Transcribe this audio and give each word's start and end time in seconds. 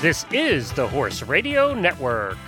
This 0.00 0.24
is 0.30 0.70
the 0.74 0.86
Horse 0.86 1.24
Radio 1.24 1.74
Network. 1.74 2.38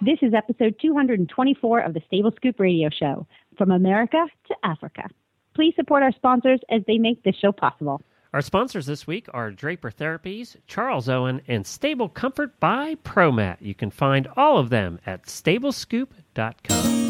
This 0.00 0.18
is 0.22 0.32
episode 0.32 0.76
224 0.80 1.80
of 1.80 1.92
the 1.92 2.00
Stable 2.06 2.30
Scoop 2.36 2.60
Radio 2.60 2.88
Show, 2.96 3.26
from 3.58 3.72
America 3.72 4.24
to 4.46 4.54
Africa. 4.62 5.08
Please 5.56 5.74
support 5.74 6.04
our 6.04 6.12
sponsors 6.12 6.60
as 6.70 6.82
they 6.86 6.98
make 6.98 7.24
this 7.24 7.34
show 7.34 7.50
possible. 7.50 8.00
Our 8.32 8.42
sponsors 8.42 8.86
this 8.86 9.08
week 9.08 9.26
are 9.34 9.50
Draper 9.50 9.90
Therapies, 9.90 10.54
Charles 10.68 11.08
Owen, 11.08 11.40
and 11.48 11.66
Stable 11.66 12.08
Comfort 12.08 12.60
by 12.60 12.94
ProMat. 12.94 13.56
You 13.60 13.74
can 13.74 13.90
find 13.90 14.28
all 14.36 14.56
of 14.58 14.70
them 14.70 15.00
at 15.04 15.24
stablescoop.com. 15.24 17.05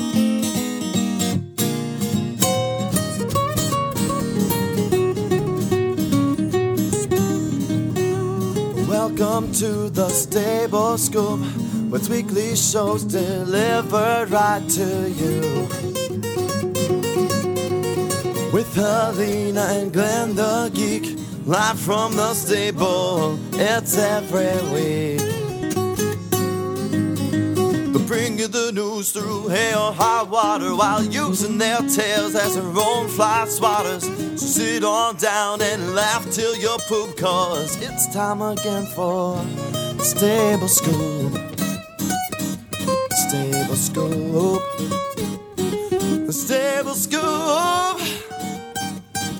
Welcome 9.18 9.50
to 9.52 9.88
the 9.88 10.10
Stable 10.10 10.98
Scoop, 10.98 11.40
with 11.90 12.10
weekly 12.10 12.54
shows 12.54 13.02
delivered 13.02 14.28
right 14.28 14.62
to 14.68 15.10
you. 15.10 15.40
With 18.52 18.74
Helena 18.74 19.68
and 19.70 19.90
Glenn 19.90 20.34
the 20.34 20.70
Geek, 20.74 21.18
live 21.46 21.80
from 21.80 22.14
the 22.14 22.34
stable, 22.34 23.38
it's 23.54 23.96
every 23.96 24.52
week. 24.74 25.20
They 27.94 28.06
bring 28.06 28.38
you 28.38 28.48
the 28.48 28.70
news 28.74 29.12
through 29.12 29.48
hail 29.48 29.78
or 29.78 29.92
high 29.94 30.24
water 30.24 30.76
while 30.76 31.02
using 31.02 31.56
their 31.56 31.78
tails 31.78 32.34
as 32.34 32.54
their 32.54 32.64
own 32.64 33.08
fly 33.08 33.46
swatters. 33.48 34.25
So 34.36 34.44
sit 34.44 34.84
on 34.84 35.16
down 35.16 35.62
and 35.62 35.94
laugh 35.94 36.30
till 36.30 36.54
you 36.56 36.76
poop, 36.88 37.16
cause 37.16 37.80
it's 37.80 38.06
time 38.12 38.42
again 38.42 38.84
for 38.84 39.36
the 39.96 40.04
Stable 40.04 40.68
Scoop. 40.68 41.32
Stable 43.12 43.76
Scoop. 43.76 44.62
The 46.26 46.32
Stable 46.32 46.94
Scoop. 46.94 47.98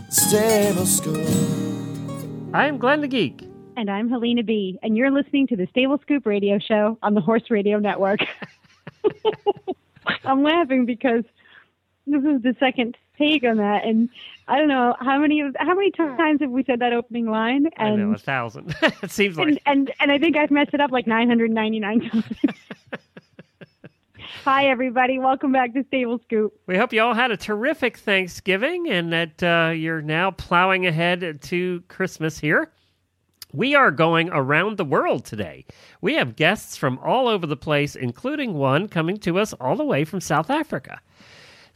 Stable 0.09 0.87
Scoop. 0.87 2.55
I'm 2.55 2.79
Glenn 2.79 3.03
the 3.03 3.09
Geek. 3.09 3.43
And 3.77 3.91
I'm 3.91 4.09
Helena 4.09 4.45
B., 4.45 4.79
and 4.83 4.97
you're 4.97 5.11
listening 5.11 5.47
to 5.49 5.57
the 5.57 5.67
Stable 5.67 5.99
Scoop 6.01 6.25
Radio 6.25 6.59
Show 6.59 6.97
on 7.03 7.13
the 7.13 7.21
Horse 7.21 7.51
Radio 7.51 7.79
Network. 7.79 8.21
I'm 10.25 10.43
laughing 10.43 10.87
because 10.87 11.25
this 12.07 12.25
is 12.25 12.41
the 12.41 12.57
second 12.59 12.97
take 13.19 13.45
on 13.45 13.59
that, 13.59 13.85
and 13.85 14.09
I 14.49 14.59
don't 14.59 14.69
know 14.69 14.95
how 15.01 15.19
many 15.19 15.43
how 15.57 15.75
many 15.75 15.91
times 15.91 16.41
have 16.41 16.51
we 16.51 16.63
said 16.65 16.79
that 16.79 16.93
opening 16.93 17.27
line, 17.27 17.67
I 17.79 17.91
know, 17.91 18.13
a 18.13 18.19
thousand. 18.19 18.77
it 19.03 19.11
seems 19.11 19.37
like. 19.37 19.49
and, 19.49 19.61
and 19.67 19.93
and 19.99 20.13
I 20.13 20.19
think 20.19 20.37
I've 20.37 20.53
messed 20.53 20.73
it 20.73 20.81
up 20.81 20.93
like 20.93 21.07
999 21.07 22.11
times. 22.11 22.25
Hi, 24.45 24.67
everybody. 24.69 25.19
Welcome 25.19 25.51
back 25.51 25.75
to 25.75 25.83
Stable 25.89 26.21
Scoop. 26.25 26.53
We 26.67 26.77
hope 26.77 26.93
you 26.93 27.03
all 27.03 27.15
had 27.15 27.33
a 27.33 27.37
terrific 27.37 27.97
Thanksgiving 27.97 28.89
and 28.89 29.13
that 29.13 29.43
uh, 29.43 29.71
you're 29.71 30.03
now 30.03 30.31
plowing 30.31 30.87
ahead 30.87 31.41
to 31.43 31.83
Christmas 31.89 32.39
here. 32.39 32.71
We 33.53 33.75
are 33.75 33.91
going 33.91 34.29
around 34.31 34.77
the 34.77 34.85
world 34.85 35.25
today. 35.25 35.67
We 36.01 36.15
have 36.15 36.37
guests 36.37 36.77
from 36.77 36.99
all 36.99 37.27
over 37.27 37.47
the 37.47 37.57
place, 37.57 37.97
including 37.97 38.55
one 38.55 38.87
coming 38.87 39.17
to 39.19 39.41
us 39.41 39.53
all 39.55 39.75
the 39.75 39.85
way 39.85 40.05
from 40.05 40.21
South 40.21 40.51
Africa. 40.51 41.01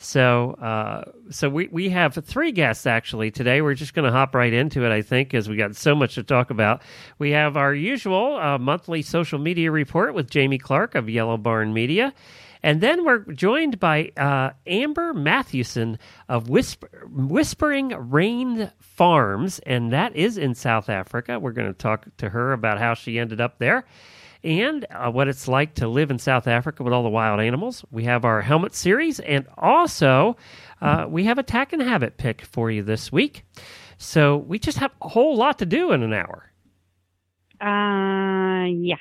So, 0.02 0.52
uh, 0.52 1.12
so 1.28 1.50
we, 1.50 1.68
we 1.70 1.90
have 1.90 2.14
three 2.14 2.52
guests 2.52 2.86
actually 2.86 3.30
today. 3.30 3.60
We're 3.60 3.74
just 3.74 3.92
going 3.92 4.06
to 4.06 4.10
hop 4.10 4.34
right 4.34 4.52
into 4.52 4.86
it, 4.86 4.90
I 4.90 5.02
think, 5.02 5.28
because 5.28 5.46
we 5.46 5.56
got 5.56 5.76
so 5.76 5.94
much 5.94 6.14
to 6.14 6.22
talk 6.22 6.48
about. 6.48 6.80
We 7.18 7.32
have 7.32 7.58
our 7.58 7.74
usual 7.74 8.36
uh, 8.36 8.56
monthly 8.56 9.02
social 9.02 9.38
media 9.38 9.70
report 9.70 10.14
with 10.14 10.30
Jamie 10.30 10.56
Clark 10.56 10.94
of 10.94 11.10
Yellow 11.10 11.36
Barn 11.36 11.74
Media. 11.74 12.14
And 12.62 12.80
then 12.80 13.04
we're 13.04 13.18
joined 13.18 13.78
by 13.78 14.12
uh, 14.16 14.52
Amber 14.66 15.12
Mathewson 15.12 15.98
of 16.30 16.48
Whisper, 16.48 17.06
Whispering 17.06 17.88
Rain 18.10 18.72
Farms, 18.78 19.58
and 19.60 19.92
that 19.92 20.16
is 20.16 20.38
in 20.38 20.54
South 20.54 20.88
Africa. 20.88 21.38
We're 21.38 21.52
going 21.52 21.68
to 21.72 21.78
talk 21.78 22.06
to 22.16 22.30
her 22.30 22.54
about 22.54 22.78
how 22.78 22.94
she 22.94 23.18
ended 23.18 23.40
up 23.42 23.58
there 23.58 23.84
and 24.42 24.86
uh, 24.90 25.10
what 25.10 25.28
it's 25.28 25.48
like 25.48 25.74
to 25.74 25.88
live 25.88 26.10
in 26.10 26.18
South 26.18 26.46
Africa 26.46 26.82
with 26.82 26.92
all 26.92 27.02
the 27.02 27.08
wild 27.08 27.40
animals. 27.40 27.84
We 27.90 28.04
have 28.04 28.24
our 28.24 28.40
helmet 28.40 28.74
series, 28.74 29.20
and 29.20 29.46
also 29.58 30.36
uh, 30.80 31.06
we 31.08 31.24
have 31.24 31.38
a 31.38 31.42
tack 31.42 31.72
and 31.72 31.82
habit 31.82 32.16
pick 32.16 32.42
for 32.42 32.70
you 32.70 32.82
this 32.82 33.12
week. 33.12 33.44
So 33.98 34.36
we 34.36 34.58
just 34.58 34.78
have 34.78 34.92
a 35.02 35.08
whole 35.08 35.36
lot 35.36 35.58
to 35.58 35.66
do 35.66 35.92
in 35.92 36.02
an 36.02 36.12
hour. 36.12 36.50
Uh, 37.60 38.64
yeah, 38.66 38.96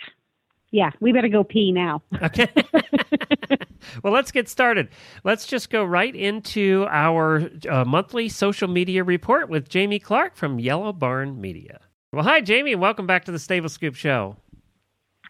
yeah. 0.72 0.92
We 1.00 1.14
better 1.14 1.30
go 1.30 1.44
pee 1.44 1.72
now. 1.72 2.02
Okay. 2.22 2.48
well, 4.04 4.12
let's 4.12 4.32
get 4.32 4.50
started. 4.50 4.90
Let's 5.24 5.48
just 5.48 5.70
go 5.70 5.86
right 5.86 6.14
into 6.14 6.86
our 6.90 7.50
uh, 7.70 7.86
monthly 7.86 8.28
social 8.28 8.68
media 8.68 9.04
report 9.04 9.50
with 9.50 9.70
Jamie 9.70 10.00
Clark 10.00 10.36
from 10.36 10.60
Yellow 10.60 10.92
Barn 10.92 11.40
Media. 11.40 11.80
Well, 12.12 12.24
hi, 12.24 12.42
Jamie, 12.42 12.74
and 12.74 12.82
welcome 12.82 13.08
back 13.08 13.26
to 13.26 13.32
the 13.32 13.40
Stable 13.40 13.70
Scoop 13.70 13.96
Show. 13.96 14.36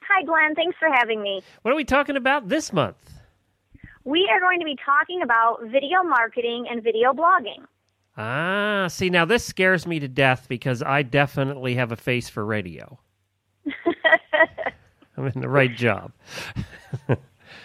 Hi, 0.10 0.24
Glenn. 0.24 0.56
Thanks 0.56 0.76
for 0.80 0.90
having 0.92 1.22
me. 1.22 1.42
What 1.62 1.72
are 1.72 1.78
we 1.78 1.86
talking 1.86 2.16
about 2.18 2.50
this 2.50 2.74
month? 2.74 2.98
We 4.06 4.28
are 4.32 4.40
going 4.40 4.60
to 4.60 4.66
be 4.66 4.76
talking 4.84 5.22
about 5.22 5.62
video 5.64 6.04
marketing 6.04 6.66
and 6.70 6.84
video 6.84 7.14
blogging. 7.14 7.66
Ah, 8.18 8.88
see, 8.90 9.10
now 9.10 9.26
this 9.26 9.46
scares 9.46 9.86
me 9.86 10.00
to 10.00 10.08
death 10.08 10.48
because 10.50 10.82
I 10.82 11.04
definitely 11.04 11.76
have 11.76 11.92
a 11.92 11.96
face 11.96 12.28
for 12.28 12.44
radio. 12.44 13.00
I'm 15.18 15.28
in 15.28 15.42
the 15.42 15.50
right 15.50 15.74
job. 15.76 16.12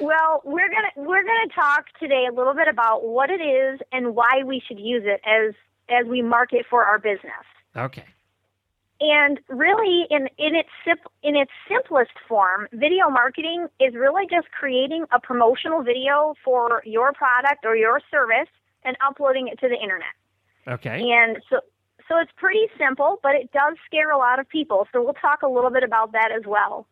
well, 0.01 0.43
we're 0.45 0.69
gonna 0.69 0.91
we're 0.97 1.23
gonna 1.23 1.53
talk 1.55 1.87
today 1.99 2.27
a 2.31 2.35
little 2.35 2.55
bit 2.55 2.69
about 2.69 3.05
what 3.05 3.31
it 3.31 3.41
is 3.41 3.81
and 3.91 4.15
why 4.15 4.43
we 4.45 4.63
should 4.69 4.79
use 4.79 5.05
it 5.07 5.21
as 5.25 5.55
as 5.89 6.07
we 6.07 6.21
market 6.21 6.67
for 6.69 6.85
our 6.85 6.99
business. 6.99 7.33
Okay. 7.77 8.05
And 9.01 9.41
really, 9.49 10.07
in 10.11 10.29
in 10.39 10.55
its 10.55 10.69
sim- 10.85 11.11
in 11.23 11.37
its 11.37 11.51
simplest 11.69 12.13
form, 12.29 12.69
video 12.73 13.11
marketing 13.11 13.67
is 13.81 13.95
really 13.95 14.27
just 14.31 14.51
creating 14.53 15.05
a 15.13 15.19
promotional 15.19 15.83
video 15.83 16.35
for 16.45 16.81
your 16.85 17.13
product 17.13 17.65
or 17.65 17.77
your 17.77 18.01
service 18.11 18.49
and 18.85 18.97
uploading 19.07 19.49
it 19.49 19.59
to 19.61 19.69
the 19.69 19.75
internet. 19.75 20.15
Okay. 20.69 21.11
And 21.11 21.39
so 21.51 21.61
so 22.09 22.19
it's 22.19 22.31
pretty 22.37 22.67
simple, 22.79 23.19
but 23.23 23.35
it 23.35 23.51
does 23.53 23.77
scare 23.87 24.11
a 24.11 24.19
lot 24.19 24.39
of 24.39 24.49
people. 24.49 24.87
So 24.93 25.03
we'll 25.03 25.15
talk 25.15 25.43
a 25.43 25.49
little 25.49 25.71
bit 25.71 25.83
about 25.83 26.13
that 26.13 26.31
as 26.37 26.43
well. 26.47 26.87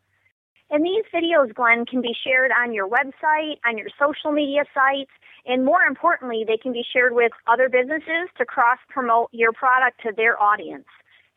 And 0.70 0.84
these 0.84 1.04
videos, 1.14 1.54
Glenn, 1.54 1.84
can 1.84 2.00
be 2.00 2.16
shared 2.24 2.50
on 2.50 2.72
your 2.72 2.88
website, 2.88 3.58
on 3.66 3.76
your 3.76 3.88
social 3.98 4.32
media 4.32 4.64
sites, 4.72 5.10
and 5.44 5.64
more 5.64 5.82
importantly, 5.82 6.44
they 6.46 6.56
can 6.56 6.72
be 6.72 6.84
shared 6.92 7.14
with 7.14 7.32
other 7.46 7.68
businesses 7.68 8.30
to 8.38 8.46
cross 8.46 8.78
promote 8.88 9.28
your 9.32 9.52
product 9.52 10.00
to 10.02 10.12
their 10.16 10.41
audience. 10.41 10.86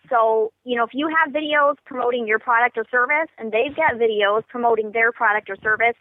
So, 0.10 0.52
you 0.64 0.76
know, 0.76 0.84
if 0.84 0.92
you 0.94 1.08
have 1.08 1.34
videos 1.34 1.76
promoting 1.86 2.28
your 2.28 2.40
product 2.40 2.78
or 2.78 2.86
service 2.90 3.30
and 3.38 3.52
they've 3.52 3.76
got 3.76 3.94
videos 3.94 4.44
promoting 4.48 4.92
their 4.92 5.12
product 5.12 5.50
or 5.50 5.56
service, 5.62 5.96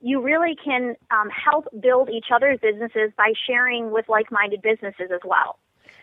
you 0.00 0.22
really 0.22 0.56
can 0.62 0.94
um, 1.10 1.28
help 1.30 1.66
build 1.80 2.08
each 2.08 2.26
other's 2.34 2.58
businesses 2.60 3.10
by 3.16 3.32
sharing 3.46 3.90
with 3.90 4.08
like 4.08 4.30
minded 4.30 4.62
businesses 4.62 5.10
as 5.12 5.20
well. 5.24 5.58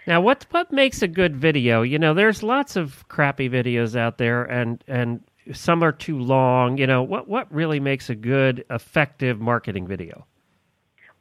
Now, 0.07 0.21
what 0.21 0.45
what 0.51 0.71
makes 0.71 1.01
a 1.01 1.07
good 1.07 1.35
video? 1.35 1.81
You 1.81 1.97
know, 1.97 2.13
there's 2.13 2.43
lots 2.43 2.75
of 2.75 3.07
crappy 3.07 3.49
videos 3.49 3.95
out 3.95 4.17
there, 4.17 4.43
and 4.43 4.83
and 4.87 5.23
some 5.51 5.83
are 5.83 5.91
too 5.91 6.19
long. 6.19 6.77
You 6.77 6.87
know, 6.87 7.01
what 7.01 7.27
what 7.27 7.51
really 7.51 7.79
makes 7.79 8.09
a 8.09 8.16
good, 8.16 8.66
effective 8.69 9.39
marketing 9.39 9.87
video? 9.87 10.27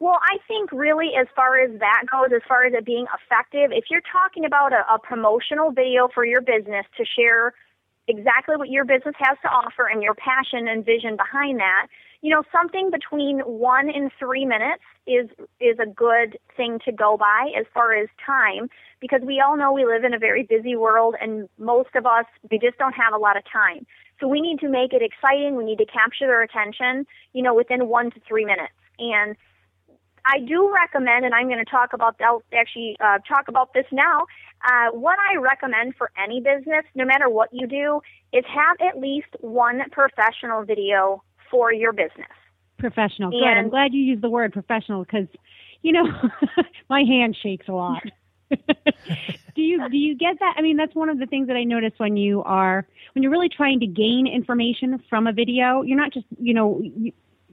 Well, 0.04 0.20
I 0.20 0.37
think 0.47 0.70
really 0.70 1.12
as 1.19 1.28
far 1.34 1.59
as 1.59 1.80
that 1.80 2.03
goes, 2.12 2.28
as 2.36 2.42
far 2.47 2.66
as 2.66 2.74
it 2.74 2.84
being 2.84 3.06
effective, 3.16 3.72
if 3.72 3.84
you're 3.89 4.04
talking 4.12 4.45
about 4.45 4.74
a, 4.74 4.84
a 4.92 4.98
promotional 4.98 5.71
video 5.71 6.10
for 6.12 6.27
your 6.27 6.42
business 6.42 6.84
to 6.98 7.06
share 7.06 7.54
exactly 8.06 8.56
what 8.56 8.68
your 8.68 8.84
business 8.84 9.15
has 9.16 9.39
to 9.41 9.48
offer 9.48 9.89
and 9.91 10.03
your 10.03 10.12
passion 10.12 10.68
and 10.68 10.84
vision 10.84 11.16
behind 11.16 11.59
that, 11.59 11.86
you 12.21 12.28
know, 12.28 12.42
something 12.53 12.91
between 12.91 13.39
one 13.48 13.89
and 13.89 14.10
three 14.18 14.45
minutes 14.45 14.84
is 15.06 15.30
is 15.59 15.78
a 15.80 15.86
good 15.86 16.36
thing 16.54 16.80
to 16.84 16.92
go 16.92 17.16
by 17.16 17.50
as 17.59 17.65
far 17.72 17.95
as 17.95 18.10
time 18.27 18.68
because 19.00 19.22
we 19.24 19.41
all 19.41 19.57
know 19.57 19.72
we 19.72 19.86
live 19.86 20.04
in 20.04 20.12
a 20.12 20.18
very 20.18 20.42
busy 20.42 20.77
world 20.77 21.15
and 21.18 21.48
most 21.57 21.97
of 21.97 22.04
us 22.04 22.27
we 22.50 22.59
just 22.59 22.77
don't 22.77 22.92
have 22.92 23.15
a 23.15 23.18
lot 23.18 23.39
of 23.39 23.42
time. 23.50 23.86
So 24.21 24.28
we 24.28 24.42
need 24.42 24.60
to 24.60 24.68
make 24.68 24.92
it 24.92 25.00
exciting. 25.00 25.57
We 25.57 25.65
need 25.65 25.78
to 25.78 25.86
capture 25.86 26.27
their 26.27 26.42
attention, 26.42 27.07
you 27.33 27.42
know, 27.42 27.54
within 27.54 27.89
one 27.89 28.10
to 28.10 28.21
three 28.28 28.45
minutes. 28.45 28.77
And 28.98 29.34
I 30.26 30.38
do 30.41 30.72
recommend, 30.72 31.24
and 31.24 31.34
I'm 31.34 31.48
going 31.48 31.62
to 31.62 31.71
talk 31.71 31.92
about 31.92 32.16
I'll 32.21 32.42
actually 32.53 32.97
uh, 33.00 33.18
talk 33.28 33.48
about 33.48 33.74
this 33.74 33.84
now. 33.92 34.21
Uh, 34.65 34.91
what 34.92 35.18
I 35.30 35.38
recommend 35.38 35.94
for 35.97 36.10
any 36.22 36.41
business, 36.41 36.84
no 36.94 37.04
matter 37.04 37.28
what 37.28 37.50
you 37.53 37.66
do, 37.66 38.00
is 38.32 38.44
have 38.47 38.76
at 38.88 39.00
least 39.00 39.28
one 39.41 39.82
professional 39.91 40.65
video 40.65 41.22
for 41.50 41.72
your 41.72 41.92
business. 41.92 42.28
Professional. 42.78 43.30
Good. 43.30 43.44
I'm 43.44 43.68
glad 43.68 43.92
you 43.92 44.03
used 44.03 44.22
the 44.22 44.30
word 44.30 44.53
professional 44.53 45.04
because, 45.04 45.28
you 45.82 45.92
know, 45.92 46.06
my 46.88 47.03
hand 47.03 47.36
shakes 47.41 47.68
a 47.68 47.72
lot. 47.72 48.03
do 48.50 49.62
you 49.62 49.88
do 49.88 49.97
you 49.97 50.16
get 50.16 50.38
that? 50.41 50.54
I 50.56 50.62
mean, 50.62 50.76
that's 50.76 50.94
one 50.94 51.09
of 51.09 51.18
the 51.18 51.26
things 51.26 51.47
that 51.48 51.56
I 51.56 51.65
notice 51.65 51.92
when 51.98 52.16
you 52.16 52.42
are 52.42 52.86
when 53.15 53.22
you're 53.22 53.32
really 53.32 53.48
trying 53.48 53.80
to 53.80 53.86
gain 53.86 54.26
information 54.26 55.03
from 55.09 55.26
a 55.26 55.32
video. 55.32 55.82
You're 55.82 55.98
not 55.98 56.12
just 56.12 56.26
you 56.41 56.54
know. 56.54 56.82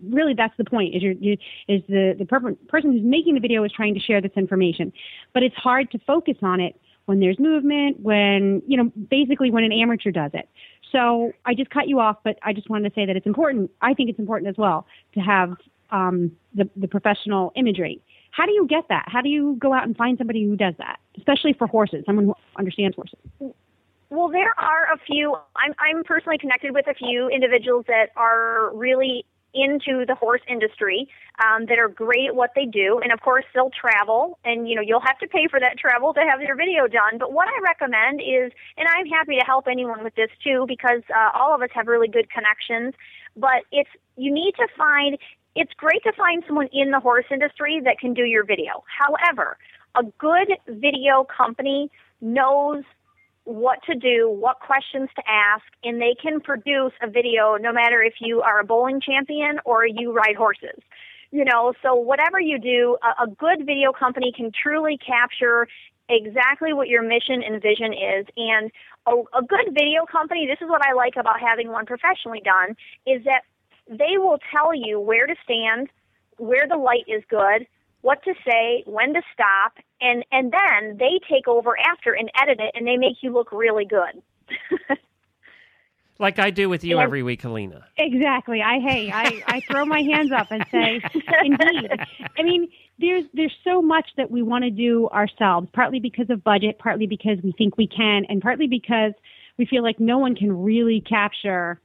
Really 0.10 0.34
that's 0.34 0.54
the 0.58 0.66
point 0.66 0.96
is 0.96 1.04
you 1.04 1.38
is 1.68 1.82
the 1.88 2.16
the 2.18 2.26
per- 2.26 2.56
person 2.68 2.92
who's 2.92 3.04
making 3.04 3.36
the 3.36 3.40
video 3.40 3.64
is 3.64 3.72
trying 3.72 3.94
to 3.94 4.00
share 4.00 4.22
this 4.22 4.32
information 4.36 4.92
but 5.34 5.44
it's 5.44 5.56
hard 5.56 5.92
to 5.92 6.00
focus 6.00 6.38
on 6.42 6.60
it 6.60 6.80
when 7.06 7.20
there's 7.20 7.40
movement 7.40 8.00
when 8.00 8.62
you 8.68 8.78
know 8.78 8.92
basically 9.10 9.52
when 9.52 9.64
an 9.64 9.72
amateur 9.72 10.12
does 10.12 10.32
it 10.34 10.50
so 10.92 11.32
i 11.46 11.54
just 11.54 11.70
cut 11.70 11.88
you 11.88 12.00
off 12.00 12.18
but 12.24 12.38
i 12.44 12.54
just 12.54 12.70
wanted 12.70 12.90
to 12.90 12.96
say 12.96 13.06
that 13.06 13.16
it's 13.16 13.26
important 13.26 13.70
i 13.82 13.94
think 13.94 14.10
it's 14.10 14.20
important 14.20 14.50
as 14.50 14.58
well 14.58 14.86
to 15.14 15.20
have 15.20 15.54
um, 15.92 16.32
the, 16.56 16.70
the 16.78 16.88
professional 16.88 17.52
imagery 17.56 18.02
how 18.32 18.46
do 18.46 18.54
you 18.54 18.66
get 18.66 18.86
that? 18.90 19.06
How 19.08 19.22
do 19.22 19.30
you 19.30 19.58
go 19.60 19.74
out 19.74 19.84
and 19.84 19.96
find 19.96 20.18
somebody 20.18 20.46
who 20.46 20.56
does 20.56 20.74
that, 20.78 21.00
especially 21.18 21.54
for 21.54 21.68
horses, 21.68 22.04
someone 22.06 22.26
who 22.26 22.34
understands 22.58 22.96
horses? 22.96 23.20
Well, 24.10 24.30
there 24.30 24.54
are 24.58 24.94
a 24.94 24.98
few. 25.06 25.36
I'm 25.56 25.74
I'm 25.80 26.04
personally 26.04 26.38
connected 26.38 26.74
with 26.74 26.88
a 26.88 26.94
few 26.94 27.30
individuals 27.30 27.86
that 27.88 28.08
are 28.16 28.76
really 28.76 29.26
into 29.54 30.06
the 30.06 30.16
horse 30.16 30.42
industry 30.48 31.08
um, 31.44 31.66
that 31.66 31.80
are 31.80 31.88
great 31.88 32.28
at 32.30 32.36
what 32.36 32.52
they 32.56 32.66
do, 32.66 33.00
and 33.04 33.12
of 33.12 33.22
course 33.22 33.46
they'll 33.54 33.72
travel, 33.72 34.40
and 34.46 34.68
you 34.68 34.76
know 34.76 34.82
you'll 34.82 35.02
have 35.02 35.18
to 35.20 35.28
pay 35.28 35.48
for 35.50 35.60
that 35.60 35.78
travel 35.78 36.14
to 36.14 36.22
have 36.22 36.42
your 36.42 36.56
video 36.56 36.88
done. 36.88 37.18
But 37.18 37.34
what 37.34 37.48
I 37.48 37.60
recommend 37.62 38.22
is, 38.22 38.52
and 38.78 38.88
I'm 38.88 39.08
happy 39.08 39.38
to 39.38 39.46
help 39.46 39.68
anyone 39.68 40.04
with 40.04 40.16
this 40.16 40.30
too, 40.44 40.66
because 40.68 41.02
uh, 41.14 41.30
all 41.38 41.54
of 41.54 41.62
us 41.62 41.70
have 41.74 41.88
really 41.88 42.08
good 42.08 42.30
connections. 42.30 42.94
But 43.36 43.64
it's 43.72 43.90
you 44.18 44.32
need 44.32 44.54
to 44.58 44.68
find 44.78 45.18
it's 45.56 45.74
great 45.74 46.04
to 46.04 46.14
find 46.14 46.44
someone 46.48 46.70
in 46.72 46.92
the 46.92 47.00
horse 47.00 47.26
industry 47.32 47.82
that 47.84 48.00
can 48.00 48.14
do 48.14 48.24
your 48.24 48.46
video. 48.46 48.84
However, 48.88 49.58
a 49.96 50.04
good 50.18 50.54
video 50.68 51.26
company 51.26 51.92
knows 52.22 52.84
what 53.46 53.80
to 53.84 53.96
do, 53.96 54.30
what 54.30 54.60
questions 54.60 55.10
to 55.16 55.24
ask, 55.28 55.64
and 55.84 56.00
they 56.00 56.16
can 56.22 56.40
produce 56.40 56.94
a 57.02 57.10
video 57.10 57.58
no 57.60 57.74
matter 57.74 58.02
if 58.02 58.16
you 58.20 58.42
are 58.42 58.60
a 58.60 58.64
bowling 58.64 59.02
champion 59.02 59.60
or 59.66 59.86
you 59.86 60.14
ride 60.14 60.36
horses. 60.36 60.80
You 61.32 61.46
know, 61.46 61.74
so 61.82 61.96
whatever 61.96 62.40
you 62.40 62.60
do, 62.60 62.98
a, 63.02 63.24
a 63.24 63.28
good 63.28 63.66
video 63.66 63.94
company 63.94 64.34
can 64.36 64.52
truly 64.52 64.98
capture 64.98 65.68
exactly 66.10 66.74
what 66.74 66.90
your 66.90 67.02
mission 67.02 67.42
and 67.42 67.62
vision 67.62 67.94
is. 67.94 68.26
And 68.36 68.70
a, 69.08 69.14
a 69.40 69.42
good 69.42 69.74
video 69.74 70.06
company, 70.06 70.46
this 70.46 70.62
is 70.62 70.70
what 70.70 70.86
I 70.86 70.94
like 70.94 71.16
about 71.18 71.40
having 71.40 71.70
one 71.70 71.86
professionally 71.86 72.42
done, 72.44 72.76
is 73.08 73.24
that 73.24 73.44
they 73.88 74.18
will 74.18 74.40
tell 74.52 74.76
you 74.76 75.00
where 75.00 75.26
to 75.26 75.36
stand, 75.44 75.88
where 76.38 76.68
the 76.68 76.78
light 76.78 77.06
is 77.08 77.24
good, 77.30 77.66
what 78.02 78.24
to 78.24 78.34
say, 78.46 78.84
when 78.86 79.14
to 79.14 79.22
stop, 79.34 79.74
and 80.00 80.26
and 80.32 80.52
then 80.52 80.98
they 80.98 81.20
take 81.30 81.48
over 81.48 81.78
after 81.80 82.14
and 82.14 82.30
edit 82.42 82.60
it, 82.60 82.72
and 82.76 82.88
they 82.88 82.98
make 82.98 83.18
you 83.22 83.32
look 83.32 83.52
really 83.52 83.86
good. 83.86 84.22
like 86.20 86.40
I 86.40 86.50
do 86.50 86.68
with 86.70 86.84
you 86.84 87.00
every 87.00 87.24
week, 87.24 87.42
Helena. 87.42 87.86
Exactly. 87.98 88.62
I 88.62 88.80
hey, 88.80 89.12
I, 89.12 89.44
I 89.48 89.62
throw 89.62 89.86
my 89.86 90.02
hands 90.02 90.32
up 90.32 90.52
and 90.52 90.66
say, 90.72 91.02
indeed. 91.44 91.92
I 92.38 92.44
mean, 92.44 92.70
there's 93.00 93.26
there's 93.34 93.56
so 93.64 93.82
much 93.82 94.10
that 94.18 94.32
we 94.32 94.42
want 94.42 94.64
to 94.64 94.72
do 94.72 95.08
ourselves, 95.10 95.68
partly 95.74 96.00
because 96.00 96.30
of 96.30 96.44
budget, 96.44 96.80
partly 96.80 97.06
because 97.08 97.38
we 97.44 97.52
think 97.52 97.78
we 97.78 97.88
can, 97.88 98.26
and 98.30 98.42
partly 98.42 98.68
because 98.68 99.14
we 99.58 99.66
feel 99.66 99.84
like 99.84 100.00
no 100.00 100.18
one 100.18 100.36
can 100.36 100.64
really 100.64 101.02
capture 101.02 101.80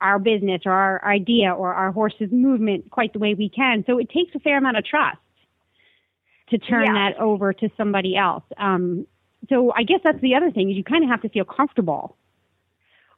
our 0.00 0.18
business 0.18 0.62
or 0.66 0.72
our 0.72 1.04
idea 1.04 1.52
or 1.52 1.72
our 1.72 1.92
horse's 1.92 2.30
movement 2.32 2.90
quite 2.90 3.12
the 3.12 3.18
way 3.18 3.34
we 3.34 3.48
can. 3.48 3.84
So 3.86 3.98
it 3.98 4.10
takes 4.10 4.34
a 4.34 4.40
fair 4.40 4.58
amount 4.58 4.76
of 4.76 4.84
trust 4.84 5.18
to 6.54 6.66
turn 6.66 6.84
yeah. 6.86 7.10
that 7.10 7.20
over 7.20 7.52
to 7.52 7.68
somebody 7.76 8.16
else. 8.16 8.44
Um, 8.58 9.06
so 9.48 9.72
I 9.76 9.82
guess 9.82 10.00
that's 10.04 10.20
the 10.20 10.34
other 10.34 10.50
thing 10.50 10.70
is 10.70 10.76
you 10.76 10.84
kind 10.84 11.04
of 11.04 11.10
have 11.10 11.22
to 11.22 11.28
feel 11.28 11.44
comfortable. 11.44 12.16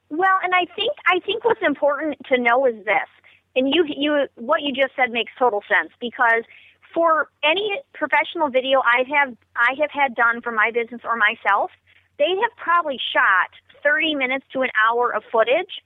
Well, 0.09 0.39
and 0.43 0.55
I 0.55 0.65
think 0.75 0.93
I 1.07 1.21
think 1.21 1.45
what's 1.45 1.63
important 1.63 2.19
to 2.27 2.41
know 2.41 2.67
is 2.67 2.77
this, 2.85 3.11
and 3.55 3.73
you 3.75 3.85
you 3.87 4.27
what 4.37 4.63
you 4.63 4.73
just 4.73 4.95
said 4.97 5.11
makes 5.11 5.33
total 5.39 5.63
sense 5.69 5.91
because 6.01 6.45
for 6.95 7.29
any 7.45 7.81
professional 7.93 8.49
video 8.49 8.81
I 8.81 9.03
have 9.13 9.37
I 9.57 9.75
have 9.81 9.91
had 9.91 10.15
done 10.15 10.41
for 10.41 10.53
my 10.53 10.71
business 10.73 11.03
or 11.05 11.17
myself, 11.17 11.71
they 12.19 12.29
have 12.29 12.57
probably 12.57 12.99
shot 13.13 13.51
30 13.83 14.15
minutes 14.15 14.47
to 14.53 14.63
an 14.63 14.71
hour 14.89 15.13
of 15.13 15.23
footage 15.31 15.83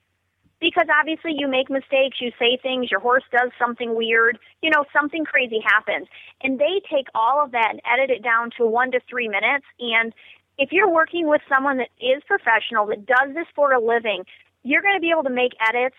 because 0.61 0.87
obviously 1.01 1.33
you 1.37 1.49
make 1.49 1.71
mistakes, 1.71 2.21
you 2.21 2.31
say 2.39 2.59
things, 2.63 2.91
your 2.91 3.01
horse 3.01 3.25
does 3.33 3.51
something 3.59 3.97
weird, 3.97 4.39
you 4.63 4.71
know, 4.71 4.85
something 4.93 5.25
crazy 5.25 5.61
happens. 5.65 6.07
And 6.43 6.59
they 6.59 6.81
take 6.91 7.07
all 7.15 7.43
of 7.43 7.53
that 7.53 7.69
and 7.71 7.81
edit 7.91 8.11
it 8.11 8.23
down 8.23 8.51
to 8.59 8.67
one 8.67 8.91
to 8.93 9.01
three 9.09 9.29
minutes. 9.29 9.65
And 9.81 10.13
if 10.59 10.71
you're 10.73 10.91
working 10.91 11.27
with 11.27 11.41
someone 11.49 11.79
that 11.79 11.89
is 11.99 12.23
professional, 12.27 12.87
that 12.87 13.07
does 13.07 13.35
this 13.35 13.47
for 13.55 13.73
a 13.73 13.81
living, 13.81 14.25
you're 14.63 14.83
going 14.83 14.97
to 14.97 15.01
be 15.01 15.11
able 15.11 15.25
to 15.25 15.31
make 15.31 15.53
edits 15.67 15.97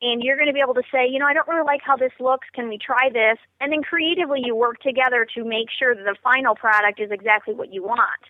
and 0.00 0.22
you're 0.22 0.36
going 0.36 0.46
to 0.46 0.54
be 0.54 0.60
able 0.60 0.74
to 0.74 0.86
say, 0.90 1.06
you 1.08 1.18
know, 1.18 1.26
I 1.26 1.34
don't 1.34 1.48
really 1.48 1.66
like 1.66 1.80
how 1.84 1.96
this 1.96 2.12
looks. 2.20 2.46
Can 2.54 2.68
we 2.68 2.78
try 2.78 3.10
this? 3.12 3.36
And 3.60 3.72
then 3.72 3.82
creatively 3.82 4.40
you 4.44 4.54
work 4.54 4.80
together 4.80 5.26
to 5.34 5.44
make 5.44 5.68
sure 5.76 5.94
that 5.94 6.04
the 6.04 6.16
final 6.22 6.54
product 6.54 7.00
is 7.00 7.10
exactly 7.10 7.54
what 7.54 7.72
you 7.72 7.82
want. 7.82 8.22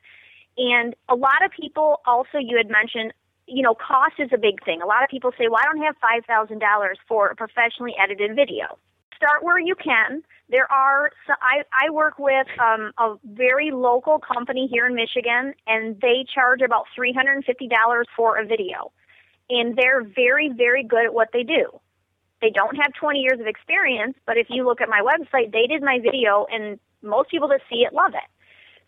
And 0.57 0.97
a 1.09 1.15
lot 1.15 1.45
of 1.45 1.53
people 1.53 2.01
also, 2.07 2.39
you 2.41 2.57
had 2.57 2.69
mentioned, 2.69 3.13
you 3.49 3.63
know, 3.63 3.75
cost 3.75 4.15
is 4.19 4.31
a 4.33 4.39
big 4.39 4.63
thing. 4.65 4.83
A 4.83 4.87
lot 4.87 5.03
of 5.03 5.09
people 5.09 5.33
say, 5.39 5.49
well, 5.49 5.61
I 5.61 5.65
don't 5.65 5.83
have 5.83 5.97
$5,000 5.99 6.95
for 7.09 7.29
a 7.29 7.35
professionally 7.35 7.95
edited 8.01 8.37
video. 8.37 8.79
Start 9.17 9.43
where 9.43 9.59
you 9.59 9.75
can. 9.75 10.23
There 10.51 10.71
are, 10.71 11.11
so 11.27 11.33
I, 11.43 11.65
I 11.73 11.91
work 11.91 12.19
with 12.19 12.47
um, 12.61 12.93
a 12.99 13.17
very 13.25 13.71
local 13.73 14.19
company 14.21 14.69
here 14.71 14.87
in 14.87 14.95
Michigan, 14.95 15.55
and 15.67 16.01
they 16.01 16.25
charge 16.33 16.61
about 16.61 16.85
$350 16.97 18.05
for 18.17 18.39
a 18.39 18.47
video. 18.47 18.93
And 19.51 19.77
they're 19.77 20.05
very, 20.05 20.51
very 20.51 20.85
good 20.85 21.07
at 21.07 21.15
what 21.15 21.29
they 21.33 21.43
do. 21.43 21.81
They 22.41 22.51
don't 22.51 22.77
have 22.77 22.93
20 23.01 23.19
years 23.19 23.41
of 23.41 23.47
experience, 23.47 24.15
but 24.27 24.37
if 24.37 24.47
you 24.51 24.65
look 24.65 24.81
at 24.81 24.89
my 24.89 25.01
website, 25.01 25.53
they 25.53 25.67
did 25.67 25.83
my 25.83 25.99
video, 26.01 26.47
and 26.53 26.79
most 27.03 27.31
people 27.31 27.49
that 27.49 27.61
see 27.69 27.83
it 27.83 27.93
love 27.93 28.13
it. 28.15 28.29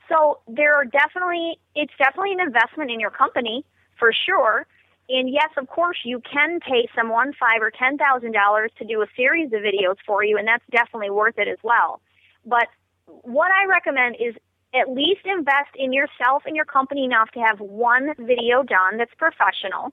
So 0.08 0.40
there 0.46 0.74
are 0.74 0.84
definitely, 0.84 1.58
it's 1.74 1.92
definitely 1.98 2.32
an 2.32 2.40
investment 2.40 2.90
in 2.90 3.00
your 3.00 3.10
company 3.10 3.64
for 4.00 4.12
sure. 4.12 4.66
And 5.08 5.28
yes, 5.28 5.50
of 5.56 5.68
course, 5.68 5.98
you 6.04 6.20
can 6.20 6.58
pay 6.60 6.88
someone 6.96 7.32
five 7.38 7.60
or 7.60 7.70
ten 7.70 7.98
thousand 7.98 8.32
dollars 8.32 8.72
to 8.78 8.84
do 8.84 9.02
a 9.02 9.06
series 9.16 9.52
of 9.52 9.60
videos 9.60 9.96
for 10.06 10.24
you, 10.24 10.38
and 10.38 10.48
that's 10.48 10.64
definitely 10.70 11.10
worth 11.10 11.38
it 11.38 11.46
as 11.46 11.58
well. 11.62 12.00
But 12.44 12.66
what 13.06 13.50
I 13.50 13.66
recommend 13.66 14.16
is 14.20 14.34
at 14.72 14.88
least 14.88 15.22
invest 15.24 15.74
in 15.74 15.92
yourself 15.92 16.44
and 16.46 16.54
your 16.54 16.64
company 16.64 17.04
enough 17.04 17.30
to 17.32 17.40
have 17.40 17.58
one 17.60 18.14
video 18.18 18.62
done 18.62 18.98
that's 18.98 19.12
professional. 19.18 19.92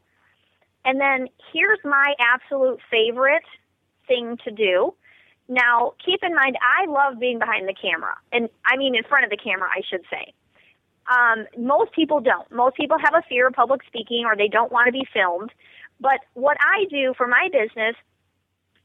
And 0.85 1.01
then 1.01 1.27
here's 1.51 1.79
my 1.83 2.13
absolute 2.19 2.79
favorite 2.89 3.43
thing 4.07 4.37
to 4.45 4.51
do. 4.51 4.93
Now, 5.49 5.93
keep 6.03 6.19
in 6.23 6.35
mind, 6.35 6.57
I 6.61 6.85
love 6.89 7.19
being 7.19 7.39
behind 7.39 7.67
the 7.67 7.73
camera, 7.73 8.15
and 8.31 8.49
I 8.65 8.77
mean 8.77 8.95
in 8.95 9.03
front 9.03 9.23
of 9.23 9.31
the 9.31 9.37
camera, 9.37 9.69
I 9.69 9.81
should 9.89 10.01
say. 10.11 10.33
Um, 11.07 11.45
most 11.57 11.93
people 11.93 12.19
don't. 12.19 12.51
Most 12.51 12.75
people 12.75 12.97
have 12.99 13.13
a 13.13 13.23
fear 13.29 13.47
of 13.47 13.53
public 13.53 13.81
speaking 13.87 14.25
or 14.25 14.35
they 14.35 14.47
don't 14.47 14.71
want 14.71 14.87
to 14.87 14.91
be 14.91 15.07
filmed. 15.13 15.51
But 15.99 16.19
what 16.33 16.57
I 16.59 16.85
do 16.89 17.13
for 17.17 17.27
my 17.27 17.49
business, 17.51 17.95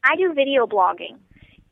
I 0.03 0.15
do 0.15 0.33
video 0.33 0.65
blogging. 0.65 1.17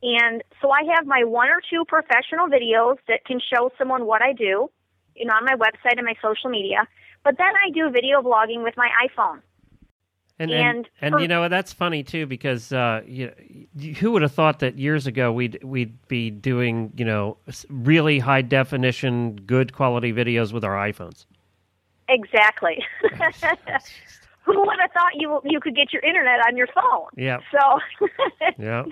And 0.03 0.43
so 0.61 0.71
I 0.71 0.81
have 0.95 1.05
my 1.05 1.23
one 1.23 1.49
or 1.49 1.61
two 1.69 1.85
professional 1.85 2.47
videos 2.47 2.97
that 3.07 3.23
can 3.25 3.39
show 3.39 3.71
someone 3.77 4.05
what 4.05 4.21
I 4.21 4.33
do, 4.33 4.69
you 5.15 5.25
know, 5.25 5.33
on 5.33 5.45
my 5.45 5.55
website 5.55 5.97
and 5.97 6.05
my 6.05 6.15
social 6.21 6.49
media. 6.49 6.87
But 7.23 7.37
then 7.37 7.53
I 7.65 7.69
do 7.71 7.89
video 7.91 8.21
blogging 8.21 8.63
with 8.63 8.75
my 8.77 8.89
iPhone. 9.07 9.41
And 10.41 10.51
and, 10.51 10.89
and, 11.01 11.13
and 11.13 11.21
you 11.21 11.27
know 11.27 11.47
that's 11.49 11.71
funny 11.71 12.01
too 12.01 12.25
because 12.25 12.73
uh, 12.73 13.01
you, 13.05 13.31
who 13.99 14.11
would 14.11 14.23
have 14.23 14.31
thought 14.31 14.57
that 14.59 14.79
years 14.79 15.05
ago 15.05 15.31
we'd 15.31 15.63
we'd 15.63 15.95
be 16.07 16.31
doing 16.31 16.91
you 16.97 17.05
know 17.05 17.37
really 17.69 18.17
high 18.17 18.41
definition, 18.41 19.35
good 19.35 19.71
quality 19.71 20.11
videos 20.11 20.51
with 20.51 20.63
our 20.63 20.73
iPhones. 20.73 21.25
Exactly. 22.09 22.83
who 24.41 24.59
would 24.59 24.79
have 24.81 24.91
thought 24.93 25.11
you 25.13 25.39
you 25.45 25.59
could 25.59 25.75
get 25.75 25.93
your 25.93 26.01
internet 26.01 26.39
on 26.47 26.57
your 26.57 26.67
phone? 26.73 27.09
Yeah. 27.15 27.37
So. 27.51 28.07
yeah. 28.57 28.85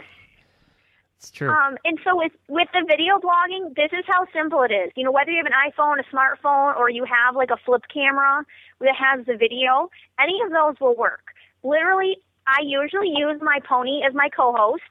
It's 1.17 1.31
true. 1.31 1.49
Um, 1.49 1.77
and 1.83 1.99
so 2.03 2.15
with 2.15 2.31
with 2.47 2.67
the 2.73 2.85
video 2.87 3.17
blogging, 3.17 3.75
this 3.75 3.91
is 3.91 4.05
how 4.05 4.27
simple 4.31 4.61
it 4.61 4.71
is. 4.71 4.91
You 4.95 5.03
know, 5.03 5.11
whether 5.11 5.31
you 5.31 5.43
have 5.43 5.51
an 5.51 5.71
iPhone, 5.71 5.97
a 5.99 6.15
smartphone, 6.15 6.77
or 6.77 6.91
you 6.91 7.05
have 7.05 7.35
like 7.35 7.49
a 7.49 7.57
flip 7.65 7.81
camera 7.91 8.45
that 8.81 8.95
has 8.95 9.25
the 9.25 9.35
video, 9.35 9.89
any 10.19 10.39
of 10.45 10.51
those 10.51 10.79
will 10.79 10.95
work 10.95 11.33
literally, 11.63 12.17
I 12.47 12.61
usually 12.63 13.13
use 13.15 13.39
my 13.41 13.59
pony 13.67 14.01
as 14.07 14.13
my 14.13 14.29
co-host. 14.29 14.83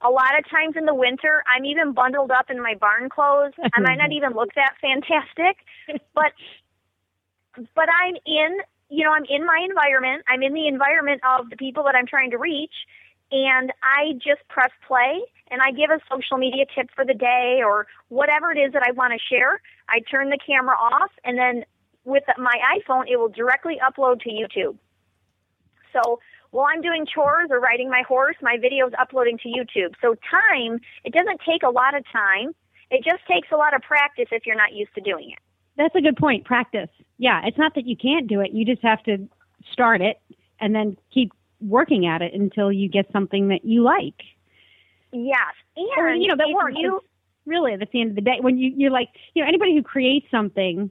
A 0.00 0.10
lot 0.10 0.38
of 0.38 0.48
times 0.48 0.76
in 0.76 0.86
the 0.86 0.94
winter, 0.94 1.42
I'm 1.52 1.64
even 1.64 1.92
bundled 1.92 2.30
up 2.30 2.50
in 2.50 2.62
my 2.62 2.74
barn 2.74 3.08
clothes. 3.08 3.52
I 3.58 3.80
might 3.80 3.96
not 3.96 4.12
even 4.18 4.32
look 4.32 4.50
that 4.54 4.74
fantastic, 4.80 5.58
but 6.14 6.32
but 7.74 7.88
I'm 7.90 8.14
in, 8.24 8.58
you 8.88 9.04
know, 9.04 9.12
I'm 9.12 9.24
in 9.28 9.44
my 9.44 9.66
environment. 9.68 10.22
I'm 10.28 10.42
in 10.42 10.54
the 10.54 10.68
environment 10.68 11.20
of 11.26 11.50
the 11.50 11.56
people 11.56 11.82
that 11.84 11.96
I'm 11.96 12.06
trying 12.06 12.30
to 12.30 12.38
reach, 12.38 12.74
and 13.32 13.72
I 13.82 14.12
just 14.14 14.46
press 14.48 14.70
play 14.86 15.20
and 15.50 15.60
I 15.62 15.72
give 15.72 15.90
a 15.90 15.98
social 16.10 16.38
media 16.38 16.64
tip 16.74 16.90
for 16.94 17.04
the 17.04 17.14
day 17.14 17.60
or 17.64 17.86
whatever 18.08 18.52
it 18.52 18.58
is 18.58 18.72
that 18.72 18.82
I 18.82 18.92
want 18.92 19.12
to 19.12 19.18
share. 19.34 19.60
I 19.88 20.00
turn 20.00 20.30
the 20.30 20.38
camera 20.44 20.76
off 20.76 21.10
and 21.24 21.38
then 21.38 21.64
with 22.04 22.24
my 22.38 22.54
iPhone, 22.76 23.04
it 23.10 23.16
will 23.16 23.28
directly 23.28 23.78
upload 23.84 24.20
to 24.22 24.30
YouTube. 24.30 24.78
So 25.92 26.20
while 26.50 26.66
I'm 26.72 26.80
doing 26.80 27.06
chores 27.06 27.48
or 27.50 27.60
riding 27.60 27.90
my 27.90 28.02
horse, 28.06 28.36
my 28.42 28.56
video 28.60 28.86
is 28.86 28.94
uploading 28.98 29.38
to 29.38 29.48
YouTube. 29.48 29.94
So 30.00 30.14
time, 30.30 30.80
it 31.04 31.12
doesn't 31.12 31.40
take 31.46 31.62
a 31.62 31.70
lot 31.70 31.96
of 31.96 32.04
time. 32.10 32.54
It 32.90 33.04
just 33.04 33.26
takes 33.30 33.48
a 33.52 33.56
lot 33.56 33.74
of 33.74 33.82
practice 33.82 34.28
if 34.32 34.46
you're 34.46 34.56
not 34.56 34.72
used 34.72 34.94
to 34.94 35.00
doing 35.00 35.30
it. 35.30 35.38
That's 35.76 35.94
a 35.94 36.00
good 36.00 36.16
point. 36.16 36.44
Practice. 36.44 36.88
Yeah, 37.18 37.42
it's 37.44 37.58
not 37.58 37.74
that 37.74 37.86
you 37.86 37.96
can't 37.96 38.26
do 38.26 38.40
it. 38.40 38.52
You 38.52 38.64
just 38.64 38.82
have 38.82 39.02
to 39.04 39.28
start 39.72 40.00
it 40.00 40.20
and 40.60 40.74
then 40.74 40.96
keep 41.12 41.32
working 41.60 42.06
at 42.06 42.22
it 42.22 42.34
until 42.34 42.72
you 42.72 42.88
get 42.88 43.10
something 43.12 43.48
that 43.48 43.64
you 43.64 43.82
like. 43.82 44.22
Yes, 45.12 45.54
and 45.76 45.88
or, 45.96 46.14
you 46.14 46.28
know 46.28 46.36
that 46.36 46.48
works. 46.52 46.74
You, 46.76 47.00
really, 47.46 47.76
that's 47.76 47.90
the 47.92 48.00
end 48.00 48.10
of 48.10 48.16
the 48.16 48.22
day. 48.22 48.38
When 48.40 48.58
you 48.58 48.72
you're 48.76 48.90
like, 48.90 49.08
you 49.34 49.42
know, 49.42 49.48
anybody 49.48 49.74
who 49.74 49.82
creates 49.82 50.26
something, 50.30 50.90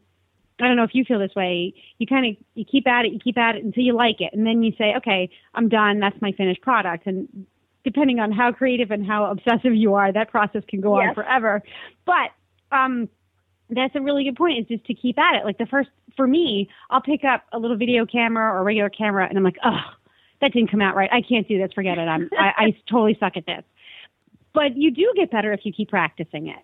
I 0.60 0.68
don't 0.68 0.76
know 0.76 0.84
if 0.84 0.96
you 0.96 1.04
feel 1.04 1.20
this 1.20 1.36
way. 1.36 1.74
You 2.00 2.08
kind 2.08 2.26
of 2.26 2.44
you 2.56 2.66
keep 2.66 2.88
at 2.88 3.06
it, 3.06 3.14
you 3.14 3.20
keep 3.20 3.38
at 3.38 3.56
it 3.56 3.64
until 3.64 3.84
you 3.84 3.94
like 3.94 4.22
it, 4.22 4.34
and 4.34 4.46
then 4.46 4.64
you 4.64 4.74
say, 4.78 4.96
okay, 4.98 5.30
I'm 5.54 5.70
done. 5.70 6.00
That's 6.00 6.20
my 6.22 6.32
finished 6.32 6.62
product. 6.62 7.06
And 7.06 7.46
depending 7.84 8.20
on 8.20 8.32
how 8.32 8.52
creative 8.52 8.92
and 8.92 9.06
how 9.06 9.26
obsessive 9.26 9.76
you 9.76 9.94
are, 9.94 10.12
that 10.12 10.30
process 10.30 10.64
can 10.68 10.82
go 10.82 11.00
yes. 11.00 11.10
on 11.10 11.16
forever. 11.16 11.62
But 12.06 12.32
um, 12.72 13.08
that's 13.70 13.96
a 13.96 14.02
really 14.02 14.24
good 14.24 14.36
point. 14.36 14.60
Is 14.60 14.68
just 14.68 14.86
to 14.86 14.94
keep 14.94 15.20
at 15.20 15.36
it. 15.36 15.46
Like 15.46 15.58
the 15.58 15.68
first 15.68 15.90
for 16.16 16.28
me, 16.28 16.70
I'll 16.90 17.02
pick 17.02 17.24
up 17.24 17.44
a 17.54 17.60
little 17.60 17.78
video 17.78 18.06
camera 18.06 18.54
or 18.54 18.60
a 18.60 18.64
regular 18.64 18.90
camera, 18.90 19.28
and 19.28 19.38
I'm 19.38 19.44
like, 19.44 19.58
oh, 19.64 19.80
that 20.42 20.54
didn't 20.54 20.72
come 20.72 20.82
out 20.82 20.96
right. 20.96 21.10
I 21.12 21.22
can't 21.22 21.48
do 21.48 21.58
this. 21.60 21.72
Forget 21.74 21.98
it. 21.98 22.08
I'm 22.08 22.30
I, 22.38 22.54
I 22.58 22.78
totally 22.90 23.16
suck 23.20 23.38
at 23.38 23.46
this. 23.46 23.64
But 24.54 24.76
you 24.76 24.90
do 24.90 25.14
get 25.16 25.30
better 25.30 25.54
if 25.54 25.66
you 25.66 25.72
keep 25.72 25.90
practicing 25.90 26.48
it. 26.48 26.58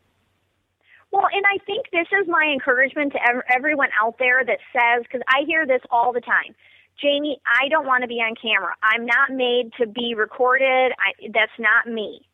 Well, 1.14 1.30
and 1.32 1.46
I 1.46 1.64
think 1.64 1.86
this 1.92 2.08
is 2.20 2.28
my 2.28 2.50
encouragement 2.52 3.14
to 3.14 3.20
ev- 3.22 3.44
everyone 3.56 3.90
out 4.02 4.16
there 4.18 4.44
that 4.44 4.58
says, 4.74 5.04
because 5.04 5.22
I 5.28 5.46
hear 5.46 5.68
this 5.68 5.82
all 5.92 6.12
the 6.12 6.22
time. 6.22 6.56
Jamie, 7.00 7.40
I 7.46 7.70
don't 7.70 7.86
want 7.86 8.02
to 8.02 8.08
be 8.08 8.16
on 8.16 8.34
camera. 8.34 8.74
I'm 8.82 9.06
not 9.06 9.30
made 9.30 9.72
to 9.80 9.86
be 9.86 10.16
recorded. 10.18 10.92
I, 10.98 11.30
that's 11.32 11.54
not 11.60 11.86
me. 11.86 12.28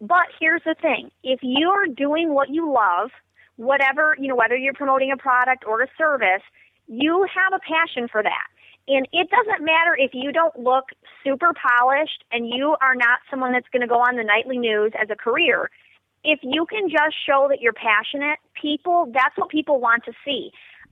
But 0.00 0.26
here's 0.40 0.62
the 0.64 0.74
thing 0.82 1.12
if 1.22 1.38
you're 1.42 1.86
doing 1.86 2.34
what 2.34 2.50
you 2.50 2.72
love, 2.72 3.10
whatever, 3.54 4.16
you 4.18 4.26
know, 4.26 4.36
whether 4.36 4.56
you're 4.56 4.74
promoting 4.74 5.12
a 5.12 5.16
product 5.16 5.64
or 5.64 5.82
a 5.82 5.88
service, 5.96 6.42
you 6.88 7.24
have 7.32 7.52
a 7.54 7.62
passion 7.62 8.08
for 8.10 8.22
that. 8.22 8.46
And 8.88 9.06
it 9.12 9.28
doesn't 9.30 9.64
matter 9.64 9.94
if 9.96 10.10
you 10.12 10.32
don't 10.32 10.58
look 10.58 10.86
super 11.22 11.52
polished 11.54 12.24
and 12.32 12.48
you 12.48 12.74
are 12.80 12.96
not 12.96 13.20
someone 13.30 13.52
that's 13.52 13.68
going 13.72 13.82
to 13.82 13.88
go 13.88 14.00
on 14.00 14.16
the 14.16 14.24
nightly 14.24 14.58
news 14.58 14.92
as 15.00 15.08
a 15.10 15.16
career. 15.16 15.70
If 16.24 16.40
you 16.42 16.66
can 16.66 16.88
just 16.88 17.16
show 17.26 17.46
that 17.48 17.60
you're 17.60 17.72
passionate, 17.72 18.38
people, 18.60 19.10
that's 19.12 19.36
what 19.36 19.48
people 19.48 19.80
want 19.80 20.04
to 20.04 20.12
see. 20.24 20.50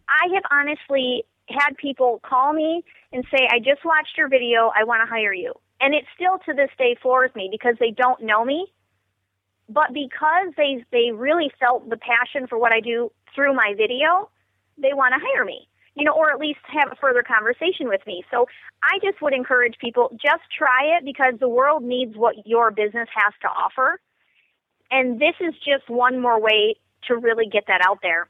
I 0.08 0.32
have 0.34 0.44
honestly 0.50 1.24
had 1.48 1.76
people 1.76 2.20
call 2.24 2.52
me 2.52 2.82
and 3.12 3.24
say, 3.30 3.46
I 3.50 3.58
just 3.58 3.84
watched 3.84 4.16
your 4.16 4.28
video, 4.28 4.70
I 4.74 4.84
want 4.84 5.02
to 5.02 5.12
hire 5.12 5.34
you. 5.34 5.52
And 5.80 5.94
it 5.94 6.04
still 6.14 6.38
to 6.46 6.54
this 6.54 6.70
day 6.78 6.96
floors 7.00 7.30
me 7.34 7.48
because 7.50 7.74
they 7.78 7.90
don't 7.90 8.22
know 8.22 8.44
me. 8.44 8.66
But 9.68 9.92
because 9.92 10.54
they 10.56 10.84
they 10.92 11.10
really 11.12 11.50
felt 11.58 11.90
the 11.90 11.96
passion 11.96 12.46
for 12.46 12.56
what 12.56 12.72
I 12.72 12.80
do 12.80 13.10
through 13.34 13.52
my 13.52 13.74
video, 13.76 14.30
they 14.78 14.94
want 14.94 15.12
to 15.14 15.20
hire 15.20 15.44
me 15.44 15.68
you 15.96 16.04
know, 16.04 16.12
or 16.12 16.30
at 16.30 16.38
least 16.38 16.60
have 16.68 16.92
a 16.92 16.96
further 16.96 17.22
conversation 17.22 17.88
with 17.88 18.02
me. 18.06 18.22
So 18.30 18.46
I 18.82 18.98
just 19.02 19.20
would 19.22 19.32
encourage 19.32 19.76
people 19.80 20.10
just 20.22 20.42
try 20.56 20.96
it 20.96 21.04
because 21.04 21.34
the 21.40 21.48
world 21.48 21.82
needs 21.82 22.16
what 22.16 22.46
your 22.46 22.70
business 22.70 23.08
has 23.14 23.32
to 23.40 23.48
offer. 23.48 23.98
And 24.90 25.20
this 25.20 25.34
is 25.40 25.54
just 25.64 25.88
one 25.88 26.20
more 26.20 26.40
way 26.40 26.74
to 27.08 27.16
really 27.16 27.46
get 27.46 27.64
that 27.68 27.80
out 27.84 28.00
there. 28.02 28.28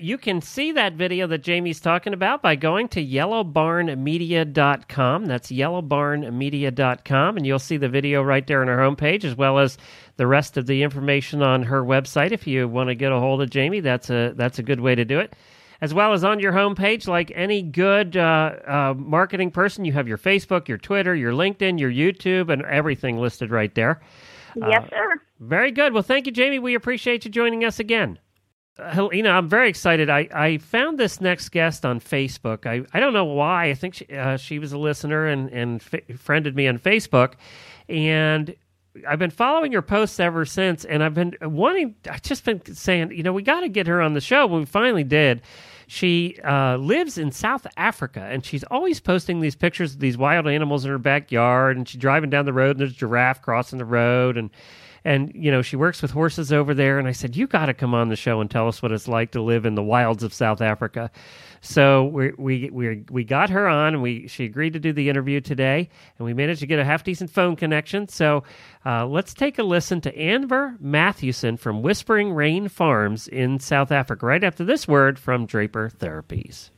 You 0.00 0.16
can 0.16 0.40
see 0.40 0.72
that 0.72 0.94
video 0.94 1.26
that 1.26 1.42
Jamie's 1.42 1.80
talking 1.80 2.14
about 2.14 2.40
by 2.40 2.56
going 2.56 2.88
to 2.88 3.04
yellowbarnmedia.com. 3.04 5.26
That's 5.26 5.52
yellowbarnmedia.com, 5.52 7.36
and 7.36 7.46
you'll 7.46 7.58
see 7.58 7.76
the 7.76 7.90
video 7.90 8.22
right 8.22 8.46
there 8.46 8.62
on 8.62 8.70
our 8.70 8.78
homepage, 8.78 9.24
as 9.24 9.36
well 9.36 9.58
as 9.58 9.76
the 10.16 10.26
rest 10.26 10.56
of 10.56 10.64
the 10.64 10.82
information 10.82 11.42
on 11.42 11.64
her 11.64 11.84
website. 11.84 12.32
If 12.32 12.46
you 12.46 12.66
want 12.68 12.88
to 12.88 12.94
get 12.94 13.12
a 13.12 13.20
hold 13.20 13.42
of 13.42 13.50
Jamie, 13.50 13.80
that's 13.80 14.08
a 14.08 14.32
that's 14.34 14.58
a 14.58 14.62
good 14.62 14.80
way 14.80 14.94
to 14.94 15.04
do 15.04 15.18
it 15.18 15.36
as 15.80 15.92
well 15.92 16.12
as 16.12 16.24
on 16.24 16.40
your 16.40 16.52
homepage, 16.52 17.06
like 17.06 17.32
any 17.34 17.62
good 17.62 18.16
uh, 18.16 18.56
uh, 18.66 18.94
marketing 18.96 19.50
person, 19.50 19.84
you 19.84 19.92
have 19.92 20.08
your 20.08 20.18
Facebook, 20.18 20.68
your 20.68 20.78
Twitter, 20.78 21.14
your 21.14 21.32
LinkedIn, 21.32 21.78
your 21.78 21.90
YouTube, 21.90 22.50
and 22.50 22.62
everything 22.62 23.18
listed 23.18 23.50
right 23.50 23.74
there. 23.74 24.00
Yes, 24.56 24.84
uh, 24.86 24.90
sir. 24.90 25.22
Very 25.40 25.70
good. 25.70 25.92
Well, 25.92 26.02
thank 26.02 26.26
you, 26.26 26.32
Jamie. 26.32 26.58
We 26.58 26.74
appreciate 26.74 27.24
you 27.24 27.30
joining 27.30 27.64
us 27.64 27.78
again. 27.78 28.18
Uh, 28.78 29.08
know, 29.10 29.30
I'm 29.30 29.48
very 29.48 29.68
excited. 29.70 30.10
I, 30.10 30.28
I 30.34 30.58
found 30.58 30.98
this 30.98 31.20
next 31.20 31.48
guest 31.48 31.86
on 31.86 31.98
Facebook. 31.98 32.66
I, 32.66 32.84
I 32.92 33.00
don't 33.00 33.14
know 33.14 33.24
why. 33.24 33.70
I 33.70 33.74
think 33.74 33.94
she, 33.94 34.06
uh, 34.08 34.36
she 34.36 34.58
was 34.58 34.72
a 34.72 34.78
listener 34.78 35.26
and, 35.26 35.48
and 35.50 35.80
f- 35.80 36.18
friended 36.18 36.54
me 36.54 36.68
on 36.68 36.78
Facebook. 36.78 37.34
And 37.88 38.54
I've 39.06 39.18
been 39.18 39.30
following 39.30 39.72
her 39.72 39.82
posts 39.82 40.20
ever 40.20 40.44
since, 40.44 40.84
and 40.84 41.02
I've 41.02 41.14
been 41.14 41.34
wanting. 41.40 41.94
I've 42.10 42.22
just 42.22 42.44
been 42.44 42.62
saying, 42.74 43.12
you 43.12 43.22
know, 43.22 43.32
we 43.32 43.42
got 43.42 43.60
to 43.60 43.68
get 43.68 43.86
her 43.86 44.00
on 44.00 44.14
the 44.14 44.20
show. 44.20 44.46
We 44.46 44.64
finally 44.64 45.04
did, 45.04 45.42
she 45.86 46.38
uh, 46.42 46.76
lives 46.76 47.16
in 47.16 47.30
South 47.30 47.66
Africa, 47.76 48.20
and 48.20 48.44
she's 48.44 48.64
always 48.64 48.98
posting 49.00 49.40
these 49.40 49.54
pictures 49.54 49.94
of 49.94 50.00
these 50.00 50.18
wild 50.18 50.48
animals 50.48 50.84
in 50.84 50.90
her 50.90 50.98
backyard. 50.98 51.76
And 51.76 51.88
she's 51.88 52.00
driving 52.00 52.30
down 52.30 52.44
the 52.44 52.52
road, 52.52 52.72
and 52.72 52.80
there's 52.80 52.92
a 52.92 52.94
giraffe 52.94 53.40
crossing 53.42 53.78
the 53.78 53.84
road, 53.84 54.36
and 54.36 54.50
and 55.06 55.30
you 55.34 55.50
know 55.52 55.62
she 55.62 55.76
works 55.76 56.02
with 56.02 56.10
horses 56.10 56.52
over 56.52 56.74
there. 56.74 56.98
And 56.98 57.06
I 57.06 57.12
said, 57.12 57.36
you 57.36 57.46
got 57.46 57.66
to 57.66 57.74
come 57.74 57.94
on 57.94 58.08
the 58.08 58.16
show 58.16 58.40
and 58.40 58.50
tell 58.50 58.66
us 58.66 58.82
what 58.82 58.90
it's 58.92 59.06
like 59.06 59.30
to 59.30 59.40
live 59.40 59.64
in 59.64 59.76
the 59.76 59.82
wilds 59.82 60.24
of 60.24 60.34
South 60.34 60.60
Africa. 60.60 61.10
So 61.60 62.04
we 62.04 62.32
we 62.36 62.70
we 62.70 63.04
we 63.08 63.24
got 63.24 63.50
her 63.50 63.68
on, 63.68 63.94
and 63.94 64.02
we 64.02 64.26
she 64.26 64.44
agreed 64.44 64.72
to 64.72 64.80
do 64.80 64.92
the 64.92 65.08
interview 65.08 65.40
today, 65.40 65.88
and 66.18 66.26
we 66.26 66.34
managed 66.34 66.60
to 66.60 66.66
get 66.66 66.80
a 66.80 66.84
half 66.84 67.04
decent 67.04 67.30
phone 67.30 67.56
connection. 67.56 68.08
So 68.08 68.42
uh, 68.84 69.06
let's 69.06 69.32
take 69.32 69.58
a 69.58 69.62
listen 69.62 70.00
to 70.02 70.20
Amber 70.20 70.76
Mathewson 70.80 71.56
from 71.56 71.82
Whispering 71.82 72.32
Rain 72.32 72.68
Farms 72.68 73.28
in 73.28 73.60
South 73.60 73.92
Africa. 73.92 74.26
Right 74.26 74.44
after 74.44 74.64
this 74.64 74.88
word 74.88 75.18
from 75.18 75.46
Draper 75.46 75.90
Therapies. 75.96 76.70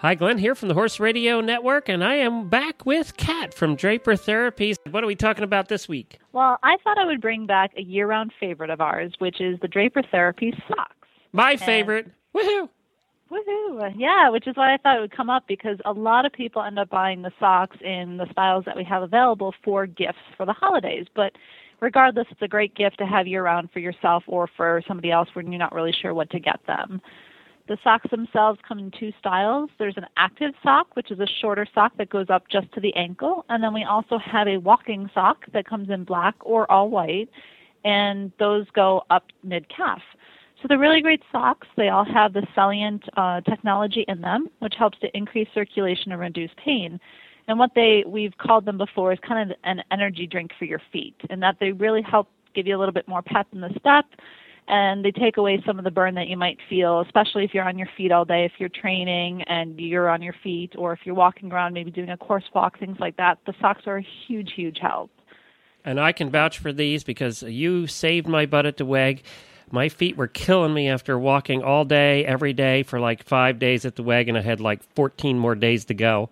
Hi, 0.00 0.14
Glenn 0.14 0.38
here 0.38 0.54
from 0.54 0.68
the 0.68 0.74
Horse 0.74 0.98
Radio 0.98 1.42
Network, 1.42 1.90
and 1.90 2.02
I 2.02 2.14
am 2.14 2.48
back 2.48 2.86
with 2.86 3.18
Kat 3.18 3.52
from 3.52 3.76
Draper 3.76 4.12
Therapies. 4.12 4.76
What 4.90 5.04
are 5.04 5.06
we 5.06 5.14
talking 5.14 5.44
about 5.44 5.68
this 5.68 5.90
week? 5.90 6.18
Well, 6.32 6.56
I 6.62 6.78
thought 6.82 6.96
I 6.96 7.04
would 7.04 7.20
bring 7.20 7.44
back 7.44 7.72
a 7.76 7.82
year 7.82 8.06
round 8.06 8.32
favorite 8.40 8.70
of 8.70 8.80
ours, 8.80 9.12
which 9.18 9.42
is 9.42 9.60
the 9.60 9.68
Draper 9.68 10.02
Therapies 10.02 10.58
socks. 10.68 11.06
My 11.32 11.58
favorite. 11.58 12.06
And, 12.06 12.14
Woohoo! 12.34 12.68
Woohoo! 13.30 13.92
Yeah, 13.94 14.30
which 14.30 14.46
is 14.46 14.56
why 14.56 14.72
I 14.72 14.78
thought 14.78 14.96
it 14.96 15.00
would 15.02 15.14
come 15.14 15.28
up 15.28 15.44
because 15.46 15.76
a 15.84 15.92
lot 15.92 16.24
of 16.24 16.32
people 16.32 16.62
end 16.62 16.78
up 16.78 16.88
buying 16.88 17.20
the 17.20 17.32
socks 17.38 17.76
in 17.82 18.16
the 18.16 18.26
styles 18.32 18.64
that 18.64 18.78
we 18.78 18.84
have 18.84 19.02
available 19.02 19.52
for 19.62 19.84
gifts 19.84 20.16
for 20.34 20.46
the 20.46 20.54
holidays. 20.54 21.08
But 21.14 21.32
regardless, 21.80 22.26
it's 22.30 22.40
a 22.40 22.48
great 22.48 22.74
gift 22.74 22.96
to 23.00 23.06
have 23.06 23.26
year 23.26 23.44
round 23.44 23.70
for 23.70 23.80
yourself 23.80 24.24
or 24.26 24.48
for 24.56 24.80
somebody 24.88 25.10
else 25.10 25.28
when 25.34 25.52
you're 25.52 25.58
not 25.58 25.74
really 25.74 25.92
sure 25.92 26.14
what 26.14 26.30
to 26.30 26.40
get 26.40 26.60
them. 26.66 27.02
The 27.70 27.78
socks 27.84 28.10
themselves 28.10 28.58
come 28.66 28.80
in 28.80 28.90
two 28.90 29.12
styles. 29.20 29.70
There's 29.78 29.96
an 29.96 30.06
active 30.16 30.54
sock, 30.60 30.96
which 30.96 31.12
is 31.12 31.20
a 31.20 31.26
shorter 31.40 31.64
sock 31.72 31.96
that 31.98 32.10
goes 32.10 32.26
up 32.28 32.48
just 32.48 32.66
to 32.72 32.80
the 32.80 32.92
ankle, 32.96 33.44
and 33.48 33.62
then 33.62 33.72
we 33.72 33.84
also 33.84 34.18
have 34.18 34.48
a 34.48 34.56
walking 34.56 35.08
sock 35.14 35.44
that 35.52 35.68
comes 35.68 35.88
in 35.88 36.02
black 36.02 36.34
or 36.40 36.68
all 36.68 36.90
white, 36.90 37.28
and 37.84 38.32
those 38.40 38.66
go 38.72 39.04
up 39.10 39.26
mid 39.44 39.68
calf. 39.68 40.02
So 40.60 40.66
they're 40.66 40.80
really 40.80 41.00
great 41.00 41.22
socks. 41.30 41.68
They 41.76 41.90
all 41.90 42.04
have 42.04 42.32
the 42.32 42.44
Celliant 42.56 43.04
uh, 43.16 43.40
technology 43.42 44.04
in 44.08 44.20
them, 44.20 44.48
which 44.58 44.74
helps 44.76 44.98
to 44.98 45.16
increase 45.16 45.46
circulation 45.54 46.10
and 46.10 46.20
reduce 46.20 46.50
pain. 46.56 46.98
And 47.46 47.56
what 47.56 47.70
they 47.76 48.02
we've 48.04 48.36
called 48.36 48.64
them 48.64 48.78
before 48.78 49.12
is 49.12 49.20
kind 49.20 49.48
of 49.48 49.56
an 49.62 49.84
energy 49.92 50.26
drink 50.26 50.50
for 50.58 50.64
your 50.64 50.82
feet, 50.90 51.14
and 51.30 51.40
that 51.44 51.58
they 51.60 51.70
really 51.70 52.02
help 52.02 52.28
give 52.52 52.66
you 52.66 52.76
a 52.76 52.80
little 52.80 52.92
bit 52.92 53.06
more 53.06 53.22
pep 53.22 53.46
in 53.52 53.60
the 53.60 53.70
step 53.78 54.06
and 54.70 55.04
they 55.04 55.10
take 55.10 55.36
away 55.36 55.60
some 55.66 55.78
of 55.78 55.84
the 55.84 55.90
burn 55.90 56.14
that 56.14 56.28
you 56.28 56.36
might 56.36 56.56
feel, 56.68 57.00
especially 57.00 57.44
if 57.44 57.52
you're 57.52 57.68
on 57.68 57.76
your 57.76 57.88
feet 57.96 58.12
all 58.12 58.24
day, 58.24 58.44
if 58.44 58.52
you're 58.58 58.68
training 58.68 59.42
and 59.48 59.80
you're 59.80 60.08
on 60.08 60.22
your 60.22 60.34
feet, 60.44 60.74
or 60.78 60.92
if 60.92 61.00
you're 61.02 61.14
walking 61.16 61.50
around, 61.50 61.74
maybe 61.74 61.90
doing 61.90 62.10
a 62.10 62.16
course 62.16 62.44
walk, 62.54 62.78
things 62.78 62.96
like 63.00 63.16
that. 63.16 63.38
The 63.46 63.54
socks 63.60 63.82
are 63.86 63.96
a 63.96 64.06
huge, 64.28 64.52
huge 64.54 64.78
help. 64.80 65.10
And 65.84 65.98
I 65.98 66.12
can 66.12 66.30
vouch 66.30 66.60
for 66.60 66.72
these 66.72 67.02
because 67.02 67.42
you 67.42 67.88
saved 67.88 68.28
my 68.28 68.46
butt 68.46 68.64
at 68.64 68.76
the 68.76 68.84
WEG. 68.84 69.24
My 69.72 69.88
feet 69.88 70.16
were 70.16 70.28
killing 70.28 70.72
me 70.72 70.88
after 70.88 71.18
walking 71.18 71.64
all 71.64 71.84
day, 71.84 72.24
every 72.24 72.52
day 72.52 72.84
for 72.84 73.00
like 73.00 73.24
five 73.24 73.58
days 73.58 73.84
at 73.84 73.96
the 73.96 74.04
WEG, 74.04 74.28
and 74.28 74.38
I 74.38 74.40
had 74.40 74.60
like 74.60 74.84
14 74.94 75.36
more 75.36 75.56
days 75.56 75.86
to 75.86 75.94
go 75.94 76.30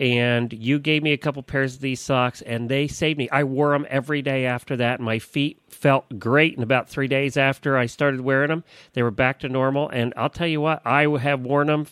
and 0.00 0.50
you 0.54 0.78
gave 0.78 1.02
me 1.02 1.12
a 1.12 1.18
couple 1.18 1.42
pairs 1.42 1.74
of 1.74 1.82
these 1.82 2.00
socks 2.00 2.40
and 2.40 2.70
they 2.70 2.88
saved 2.88 3.18
me. 3.18 3.28
I 3.28 3.44
wore 3.44 3.72
them 3.72 3.86
every 3.90 4.22
day 4.22 4.46
after 4.46 4.74
that. 4.78 4.98
and 4.98 5.04
My 5.04 5.18
feet 5.18 5.60
felt 5.68 6.18
great. 6.18 6.54
And 6.54 6.62
about 6.62 6.88
three 6.88 7.06
days 7.06 7.36
after 7.36 7.76
I 7.76 7.84
started 7.84 8.22
wearing 8.22 8.48
them, 8.48 8.64
they 8.94 9.02
were 9.02 9.10
back 9.10 9.40
to 9.40 9.48
normal. 9.50 9.90
And 9.90 10.14
I'll 10.16 10.30
tell 10.30 10.46
you 10.46 10.62
what, 10.62 10.80
I 10.86 11.02
have 11.18 11.42
worn 11.42 11.66
them 11.66 11.86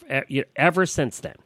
ever 0.56 0.86
since 0.86 1.20
then. 1.20 1.36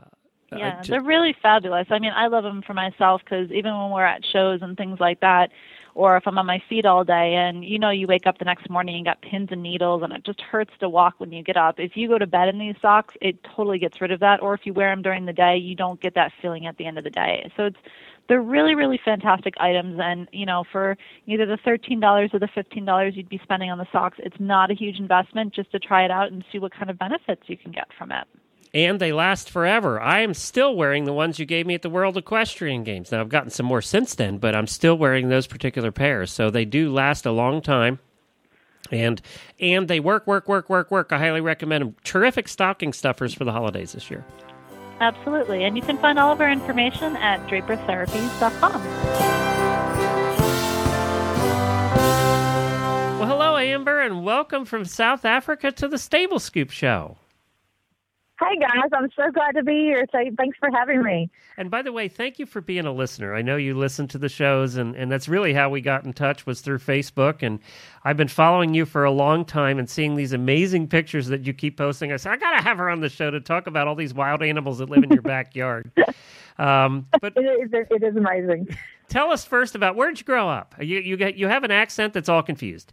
Uh, 0.00 0.56
yeah, 0.56 0.82
they're 0.86 1.02
really 1.02 1.34
fabulous. 1.42 1.88
I 1.90 1.98
mean, 1.98 2.12
I 2.14 2.28
love 2.28 2.44
them 2.44 2.62
for 2.64 2.74
myself 2.74 3.20
because 3.24 3.50
even 3.50 3.76
when 3.76 3.90
we're 3.90 4.04
at 4.04 4.22
shows 4.32 4.60
and 4.62 4.76
things 4.76 5.00
like 5.00 5.18
that, 5.18 5.50
or 5.94 6.16
if 6.16 6.26
I'm 6.26 6.38
on 6.38 6.46
my 6.46 6.62
feet 6.68 6.86
all 6.86 7.04
day 7.04 7.34
and 7.34 7.64
you 7.64 7.78
know 7.78 7.90
you 7.90 8.06
wake 8.06 8.26
up 8.26 8.38
the 8.38 8.44
next 8.44 8.68
morning 8.70 8.96
and 8.96 9.04
got 9.04 9.22
pins 9.22 9.48
and 9.50 9.62
needles 9.62 10.02
and 10.02 10.12
it 10.12 10.24
just 10.24 10.40
hurts 10.40 10.72
to 10.80 10.88
walk 10.88 11.14
when 11.18 11.32
you 11.32 11.42
get 11.42 11.56
up. 11.56 11.78
If 11.78 11.96
you 11.96 12.08
go 12.08 12.18
to 12.18 12.26
bed 12.26 12.48
in 12.48 12.58
these 12.58 12.76
socks, 12.80 13.14
it 13.20 13.42
totally 13.44 13.78
gets 13.78 14.00
rid 14.00 14.12
of 14.12 14.20
that. 14.20 14.42
Or 14.42 14.54
if 14.54 14.60
you 14.64 14.72
wear 14.72 14.90
them 14.90 15.02
during 15.02 15.26
the 15.26 15.32
day, 15.32 15.56
you 15.56 15.74
don't 15.74 16.00
get 16.00 16.14
that 16.14 16.32
feeling 16.40 16.66
at 16.66 16.76
the 16.76 16.86
end 16.86 16.98
of 16.98 17.04
the 17.04 17.10
day. 17.10 17.50
So 17.56 17.64
it's 17.64 17.78
they're 18.28 18.40
really 18.40 18.76
really 18.76 19.00
fantastic 19.04 19.54
items 19.58 19.98
and 20.00 20.28
you 20.32 20.46
know 20.46 20.62
for 20.70 20.96
either 21.26 21.46
the 21.46 21.58
$13 21.66 22.32
or 22.32 22.38
the 22.38 22.46
$15 22.46 23.16
you'd 23.16 23.28
be 23.28 23.40
spending 23.42 23.70
on 23.70 23.78
the 23.78 23.86
socks 23.90 24.18
it's 24.20 24.38
not 24.38 24.70
a 24.70 24.74
huge 24.74 25.00
investment 25.00 25.52
just 25.52 25.72
to 25.72 25.80
try 25.80 26.04
it 26.04 26.12
out 26.12 26.30
and 26.30 26.44
see 26.52 26.60
what 26.60 26.72
kind 26.72 26.90
of 26.90 26.98
benefits 26.98 27.42
you 27.46 27.56
can 27.56 27.72
get 27.72 27.88
from 27.98 28.12
it 28.12 28.28
and 28.72 29.00
they 29.00 29.12
last 29.12 29.50
forever. 29.50 30.00
I 30.00 30.20
am 30.20 30.34
still 30.34 30.76
wearing 30.76 31.04
the 31.04 31.12
ones 31.12 31.38
you 31.38 31.46
gave 31.46 31.66
me 31.66 31.74
at 31.74 31.82
the 31.82 31.90
World 31.90 32.16
Equestrian 32.16 32.84
Games. 32.84 33.10
Now 33.10 33.20
I've 33.20 33.28
gotten 33.28 33.50
some 33.50 33.66
more 33.66 33.82
since 33.82 34.14
then, 34.14 34.38
but 34.38 34.54
I'm 34.54 34.66
still 34.66 34.96
wearing 34.96 35.28
those 35.28 35.46
particular 35.46 35.90
pairs. 35.90 36.30
So 36.32 36.50
they 36.50 36.64
do 36.64 36.92
last 36.92 37.26
a 37.26 37.32
long 37.32 37.60
time. 37.60 37.98
And 38.92 39.20
and 39.60 39.86
they 39.86 40.00
work, 40.00 40.26
work, 40.26 40.48
work, 40.48 40.68
work, 40.68 40.90
work. 40.90 41.12
I 41.12 41.18
highly 41.18 41.40
recommend 41.40 41.82
them. 41.82 41.96
Terrific 42.02 42.48
stocking 42.48 42.92
stuffers 42.92 43.32
for 43.34 43.44
the 43.44 43.52
holidays 43.52 43.92
this 43.92 44.10
year. 44.10 44.24
Absolutely. 45.00 45.64
And 45.64 45.76
you 45.76 45.82
can 45.82 45.96
find 45.98 46.18
all 46.18 46.32
of 46.32 46.40
our 46.40 46.50
information 46.50 47.16
at 47.16 47.46
drapertherapies.com. 47.46 48.84
Well, 53.18 53.28
hello, 53.28 53.56
Amber, 53.56 54.00
and 54.00 54.24
welcome 54.24 54.64
from 54.64 54.84
South 54.84 55.24
Africa 55.24 55.70
to 55.72 55.86
the 55.86 55.98
Stable 55.98 56.38
Scoop 56.38 56.70
Show. 56.70 57.16
Hi, 58.40 58.56
guys. 58.56 58.88
I'm 58.94 59.10
so 59.14 59.30
glad 59.30 59.52
to 59.52 59.62
be 59.62 59.80
here. 59.80 60.06
So 60.10 60.18
thanks 60.38 60.56
for 60.58 60.70
having 60.72 61.02
me. 61.02 61.30
And 61.58 61.70
by 61.70 61.82
the 61.82 61.92
way, 61.92 62.08
thank 62.08 62.38
you 62.38 62.46
for 62.46 62.62
being 62.62 62.86
a 62.86 62.92
listener. 62.92 63.34
I 63.34 63.42
know 63.42 63.56
you 63.56 63.76
listen 63.76 64.08
to 64.08 64.18
the 64.18 64.30
shows, 64.30 64.76
and, 64.76 64.96
and 64.96 65.12
that's 65.12 65.28
really 65.28 65.52
how 65.52 65.68
we 65.68 65.82
got 65.82 66.06
in 66.06 66.14
touch 66.14 66.46
was 66.46 66.62
through 66.62 66.78
Facebook. 66.78 67.42
And 67.42 67.58
I've 68.02 68.16
been 68.16 68.28
following 68.28 68.72
you 68.72 68.86
for 68.86 69.04
a 69.04 69.10
long 69.10 69.44
time 69.44 69.78
and 69.78 69.90
seeing 69.90 70.16
these 70.16 70.32
amazing 70.32 70.88
pictures 70.88 71.26
that 71.26 71.46
you 71.46 71.52
keep 71.52 71.76
posting. 71.76 72.12
I 72.12 72.16
said, 72.16 72.32
I 72.32 72.36
got 72.38 72.56
to 72.56 72.62
have 72.62 72.78
her 72.78 72.88
on 72.88 73.00
the 73.00 73.10
show 73.10 73.30
to 73.30 73.40
talk 73.40 73.66
about 73.66 73.86
all 73.86 73.94
these 73.94 74.14
wild 74.14 74.42
animals 74.42 74.78
that 74.78 74.88
live 74.88 75.04
in 75.04 75.10
your 75.10 75.22
backyard. 75.22 75.92
Um, 76.58 77.06
but 77.22 77.32
it 77.36 77.40
is, 77.40 77.70
it 77.72 78.02
is 78.02 78.16
amazing. 78.16 78.68
Tell 79.08 79.30
us 79.30 79.46
first 79.46 79.74
about 79.74 79.96
where 79.96 80.10
did 80.10 80.20
you 80.20 80.26
grow 80.26 80.46
up? 80.46 80.74
You, 80.78 80.98
you, 80.98 81.16
get, 81.16 81.36
you 81.36 81.48
have 81.48 81.64
an 81.64 81.70
accent 81.70 82.12
that's 82.12 82.28
all 82.28 82.42
confused. 82.42 82.92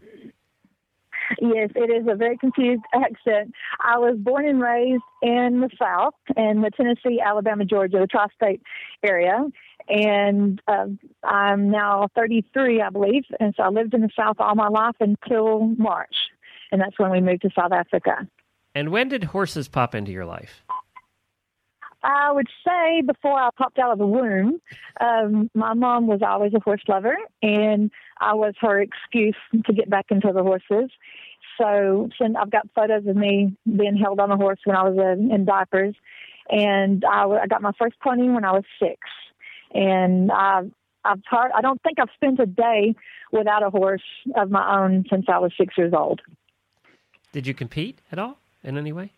Yes, 1.39 1.69
it 1.75 1.89
is 1.89 2.07
a 2.09 2.15
very 2.15 2.37
confused 2.37 2.83
accent. 2.93 3.53
I 3.81 3.97
was 3.97 4.17
born 4.17 4.47
and 4.47 4.61
raised 4.61 5.03
in 5.21 5.61
the 5.61 5.69
South, 5.81 6.13
in 6.35 6.61
the 6.61 6.71
Tennessee, 6.71 7.19
Alabama, 7.23 7.65
Georgia, 7.65 7.99
the 7.99 8.07
tri 8.07 8.27
state 8.35 8.61
area. 9.03 9.45
And 9.89 10.61
uh, 10.67 10.87
I'm 11.23 11.69
now 11.69 12.09
33, 12.15 12.81
I 12.81 12.89
believe. 12.89 13.23
And 13.39 13.53
so 13.55 13.63
I 13.63 13.69
lived 13.69 13.93
in 13.93 14.01
the 14.01 14.09
South 14.17 14.35
all 14.39 14.55
my 14.55 14.67
life 14.67 14.95
until 14.99 15.67
March. 15.77 16.15
And 16.71 16.81
that's 16.81 16.99
when 16.99 17.11
we 17.11 17.21
moved 17.21 17.43
to 17.43 17.49
South 17.55 17.71
Africa. 17.71 18.27
And 18.75 18.89
when 18.89 19.07
did 19.07 19.23
horses 19.23 19.67
pop 19.67 19.95
into 19.95 20.11
your 20.11 20.25
life? 20.25 20.63
I 22.03 22.31
would 22.31 22.47
say 22.65 23.01
before 23.01 23.39
I 23.39 23.49
popped 23.57 23.79
out 23.79 23.91
of 23.91 23.97
the 23.97 24.07
womb, 24.07 24.61
um, 25.01 25.49
my 25.53 25.73
mom 25.73 26.07
was 26.07 26.21
always 26.21 26.53
a 26.53 26.59
horse 26.59 26.83
lover, 26.87 27.17
and 27.41 27.91
I 28.19 28.33
was 28.33 28.53
her 28.61 28.79
excuse 28.81 29.35
to 29.65 29.73
get 29.73 29.89
back 29.89 30.05
into 30.09 30.31
the 30.31 30.43
horses. 30.43 30.91
So, 31.59 32.09
since 32.21 32.35
I've 32.39 32.51
got 32.51 32.69
photos 32.75 33.07
of 33.07 33.15
me 33.15 33.55
being 33.65 33.97
held 33.97 34.19
on 34.19 34.31
a 34.31 34.37
horse 34.37 34.59
when 34.63 34.75
I 34.75 34.83
was 34.83 34.97
uh, 34.97 35.33
in 35.33 35.45
diapers, 35.45 35.95
and 36.49 37.03
I, 37.03 37.25
I 37.25 37.47
got 37.47 37.61
my 37.61 37.71
first 37.79 37.99
pony 37.99 38.29
when 38.29 38.45
I 38.45 38.51
was 38.51 38.63
six, 38.79 38.99
and 39.73 40.31
I. 40.31 40.63
I've 41.05 41.21
hard, 41.29 41.51
I 41.55 41.61
don't 41.61 41.81
think 41.83 41.99
I've 42.01 42.09
spent 42.15 42.37
a 42.41 42.45
day 42.45 42.93
without 43.31 43.63
a 43.63 43.69
horse 43.69 44.03
of 44.35 44.51
my 44.51 44.77
own 44.77 45.05
since 45.09 45.27
I 45.29 45.37
was 45.37 45.53
six 45.57 45.77
years 45.77 45.93
old. 45.93 46.19
Did 47.31 47.47
you 47.47 47.53
compete 47.53 47.99
at 48.11 48.19
all 48.19 48.39
in 48.61 48.77
any 48.77 48.91
way? 48.91 49.11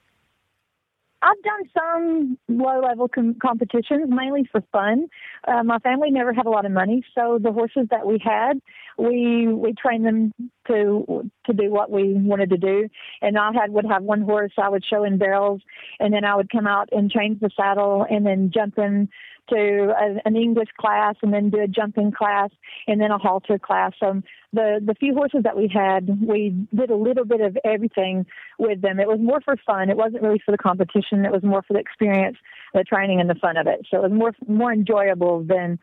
I've 1.21 1.41
done 1.43 1.69
some 1.77 2.37
low 2.47 2.79
level 2.79 3.09
com- 3.09 3.35
competitions, 3.41 4.09
mainly 4.09 4.47
for 4.51 4.61
fun. 4.71 5.07
Uh, 5.45 5.63
my 5.63 5.79
family 5.79 6.11
never 6.11 6.33
had 6.33 6.45
a 6.45 6.49
lot 6.49 6.65
of 6.65 6.71
money, 6.71 7.03
so 7.13 7.39
the 7.41 7.51
horses 7.51 7.87
that 7.91 8.07
we 8.07 8.19
had, 8.23 8.61
we 8.97 9.47
we 9.47 9.73
trained 9.73 10.05
them 10.05 10.33
to 10.67 11.29
to 11.45 11.53
do 11.53 11.69
what 11.69 11.91
we 11.91 12.13
wanted 12.13 12.49
to 12.51 12.57
do. 12.57 12.87
And 13.21 13.37
I 13.37 13.51
had 13.53 13.71
would 13.71 13.85
have 13.85 14.03
one 14.03 14.21
horse 14.21 14.53
I 14.57 14.69
would 14.69 14.85
show 14.85 15.03
in 15.03 15.17
barrels, 15.17 15.61
and 15.99 16.13
then 16.13 16.23
I 16.23 16.35
would 16.35 16.49
come 16.49 16.67
out 16.67 16.89
and 16.93 17.11
change 17.11 17.41
the 17.41 17.49
saddle, 17.55 18.05
and 18.09 18.25
then 18.25 18.51
jump 18.53 18.77
in 18.77 19.09
to 19.49 19.93
a, 19.97 20.21
an 20.25 20.35
English 20.35 20.69
class 20.79 21.15
and 21.21 21.33
then 21.33 21.49
do 21.49 21.59
a 21.59 21.67
jumping 21.67 22.11
class 22.11 22.49
and 22.87 23.01
then 23.01 23.11
a 23.11 23.17
halter 23.17 23.59
class. 23.59 23.93
So 23.99 24.21
the 24.53 24.79
the 24.83 24.95
few 24.95 25.13
horses 25.13 25.41
that 25.43 25.57
we 25.57 25.69
had, 25.73 26.07
we 26.27 26.67
did 26.75 26.89
a 26.89 26.95
little 26.95 27.25
bit 27.25 27.41
of 27.41 27.57
everything 27.63 28.25
with 28.57 28.81
them. 28.81 28.99
It 28.99 29.07
was 29.07 29.19
more 29.19 29.41
for 29.41 29.55
fun. 29.65 29.89
It 29.89 29.97
wasn't 29.97 30.23
really 30.23 30.41
for 30.45 30.51
the 30.51 30.57
competition. 30.57 31.25
It 31.25 31.31
was 31.31 31.43
more 31.43 31.61
for 31.61 31.73
the 31.73 31.79
experience, 31.79 32.37
the 32.73 32.83
training, 32.83 33.19
and 33.19 33.29
the 33.29 33.35
fun 33.35 33.57
of 33.57 33.67
it. 33.67 33.85
So 33.89 33.97
it 33.97 34.09
was 34.09 34.11
more 34.11 34.33
more 34.47 34.73
enjoyable 34.73 35.43
than 35.43 35.79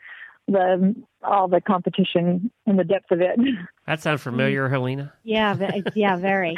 the 0.49 0.95
all 1.23 1.49
the 1.49 1.61
competition 1.61 2.51
and 2.67 2.79
the 2.79 2.85
depth 2.85 3.11
of 3.11 3.21
it. 3.21 3.39
That 3.87 4.03
sounds 4.03 4.21
familiar, 4.21 4.69
Helena. 4.69 5.13
Yeah, 5.23 5.57
yeah, 5.95 6.17
very. 6.17 6.57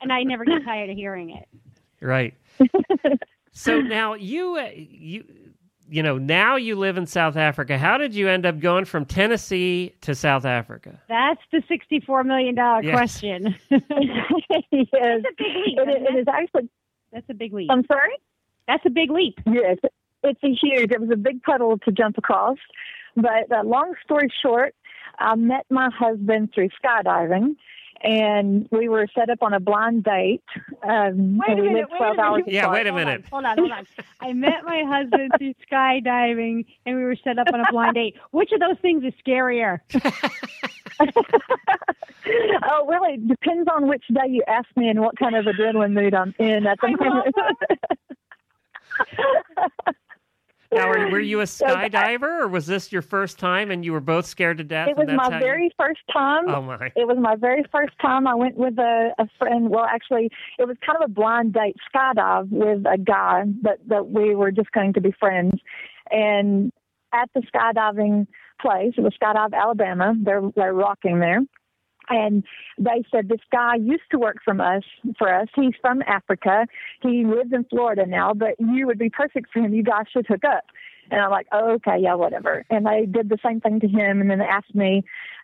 and 0.00 0.12
I 0.12 0.22
never 0.22 0.44
get 0.44 0.64
tired 0.64 0.90
of 0.90 0.96
hearing 0.96 1.30
it. 1.30 1.48
Right. 2.00 2.34
so 3.52 3.80
now 3.80 4.14
you 4.14 4.56
uh, 4.56 4.70
you 4.72 5.24
you 5.92 6.02
know, 6.02 6.16
now 6.16 6.56
you 6.56 6.76
live 6.76 6.96
in 6.96 7.06
South 7.06 7.36
Africa. 7.36 7.76
How 7.76 7.98
did 7.98 8.14
you 8.14 8.28
end 8.28 8.46
up 8.46 8.58
going 8.58 8.86
from 8.86 9.04
Tennessee 9.04 9.94
to 10.00 10.14
South 10.14 10.46
Africa? 10.46 10.98
That's 11.08 11.40
the 11.52 11.62
sixty-four 11.68 12.24
million 12.24 12.54
dollar 12.54 12.82
yes. 12.82 12.94
question. 12.94 13.54
yes, 13.70 13.82
That's 13.90 15.26
a 15.28 15.34
big 15.36 15.54
leap. 15.54 15.78
It, 15.78 15.88
it 15.88 16.18
is 16.18 16.26
actually. 16.28 16.70
That's 17.12 17.26
a 17.28 17.34
big 17.34 17.52
leap. 17.52 17.68
I'm 17.70 17.84
sorry. 17.86 18.14
That's 18.66 18.84
a 18.86 18.90
big 18.90 19.10
leap. 19.10 19.38
Yes, 19.46 19.76
it's 20.22 20.40
a 20.42 20.48
huge. 20.48 20.90
It 20.90 21.00
was 21.00 21.10
a 21.12 21.16
big 21.16 21.42
puddle 21.42 21.76
to 21.78 21.92
jump 21.92 22.16
across. 22.16 22.56
But 23.14 23.52
uh, 23.52 23.62
long 23.64 23.92
story 24.02 24.32
short, 24.42 24.74
I 25.18 25.34
met 25.34 25.66
my 25.68 25.90
husband 25.94 26.52
through 26.54 26.70
skydiving, 26.82 27.56
and 28.02 28.68
we 28.70 28.88
were 28.88 29.06
set 29.14 29.30
up 29.30 29.42
on 29.42 29.52
a 29.52 29.60
blind 29.60 30.04
date. 30.04 30.42
Um, 30.82 31.38
wait 31.38 31.58
a 31.58 31.62
minute, 31.62 31.88
wait 31.90 32.18
a 32.18 32.32
minute. 32.32 32.48
Yeah, 32.48 32.70
wait 32.70 32.86
a 32.86 32.92
minute. 32.92 33.24
Hold 33.30 33.44
on, 33.44 33.58
hold 33.58 33.70
on. 33.70 33.86
I 34.20 34.32
met 34.32 34.64
my 34.64 34.82
husband 34.86 35.32
through 35.38 35.54
skydiving, 35.70 36.66
and 36.86 36.96
we 36.96 37.04
were 37.04 37.16
set 37.22 37.38
up 37.38 37.48
on 37.52 37.60
a 37.60 37.70
blind 37.70 37.94
date. 37.94 38.16
Which 38.30 38.52
of 38.52 38.60
those 38.60 38.78
things 38.80 39.04
is 39.04 39.12
scarier? 39.24 39.80
oh, 42.64 42.86
really? 42.86 43.16
Depends 43.18 43.68
on 43.74 43.88
which 43.88 44.04
day 44.08 44.28
you 44.28 44.42
ask 44.46 44.68
me 44.76 44.88
and 44.88 45.00
what 45.00 45.18
kind 45.18 45.34
of 45.34 45.46
adrenaline 45.46 45.92
mood 45.92 46.14
I'm 46.14 46.34
in 46.38 46.66
at 46.66 46.78
the 46.80 46.88
moment. 46.88 47.34
Now, 50.72 50.88
were, 50.88 51.10
were 51.10 51.20
you 51.20 51.40
a 51.40 51.44
skydiver, 51.44 52.40
or 52.40 52.48
was 52.48 52.66
this 52.66 52.92
your 52.92 53.02
first 53.02 53.38
time, 53.38 53.70
and 53.70 53.84
you 53.84 53.92
were 53.92 54.00
both 54.00 54.26
scared 54.26 54.58
to 54.58 54.64
death? 54.64 54.88
It 54.88 54.96
was 54.96 55.08
my 55.08 55.38
very 55.38 55.64
you... 55.64 55.70
first 55.78 56.00
time. 56.12 56.48
Oh 56.48 56.62
my! 56.62 56.92
It 56.96 57.06
was 57.06 57.18
my 57.20 57.36
very 57.36 57.64
first 57.70 57.92
time. 58.00 58.26
I 58.26 58.34
went 58.34 58.56
with 58.56 58.78
a, 58.78 59.10
a 59.18 59.28
friend. 59.38 59.70
Well, 59.70 59.84
actually, 59.84 60.30
it 60.58 60.66
was 60.66 60.76
kind 60.84 60.96
of 61.02 61.10
a 61.10 61.12
blind 61.12 61.52
date 61.52 61.76
skydive 61.94 62.50
with 62.50 62.84
a 62.86 62.98
guy 62.98 63.44
that 63.62 63.78
that 63.88 64.08
we 64.08 64.34
were 64.34 64.50
just 64.50 64.72
going 64.72 64.92
to 64.94 65.00
be 65.00 65.12
friends. 65.18 65.60
And 66.10 66.72
at 67.12 67.28
the 67.34 67.42
skydiving 67.42 68.26
place, 68.60 68.94
it 68.96 69.02
was 69.02 69.12
Skydive 69.22 69.52
Alabama. 69.52 70.14
They're 70.22 70.42
they're 70.56 70.74
rocking 70.74 71.20
there 71.20 71.40
and 72.08 72.44
they 72.78 73.04
said 73.10 73.28
this 73.28 73.40
guy 73.50 73.76
used 73.76 74.02
to 74.10 74.18
work 74.18 74.38
from 74.44 74.60
us 74.60 74.82
for 75.18 75.32
us. 75.32 75.48
He's 75.54 75.74
from 75.80 76.02
Africa. 76.06 76.66
He 77.00 77.24
lives 77.24 77.52
in 77.52 77.64
Florida 77.64 78.06
now, 78.06 78.34
but 78.34 78.54
you 78.58 78.86
would 78.86 78.98
be 78.98 79.10
perfect 79.10 79.52
for 79.52 79.60
him. 79.60 79.74
You 79.74 79.82
guys 79.82 80.04
should 80.12 80.26
hook 80.26 80.44
up. 80.44 80.64
And 81.10 81.20
I'm 81.20 81.30
like, 81.30 81.46
oh, 81.52 81.72
okay, 81.72 81.98
yeah, 82.00 82.14
whatever. 82.14 82.64
And 82.70 82.86
they 82.86 83.06
did 83.06 83.28
the 83.28 83.38
same 83.44 83.60
thing 83.60 83.80
to 83.80 83.88
him. 83.88 84.20
And 84.20 84.30
then 84.30 84.38
they 84.38 84.44
asked 84.44 84.74
me. 84.74 85.02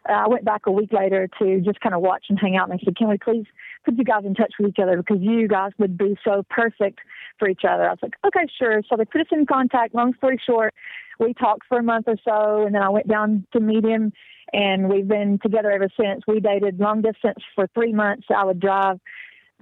Uh, 0.08 0.12
I 0.12 0.28
went 0.28 0.44
back 0.44 0.62
a 0.66 0.72
week 0.72 0.92
later 0.92 1.28
to 1.40 1.60
just 1.60 1.80
kind 1.80 1.94
of 1.94 2.00
watch 2.00 2.26
and 2.28 2.38
hang 2.38 2.56
out. 2.56 2.70
And 2.70 2.78
they 2.78 2.84
said, 2.84 2.96
can 2.96 3.08
we 3.08 3.18
please 3.18 3.44
put 3.84 3.98
you 3.98 4.04
guys 4.04 4.24
in 4.24 4.34
touch 4.34 4.54
with 4.58 4.70
each 4.70 4.78
other 4.80 4.96
because 4.96 5.18
you 5.20 5.48
guys 5.48 5.72
would 5.78 5.98
be 5.98 6.16
so 6.24 6.44
perfect 6.48 7.00
for 7.38 7.48
each 7.48 7.62
other. 7.68 7.84
I 7.84 7.90
was 7.90 7.98
like, 8.02 8.14
okay, 8.26 8.46
sure. 8.58 8.82
So 8.88 8.96
they 8.96 9.04
put 9.04 9.20
us 9.20 9.26
in 9.30 9.46
contact. 9.46 9.94
Long 9.94 10.14
story 10.14 10.40
short, 10.44 10.74
we 11.18 11.34
talked 11.34 11.66
for 11.68 11.78
a 11.78 11.82
month 11.82 12.06
or 12.06 12.16
so, 12.24 12.64
and 12.64 12.74
then 12.74 12.82
I 12.82 12.88
went 12.88 13.08
down 13.08 13.46
to 13.52 13.60
meet 13.60 13.84
him 13.84 14.12
and 14.52 14.88
we've 14.88 15.08
been 15.08 15.38
together 15.42 15.70
ever 15.70 15.88
since. 16.00 16.22
We 16.26 16.40
dated 16.40 16.78
long 16.78 17.02
distance 17.02 17.42
for 17.54 17.68
three 17.74 17.92
months. 17.92 18.26
I 18.34 18.44
would 18.44 18.61
drive 18.61 18.98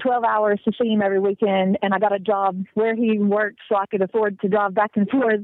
12 0.03 0.25
hours 0.25 0.61
to 0.65 0.73
see 0.81 0.89
him 0.89 1.03
every 1.03 1.21
weekend, 1.21 1.79
and 1.83 1.95
I 1.95 1.99
got 1.99 2.15
a 2.15 2.19
job 2.19 2.65
where 2.75 2.95
he 2.95 3.19
worked 3.19 3.61
so 3.69 3.77
I 3.77 3.87
could 3.87 4.03
afford 4.03 4.39
to 4.41 4.49
drive 4.49 4.75
back 4.75 4.93
and 4.95 5.09
forth. 5.11 5.41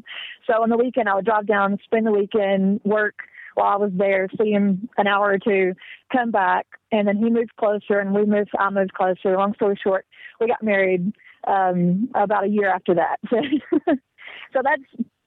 So 0.47 0.63
on 0.63 0.69
the 0.69 0.77
weekend, 0.77 1.09
I 1.09 1.15
would 1.15 1.25
drive 1.25 1.47
down, 1.47 1.79
spend 1.85 2.07
the 2.07 2.13
weekend, 2.13 2.81
work 2.85 3.15
while 3.55 3.69
I 3.69 3.77
was 3.77 3.93
there, 3.95 4.29
see 4.41 4.51
him 4.51 4.89
an 4.97 5.07
hour 5.07 5.33
or 5.33 5.39
two, 5.39 5.75
come 6.11 6.31
back, 6.31 6.67
and 6.91 7.07
then 7.07 7.17
he 7.17 7.31
moved 7.31 7.57
closer, 7.57 7.99
and 7.99 8.15
we 8.15 8.25
moved. 8.25 8.51
I 8.59 8.71
moved 8.71 8.95
closer. 8.95 9.37
Long 9.37 9.55
story 9.55 9.79
short, 9.83 10.07
we 10.41 10.47
got 10.47 10.63
married 10.63 11.13
um 11.47 12.09
about 12.15 12.45
a 12.45 12.49
year 12.49 12.69
after 12.69 12.95
that. 12.95 13.17
So 13.29 13.37
so 14.53 14.61
that's 14.63 14.83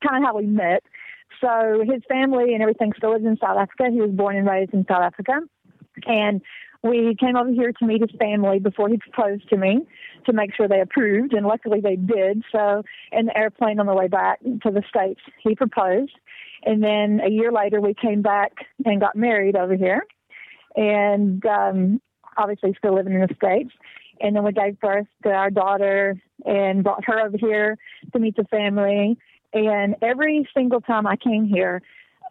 kind 0.05 0.23
of 0.23 0.27
how 0.27 0.37
we 0.37 0.45
met. 0.45 0.83
So 1.41 1.83
his 1.83 2.01
family 2.07 2.53
and 2.53 2.61
everything 2.61 2.93
still 2.97 3.11
lives 3.11 3.25
in 3.25 3.37
South 3.37 3.57
Africa. 3.57 3.85
He 3.91 4.01
was 4.01 4.11
born 4.11 4.35
and 4.35 4.47
raised 4.47 4.73
in 4.73 4.85
South 4.87 5.01
Africa. 5.01 5.41
And 6.07 6.41
we 6.83 7.15
came 7.19 7.35
over 7.35 7.49
here 7.49 7.71
to 7.71 7.85
meet 7.85 8.01
his 8.01 8.11
family 8.19 8.59
before 8.59 8.89
he 8.89 8.97
proposed 8.97 9.49
to 9.49 9.57
me 9.57 9.79
to 10.27 10.33
make 10.33 10.53
sure 10.55 10.67
they 10.67 10.81
approved, 10.81 11.33
and 11.33 11.45
luckily 11.45 11.81
they 11.81 11.95
did. 11.95 12.43
So, 12.51 12.83
in 13.11 13.25
the 13.25 13.37
airplane 13.37 13.79
on 13.79 13.85
the 13.87 13.93
way 13.93 14.07
back 14.07 14.39
to 14.41 14.71
the 14.71 14.83
States, 14.87 15.19
he 15.39 15.55
proposed. 15.55 16.13
And 16.63 16.83
then 16.83 17.21
a 17.23 17.29
year 17.29 17.51
later, 17.51 17.81
we 17.81 17.93
came 17.93 18.21
back 18.21 18.53
and 18.85 18.99
got 18.99 19.15
married 19.15 19.55
over 19.55 19.75
here. 19.75 20.05
And 20.75 21.43
um, 21.45 22.01
obviously, 22.37 22.75
still 22.77 22.95
living 22.95 23.13
in 23.13 23.21
the 23.21 23.35
States. 23.35 23.71
And 24.21 24.35
then 24.35 24.43
we 24.43 24.51
gave 24.51 24.79
birth 24.79 25.07
to 25.23 25.29
our 25.29 25.49
daughter 25.49 26.21
and 26.45 26.83
brought 26.83 27.05
her 27.05 27.19
over 27.19 27.37
here 27.37 27.77
to 28.13 28.19
meet 28.19 28.35
the 28.35 28.45
family. 28.45 29.17
And 29.55 29.95
every 30.01 30.47
single 30.53 30.81
time 30.81 31.07
I 31.07 31.15
came 31.15 31.45
here, 31.45 31.81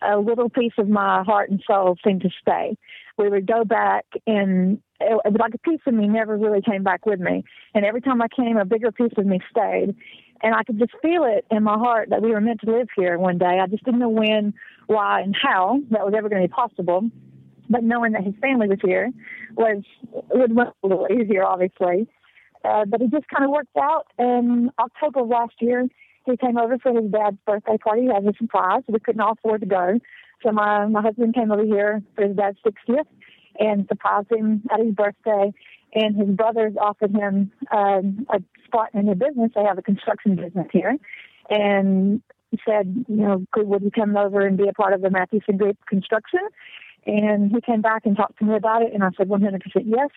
a 0.02 0.18
little 0.18 0.50
piece 0.50 0.74
of 0.76 0.88
my 0.88 1.22
heart 1.24 1.50
and 1.50 1.60
soul 1.66 1.96
seemed 2.04 2.20
to 2.20 2.30
stay. 2.40 2.76
We 3.16 3.30
would 3.30 3.46
go 3.46 3.64
back, 3.64 4.04
and 4.26 4.78
it, 5.00 5.20
it 5.24 5.40
like 5.40 5.54
a 5.54 5.58
piece 5.58 5.80
of 5.86 5.94
me 5.94 6.06
never 6.06 6.36
really 6.36 6.60
came 6.60 6.82
back 6.82 7.06
with 7.06 7.20
me. 7.20 7.42
And 7.74 7.84
every 7.86 8.02
time 8.02 8.20
I 8.20 8.28
came, 8.28 8.58
a 8.58 8.66
bigger 8.66 8.92
piece 8.92 9.12
of 9.16 9.24
me 9.24 9.40
stayed. 9.50 9.96
And 10.42 10.54
I 10.54 10.62
could 10.64 10.78
just 10.78 10.92
feel 11.00 11.24
it 11.24 11.46
in 11.50 11.62
my 11.62 11.78
heart 11.78 12.10
that 12.10 12.20
we 12.20 12.30
were 12.30 12.40
meant 12.40 12.60
to 12.64 12.70
live 12.70 12.88
here 12.94 13.18
one 13.18 13.38
day. 13.38 13.60
I 13.62 13.66
just 13.66 13.84
didn't 13.84 14.00
know 14.00 14.10
when, 14.10 14.52
why, 14.88 15.22
and 15.22 15.34
how 15.40 15.80
that 15.90 16.04
was 16.04 16.12
ever 16.14 16.28
going 16.28 16.42
to 16.42 16.48
be 16.48 16.52
possible. 16.52 17.08
But 17.70 17.82
knowing 17.82 18.12
that 18.12 18.24
his 18.24 18.34
family 18.42 18.68
was 18.68 18.80
here 18.84 19.10
was 19.56 19.82
would 20.30 20.54
make 20.54 20.68
a 20.82 20.86
little 20.86 21.08
easier, 21.10 21.44
obviously. 21.44 22.06
Uh, 22.62 22.84
but 22.84 23.00
it 23.00 23.10
just 23.10 23.28
kind 23.28 23.44
of 23.44 23.50
worked 23.50 23.74
out. 23.80 24.06
In 24.18 24.70
October 24.78 25.22
last 25.22 25.54
year, 25.60 25.86
he 26.26 26.36
came 26.36 26.58
over 26.58 26.78
for 26.78 26.92
his 26.92 27.10
dad's 27.10 27.36
birthday 27.46 27.78
party 27.78 28.08
as 28.14 28.24
a 28.24 28.32
surprise. 28.38 28.82
We 28.88 29.00
couldn't 29.00 29.20
all 29.20 29.32
afford 29.32 29.60
to 29.60 29.66
go. 29.66 29.98
So 30.44 30.52
my, 30.52 30.86
my 30.86 31.02
husband 31.02 31.34
came 31.34 31.52
over 31.52 31.64
here 31.64 32.02
for 32.14 32.26
his 32.26 32.36
dad's 32.36 32.58
60th 32.66 33.06
and 33.58 33.86
surprised 33.88 34.30
him 34.30 34.62
at 34.72 34.80
his 34.80 34.94
birthday. 34.94 35.52
And 35.94 36.16
his 36.16 36.28
brothers 36.28 36.74
offered 36.80 37.12
him 37.12 37.52
um, 37.70 38.26
a 38.30 38.40
spot 38.66 38.90
in 38.94 39.06
their 39.06 39.14
business. 39.14 39.52
They 39.54 39.62
have 39.62 39.78
a 39.78 39.82
construction 39.82 40.36
business 40.36 40.66
here. 40.72 40.96
And 41.48 42.20
he 42.50 42.58
said, 42.68 43.04
you 43.08 43.16
know, 43.16 43.44
could, 43.52 43.66
would 43.68 43.82
he 43.82 43.90
come 43.90 44.16
over 44.16 44.40
and 44.40 44.56
be 44.56 44.68
a 44.68 44.72
part 44.72 44.92
of 44.92 45.02
the 45.02 45.10
Mathewson 45.10 45.56
Group 45.56 45.76
construction? 45.88 46.40
And 47.06 47.50
he 47.50 47.60
came 47.60 47.82
back 47.82 48.06
and 48.06 48.16
talked 48.16 48.38
to 48.38 48.44
me 48.44 48.56
about 48.56 48.82
it. 48.82 48.92
And 48.92 49.04
I 49.04 49.10
said 49.16 49.28
100% 49.28 49.60
yes 49.84 50.08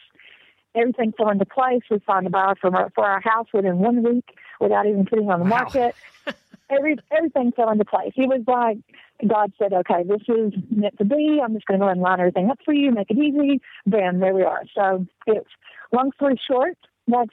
everything 0.77 1.13
fell 1.17 1.29
into 1.29 1.45
place. 1.45 1.81
We 1.89 1.99
found 2.05 2.27
a 2.27 2.29
buyer 2.29 2.55
for 2.59 2.75
our, 2.75 2.91
for 2.95 3.05
our 3.05 3.21
house 3.21 3.47
within 3.53 3.79
one 3.79 4.03
week 4.03 4.25
without 4.59 4.85
even 4.85 5.05
putting 5.05 5.25
it 5.25 5.31
on 5.31 5.39
the 5.39 5.45
Wow. 5.45 5.71
market. 5.73 5.95
Every 6.69 6.97
everything 7.15 7.53
fell 7.55 7.71
into 7.71 7.85
place. 7.85 8.11
He 8.13 8.25
was 8.25 8.41
like, 8.45 8.79
God 9.25 9.53
said, 9.57 9.71
"Okay, 9.71 10.03
this 10.03 10.21
is 10.27 10.53
meant 10.69 10.97
to 10.97 11.05
be. 11.05 11.39
I'm 11.41 11.53
just 11.53 11.65
going 11.65 11.79
to 11.79 11.85
go 11.85 11.89
and 11.89 12.01
line 12.01 12.19
everything 12.19 12.49
up 12.49 12.59
for 12.65 12.73
you, 12.73 12.91
make 12.91 13.09
it 13.09 13.17
easy." 13.17 13.61
Bam, 13.85 14.19
there 14.19 14.33
we 14.33 14.43
are. 14.43 14.63
So 14.75 15.05
it's 15.27 15.47
long 15.93 16.11
story 16.15 16.37
short, 16.45 16.77
that's 17.07 17.31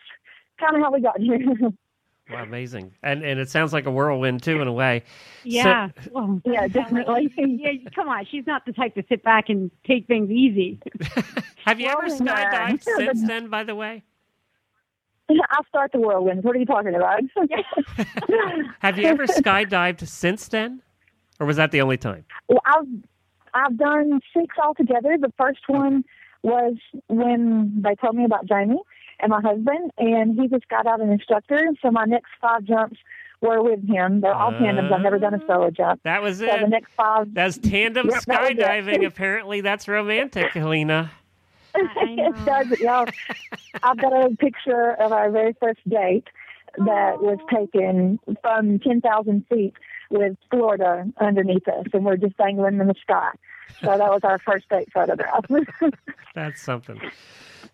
kind 0.61 0.77
of 0.77 0.83
how 0.83 0.93
we 0.93 1.01
got 1.01 1.19
here. 1.19 1.41
Wow, 2.31 2.43
amazing. 2.43 2.95
And 3.03 3.23
and 3.23 3.39
it 3.39 3.51
sounds 3.51 3.73
like 3.73 3.85
a 3.85 3.91
whirlwind 3.91 4.43
too, 4.43 4.61
in 4.63 4.69
a 4.69 4.73
way. 4.73 5.03
Yeah. 5.45 5.91
well, 6.11 6.41
yeah, 6.47 6.67
definitely. 6.69 7.31
yeah, 7.37 7.91
come 7.95 8.09
on. 8.09 8.25
She's 8.31 8.47
not 8.47 8.65
the 8.65 8.73
type 8.73 8.95
to 8.95 9.05
sit 9.09 9.23
back 9.23 9.51
and 9.51 9.71
take 9.87 10.07
things 10.07 10.31
easy. 10.31 10.81
Have 11.67 11.81
you 11.81 11.89
ever 11.89 12.07
Whirlwind, 12.07 12.29
uh, 12.29 12.35
skydived 12.35 12.85
yeah, 12.87 12.97
since 12.97 13.21
but- 13.21 13.29
then? 13.29 13.49
By 13.51 13.65
the 13.65 13.75
way, 13.75 14.03
I'll 15.31 15.67
start 15.69 15.93
the 15.93 15.99
whirlwind. 15.99 16.45
What 16.45 16.57
are 16.57 16.59
you 16.59 16.67
talking 16.67 16.95
about? 16.95 17.21
have 18.81 18.99
you 18.99 19.07
ever 19.07 19.27
skydived 19.27 20.07
since 20.07 20.49
then, 20.49 20.81
or 21.41 21.47
was 21.47 21.57
that 21.57 21.73
the 21.73 21.83
only 21.83 21.99
time? 21.99 22.25
Well, 22.49 22.63
I've 22.65 22.87
I've 23.53 23.77
done 23.77 24.21
six 24.35 24.57
altogether. 24.63 25.17
The 25.21 25.33
first 25.39 25.61
one 25.67 26.05
was 26.43 26.75
when 27.09 27.83
they 27.83 27.95
told 27.97 28.17
me 28.17 28.25
about 28.25 28.47
Jamie 28.47 28.79
and 29.21 29.31
my 29.31 29.41
husband, 29.41 29.91
and 29.99 30.39
he 30.39 30.49
just 30.49 30.69
got 30.69 30.87
out 30.87 31.01
an 31.01 31.11
instructor. 31.11 31.69
So 31.83 31.91
my 31.91 32.05
next 32.05 32.31
five 32.41 32.65
jumps 32.65 32.99
were 33.41 33.63
with 33.63 33.87
him. 33.89 34.21
They're 34.21 34.35
all 34.35 34.53
tandems. 34.53 34.91
I've 34.93 35.03
never 35.03 35.19
done 35.19 35.35
a 35.35 35.41
solo 35.47 35.67
uh, 35.69 35.71
jump. 35.71 36.03
That 36.05 36.23
was 36.23 36.39
So 36.39 36.47
the 36.47 36.67
next 36.69 36.93
five. 36.97 37.33
That's 37.35 37.59
tandem 37.59 38.09
Yep, 38.11 38.25
that 38.25 38.41
was 38.43 38.51
it. 38.51 38.59
skydiving. 38.59 39.07
Apparently, 39.07 39.61
that's 39.61 39.87
romantic, 39.89 40.53
Helena. 40.53 41.11
It 41.77 42.45
does. 42.45 42.67
Y'all, 42.81 43.05
I've 43.83 43.99
got 43.99 44.13
a 44.13 44.37
picture 44.37 44.93
of 44.93 45.11
our 45.11 45.29
very 45.31 45.57
first 45.61 45.81
date 45.89 46.29
that 46.79 47.21
was 47.21 47.39
taken 47.53 48.21
from 48.43 48.79
10,000 48.79 49.45
feet 49.49 49.75
with 50.09 50.37
Florida 50.51 51.05
underneath 51.21 51.67
us, 51.67 51.87
and 51.93 52.05
we're 52.05 52.17
just 52.17 52.37
dangling 52.37 52.79
in 52.81 52.87
the 52.87 52.95
sky. 53.03 53.31
So 53.81 53.87
that 53.87 54.09
was 54.09 54.21
our 54.23 54.39
first 54.39 54.69
date 54.69 54.89
photograph. 54.95 55.45
That's 56.37 56.63
something. 56.63 57.01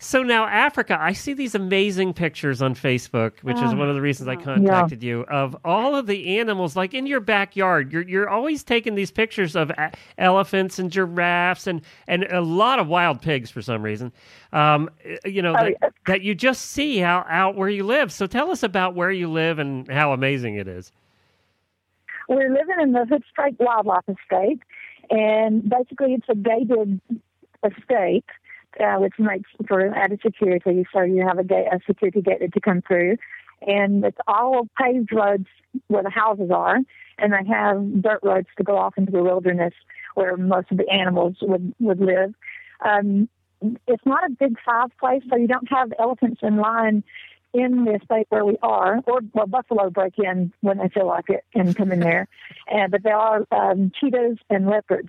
So 0.03 0.23
now 0.23 0.47
Africa, 0.47 0.97
I 0.99 1.13
see 1.13 1.35
these 1.35 1.55
amazing 1.55 2.15
pictures 2.15 2.63
on 2.63 2.75
Facebook, 2.75 3.33
which 3.43 3.59
is 3.59 3.75
one 3.75 3.91
of 3.91 3.95
the 3.95 4.01
reasons 4.01 4.29
I 4.29 4.37
contacted 4.37 5.03
you 5.03 5.25
of 5.29 5.55
all 5.63 5.95
of 5.95 6.07
the 6.07 6.39
animals 6.39 6.75
like 6.75 6.95
in 6.95 7.07
your 7.07 7.21
backyard. 7.21 7.93
You're 7.93 8.09
you're 8.09 8.29
always 8.29 8.63
taking 8.63 8.95
these 8.95 9.11
pictures 9.11 9.55
of 9.55 9.69
a- 9.69 9.93
elephants 10.17 10.79
and 10.79 10.91
giraffes 10.91 11.67
and 11.67 11.83
and 12.09 12.25
a 12.25 12.41
lot 12.41 12.79
of 12.79 12.87
wild 12.89 13.21
pigs 13.21 13.51
for 13.51 13.61
some 13.61 13.83
reason. 13.83 14.11
Um, 14.55 14.89
you 15.27 15.43
know 15.43 15.55
Oh, 15.55 15.65
that, 15.65 15.75
yeah. 15.83 15.89
that 16.07 16.23
you 16.23 16.35
just 16.35 16.71
see 16.71 17.03
out 17.03 17.27
out 17.29 17.55
where 17.57 17.69
you 17.69 17.85
live. 17.85 18.11
So 18.11 18.27
tell 18.27 18.51
us 18.51 18.63
about 18.63 18.95
where 18.95 19.11
you 19.13 19.31
live 19.31 19.59
and 19.59 19.87
how 19.91 20.15
amazing 20.15 20.55
it 20.57 20.67
is. 20.67 20.93
we're 22.27 22.49
living 22.51 22.77
in 22.81 22.93
the 22.93 23.01
Hoedspruit 23.01 23.59
Wildlife 23.59 24.05
Estate, 24.09 24.61
and 25.11 25.69
basically 25.69 26.15
it's 26.15 26.27
a 26.31 26.35
gated 26.37 27.03
estate, 27.63 28.25
uh, 28.79 28.97
which 28.97 29.15
makes 29.19 29.51
for 29.67 29.95
added 29.95 30.21
security. 30.25 30.85
So 30.93 31.03
you 31.03 31.27
have 31.27 31.39
a 31.39 31.45
gate, 31.45 31.67
a 31.73 31.81
security 31.87 32.23
gate 32.23 32.53
to 32.53 32.61
come 32.61 32.83
through, 32.87 33.17
and 33.67 34.05
it's 34.05 34.19
all 34.27 34.69
paved 34.81 35.13
roads 35.13 35.47
where 35.89 36.03
the 36.03 36.11
houses 36.11 36.51
are, 36.51 36.79
and 37.19 37.33
they 37.33 37.49
have 37.49 38.03
dirt 38.03 38.21
roads 38.23 38.49
to 38.59 38.65
go 38.65 38.77
off 38.77 38.95
into 38.97 39.13
the 39.13 39.23
wilderness 39.23 39.75
where 40.15 40.37
most 40.37 40.71
of 40.71 40.79
the 40.79 40.89
animals 40.89 41.37
would 41.43 41.75
would 41.81 42.01
live. 42.01 42.35
Um, 42.85 43.29
it's 43.87 44.07
not 44.07 44.25
a 44.25 44.31
big 44.31 44.57
size 44.65 44.89
place, 44.99 45.23
so 45.29 45.37
you 45.37 45.47
don't 45.47 45.69
have 45.71 45.93
elephants 45.99 46.41
in 46.43 46.57
line 46.57 47.05
in 47.53 47.85
the 47.85 47.95
estate 47.95 48.27
where 48.29 48.45
we 48.45 48.57
are, 48.63 49.01
or 49.07 49.21
well, 49.35 49.47
buffalo 49.47 49.91
break 49.91 50.15
in 50.19 50.53
when 50.61 50.79
they 50.79 50.89
feel 50.89 51.07
like 51.07 51.29
it 51.29 51.45
and 51.55 51.77
come 51.77 51.93
in 51.93 52.01
there. 52.01 52.29
And 52.73 52.93
but 52.93 53.03
there 53.03 53.17
are 53.17 53.45
um, 53.51 53.91
cheetahs 53.99 54.39
and 54.49 54.67
leopards 54.69 55.09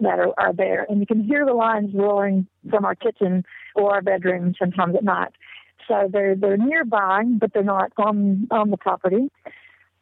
that 0.00 0.18
are, 0.18 0.32
are 0.38 0.52
there, 0.52 0.84
and 0.88 0.98
you 0.98 1.06
can 1.06 1.22
hear 1.22 1.46
the 1.46 1.52
lions 1.52 1.94
roaring 1.94 2.48
from 2.68 2.84
our 2.84 2.96
kitchen 2.96 3.44
or 3.76 3.94
our 3.94 4.02
bedroom 4.02 4.54
sometimes 4.58 4.96
at 4.96 5.04
night. 5.04 5.30
So 5.86 6.08
they're 6.10 6.34
they're 6.34 6.56
nearby, 6.56 7.22
but 7.38 7.52
they're 7.52 7.62
not 7.62 7.92
on 7.96 8.48
on 8.50 8.70
the 8.70 8.76
property. 8.76 9.30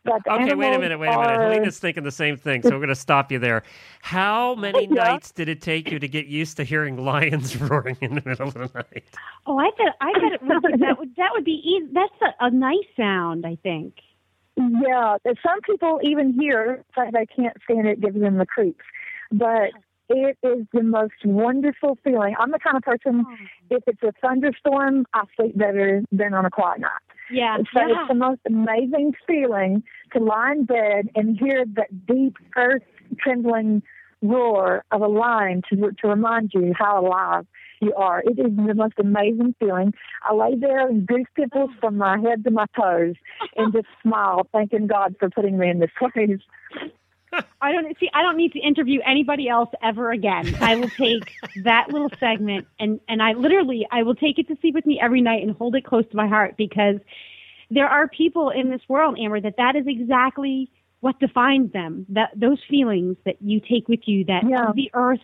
But 0.05 0.23
the 0.25 0.33
Okay, 0.35 0.55
wait 0.55 0.75
a 0.75 0.79
minute, 0.79 0.99
wait 0.99 1.09
a 1.09 1.11
minute. 1.19 1.27
are- 1.27 1.43
Helena's 1.53 1.79
thinking 1.79 2.03
the 2.05 2.11
same 2.11 2.37
thing, 2.37 2.63
so 2.63 2.71
we're 2.71 2.77
going 2.77 2.89
to 2.89 2.95
stop 2.95 3.33
you 3.33 3.39
there. 3.39 3.63
How 4.03 4.55
many 4.67 4.87
Yeah. 4.87 5.05
nights 5.05 5.33
did 5.33 5.49
it 5.49 5.63
take 5.63 5.91
you 5.91 5.99
to 5.99 6.09
get 6.09 6.27
used 6.27 6.57
to 6.59 6.65
hearing 6.65 6.97
lions 7.03 7.57
roaring 7.61 7.97
in 8.03 8.15
the 8.15 8.23
middle 8.25 8.49
of 8.49 8.55
the 8.55 8.71
night? 8.75 9.05
Oh, 9.47 9.59
I 9.59 9.71
thought 9.77 9.95
I 10.01 10.13
thought 10.13 10.33
it 10.33 10.43
would 10.43 10.73
be, 10.73 10.79
that 10.85 10.99
would 10.99 11.17
that 11.17 11.31
would 11.33 11.45
be 11.45 11.61
easy. 11.65 11.89
That's 11.93 12.13
a, 12.41 12.47
a 12.47 12.51
nice 12.51 12.77
sound, 12.97 13.47
I 13.47 13.57
think. 13.63 13.95
Yeah, 14.57 15.17
some 15.25 15.61
people 15.63 16.01
even 16.05 16.33
here 16.39 16.85
say 16.97 17.11
they 17.13 17.27
can't 17.27 17.57
stand 17.65 17.89
it, 17.89 18.01
gives 18.01 18.21
them 18.21 18.39
the 18.39 18.47
creeps. 18.47 18.85
But 19.33 19.71
it 20.11 20.37
is 20.43 20.67
the 20.73 20.83
most 20.83 21.15
wonderful 21.25 21.99
feeling. 22.05 22.35
I'm 22.39 22.51
the 22.53 22.59
kind 22.59 22.77
of 22.77 22.83
person, 22.83 23.25
hmm. 23.27 23.45
if 23.71 23.83
it's 23.87 24.03
a 24.03 24.13
thunderstorm, 24.21 25.07
I 25.15 25.25
sleep 25.37 25.57
better 25.57 26.03
than 26.13 26.35
on 26.35 26.45
a 26.45 26.51
quiet 26.51 26.81
night. 26.81 26.91
Yeah, 27.31 27.59
So 27.73 27.81
yeah. 27.81 27.87
it's 27.89 28.09
the 28.09 28.15
most 28.15 28.41
amazing 28.47 29.13
feeling 29.27 29.83
to 30.13 30.23
lie 30.23 30.53
in 30.53 30.65
bed 30.65 31.09
and 31.15 31.39
hear 31.39 31.65
that 31.75 32.07
deep, 32.07 32.37
earth 32.57 32.83
trembling 33.19 33.83
roar 34.23 34.85
of 34.91 35.01
a 35.03 35.07
lion 35.07 35.63
to, 35.71 35.91
to 36.01 36.09
remind 36.09 36.53
you 36.55 36.73
how 36.77 37.01
alive 37.05 37.47
you 37.81 37.95
are. 37.95 38.21
It 38.21 38.39
is 38.39 38.57
the 38.57 38.75
most 38.75 38.95
amazing 38.99 39.55
feeling. 39.59 39.93
I 40.23 40.35
lay 40.35 40.57
there 40.57 40.89
in 40.89 41.05
goose 41.05 41.27
pimples 41.35 41.71
oh. 41.73 41.81
from 41.81 41.99
my 41.99 42.19
head 42.19 42.45
to 42.45 42.51
my 42.51 42.67
toes 42.77 43.17
and 43.57 43.73
just 43.73 43.87
smile, 44.03 44.47
thanking 44.53 44.87
God 44.87 45.17
for 45.19 45.31
putting 45.31 45.59
me 45.59 45.69
in 45.69 45.79
this 45.79 45.91
place. 45.99 46.41
I 47.61 47.73
don't 47.73 47.97
see. 47.99 48.09
I 48.13 48.23
don't 48.23 48.37
need 48.37 48.53
to 48.53 48.59
interview 48.61 49.01
anybody 49.07 49.49
else 49.49 49.71
ever 49.83 50.11
again. 50.11 50.57
I 50.61 50.77
will 50.77 50.91
take 50.91 51.31
that 51.65 51.91
little 51.91 52.11
segment 52.21 52.67
and 52.79 53.01
and 53.09 53.23
I 53.23 53.33
literally 53.33 53.87
I 53.91 54.03
will 54.03 54.15
take 54.15 54.39
it 54.39 54.49
to 54.49 54.57
sleep 54.61 54.75
with 54.75 54.87
me 54.87 55.01
every 55.01 55.21
night 55.21 55.43
and 55.43 55.57
hold 55.57 55.75
it 55.75 55.85
close 55.85 56.05
to 56.11 56.17
my 56.17 56.27
heart 56.27 56.57
because 56.57 56.97
there 57.71 57.89
are 57.89 58.09
people 58.09 58.51
in 58.51 58.71
this 58.71 58.83
world, 58.89 59.19
Amber, 59.19 59.41
that 59.41 59.57
that 59.57 59.77
is 59.77 59.85
exactly 59.87 60.71
what 61.01 61.19
defines 61.21 61.73
them. 61.73 62.07
That 62.09 62.31
those 62.37 62.59
feelings 62.69 63.17
that 63.25 63.37
you 63.41 63.61
take 63.61 63.89
with 63.89 64.07
you, 64.07 64.25
that 64.27 64.45
Yeah. 64.49 64.73
the 64.75 64.91
earth, 64.95 65.21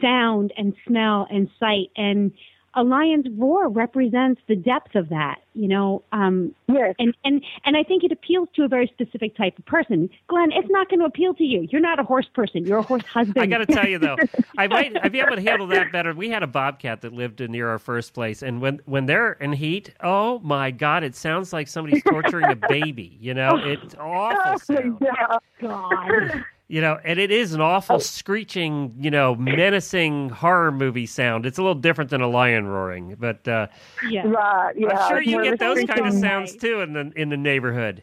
sound 0.00 0.52
and 0.56 0.74
smell 0.86 1.26
and 1.30 1.48
sight 1.60 1.90
and 1.96 2.32
a 2.74 2.82
lion's 2.82 3.26
roar 3.36 3.68
represents 3.68 4.40
the 4.48 4.56
depth 4.56 4.94
of 4.94 5.08
that, 5.10 5.36
you 5.54 5.68
know. 5.68 6.02
Um, 6.12 6.54
Yes. 6.68 6.94
and 6.98 7.14
and 7.24 7.44
and 7.66 7.76
I 7.76 7.82
think 7.82 8.02
it 8.02 8.12
appeals 8.12 8.48
to 8.54 8.62
a 8.64 8.68
very 8.68 8.86
specific 8.86 9.36
type 9.36 9.58
of 9.58 9.66
person. 9.66 10.08
Glenn, 10.28 10.52
it's 10.52 10.70
not 10.70 10.88
going 10.88 11.00
to 11.00 11.04
appeal 11.06 11.34
to 11.34 11.44
you. 11.44 11.68
You're 11.70 11.82
not 11.82 12.00
a 12.00 12.02
horse 12.02 12.26
person. 12.32 12.64
You're 12.64 12.78
a 12.78 12.82
horse 12.82 13.04
husband. 13.12 13.38
I 13.38 13.44
got 13.46 13.58
to 13.58 13.66
tell 13.66 13.86
you 13.86 13.98
though, 13.98 14.16
I 14.58 14.68
might 14.68 14.96
I'd 15.04 15.12
be 15.12 15.20
able 15.20 15.36
to 15.36 15.42
handle 15.42 15.66
that 15.66 15.92
better. 15.92 16.14
We 16.14 16.30
had 16.30 16.42
a 16.42 16.46
bobcat 16.46 17.02
that 17.02 17.12
lived 17.12 17.40
near 17.40 17.68
our 17.68 17.78
first 17.78 18.14
place, 18.14 18.42
and 18.42 18.62
when 18.62 18.80
when 18.86 19.04
they're 19.04 19.32
in 19.34 19.52
heat, 19.52 19.92
oh 20.02 20.38
my 20.38 20.70
god, 20.70 21.04
it 21.04 21.14
sounds 21.14 21.52
like 21.52 21.68
somebody's 21.68 22.02
torturing 22.04 22.46
a 22.50 22.56
baby. 22.56 23.18
You 23.20 23.34
know, 23.34 23.56
it's 23.62 23.94
awful 23.96 24.58
sound. 24.58 24.96
yeah. 25.02 25.38
God. 25.60 26.44
You 26.68 26.80
know, 26.80 26.98
and 27.04 27.18
it 27.18 27.30
is 27.30 27.52
an 27.52 27.60
awful 27.60 28.00
screeching, 28.00 28.94
you 28.98 29.10
know, 29.10 29.34
menacing 29.34 30.30
horror 30.30 30.72
movie 30.72 31.04
sound. 31.06 31.44
It's 31.44 31.58
a 31.58 31.62
little 31.62 31.74
different 31.74 32.08
than 32.10 32.22
a 32.22 32.28
lion 32.28 32.66
roaring, 32.66 33.16
but 33.20 33.46
uh, 33.46 33.66
Yeah. 34.08 34.26
Right. 34.26 34.72
Yeah. 34.76 34.88
I'm 34.96 35.08
sure 35.10 35.20
you 35.22 35.42
get 35.42 35.58
those 35.58 35.78
kind 35.84 35.90
of 35.90 35.96
screeching- 36.14 36.20
sounds 36.20 36.56
too 36.56 36.80
in 36.80 36.92
the 36.94 37.12
in 37.14 37.28
the 37.28 37.36
neighborhood. 37.36 38.02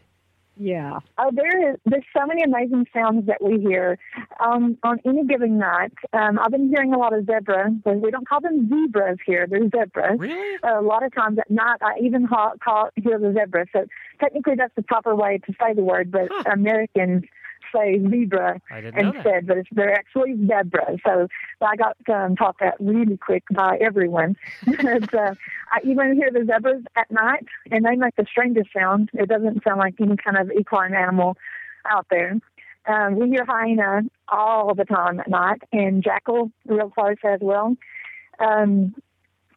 Yeah. 0.62 0.98
Oh, 1.16 1.30
there 1.32 1.70
is. 1.72 1.78
There's 1.86 2.04
so 2.14 2.26
many 2.26 2.42
amazing 2.42 2.86
sounds 2.92 3.26
that 3.28 3.42
we 3.42 3.58
hear 3.60 3.98
um, 4.44 4.76
on 4.82 5.00
any 5.06 5.24
given 5.24 5.56
night. 5.58 5.92
Um, 6.12 6.38
I've 6.38 6.50
been 6.50 6.68
hearing 6.68 6.92
a 6.92 6.98
lot 6.98 7.14
of 7.14 7.24
zebra, 7.24 7.70
but 7.82 7.96
we 8.02 8.10
don't 8.10 8.28
call 8.28 8.42
them 8.42 8.68
zebras 8.68 9.16
here. 9.24 9.46
They're 9.48 9.70
zebras. 9.70 10.18
Really? 10.18 10.58
A 10.62 10.82
lot 10.82 11.02
of 11.02 11.14
times 11.14 11.38
at 11.38 11.50
night, 11.50 11.78
I 11.80 11.98
even 12.02 12.28
call, 12.28 12.52
call 12.62 12.90
hear 12.96 13.18
the 13.18 13.32
zebra. 13.32 13.66
So 13.72 13.86
technically, 14.20 14.54
that's 14.56 14.74
the 14.76 14.82
proper 14.82 15.16
way 15.16 15.38
to 15.46 15.52
say 15.58 15.72
the 15.72 15.82
word, 15.82 16.10
but 16.10 16.28
Huh. 16.30 16.44
Americans 16.52 17.24
say 17.74 18.00
zebra 18.10 18.60
I 18.70 18.80
didn't 18.80 18.94
that. 18.94 19.16
instead, 19.16 19.46
but 19.46 19.56
it's, 19.58 19.68
they're 19.72 19.92
actually 19.92 20.34
zebra. 20.36 20.98
So 21.06 21.28
I 21.60 21.76
got 21.76 21.96
um, 22.08 22.36
taught 22.36 22.56
that 22.60 22.74
really 22.80 23.16
quick 23.16 23.44
by 23.52 23.78
everyone. 23.80 24.36
but, 24.66 25.14
uh, 25.14 25.34
I 25.72 25.80
even 25.84 26.14
hear 26.14 26.30
the 26.30 26.44
zebras 26.46 26.84
at 26.96 27.10
night, 27.10 27.46
and 27.70 27.84
they 27.84 27.96
make 27.96 28.16
the 28.16 28.26
strangest 28.30 28.70
sound. 28.72 29.10
It 29.12 29.28
doesn't 29.28 29.62
sound 29.64 29.78
like 29.78 29.94
any 30.00 30.16
kind 30.16 30.36
of 30.36 30.50
equine 30.58 30.94
animal 30.94 31.36
out 31.88 32.06
there. 32.10 32.38
Um, 32.86 33.16
we 33.16 33.28
hear 33.28 33.44
hyena 33.46 34.02
all 34.28 34.74
the 34.74 34.84
time 34.84 35.20
at 35.20 35.28
night, 35.28 35.62
and 35.72 36.02
jackal 36.02 36.50
real 36.66 36.90
close 36.90 37.16
as 37.24 37.40
well. 37.42 37.76
Um, 38.38 38.94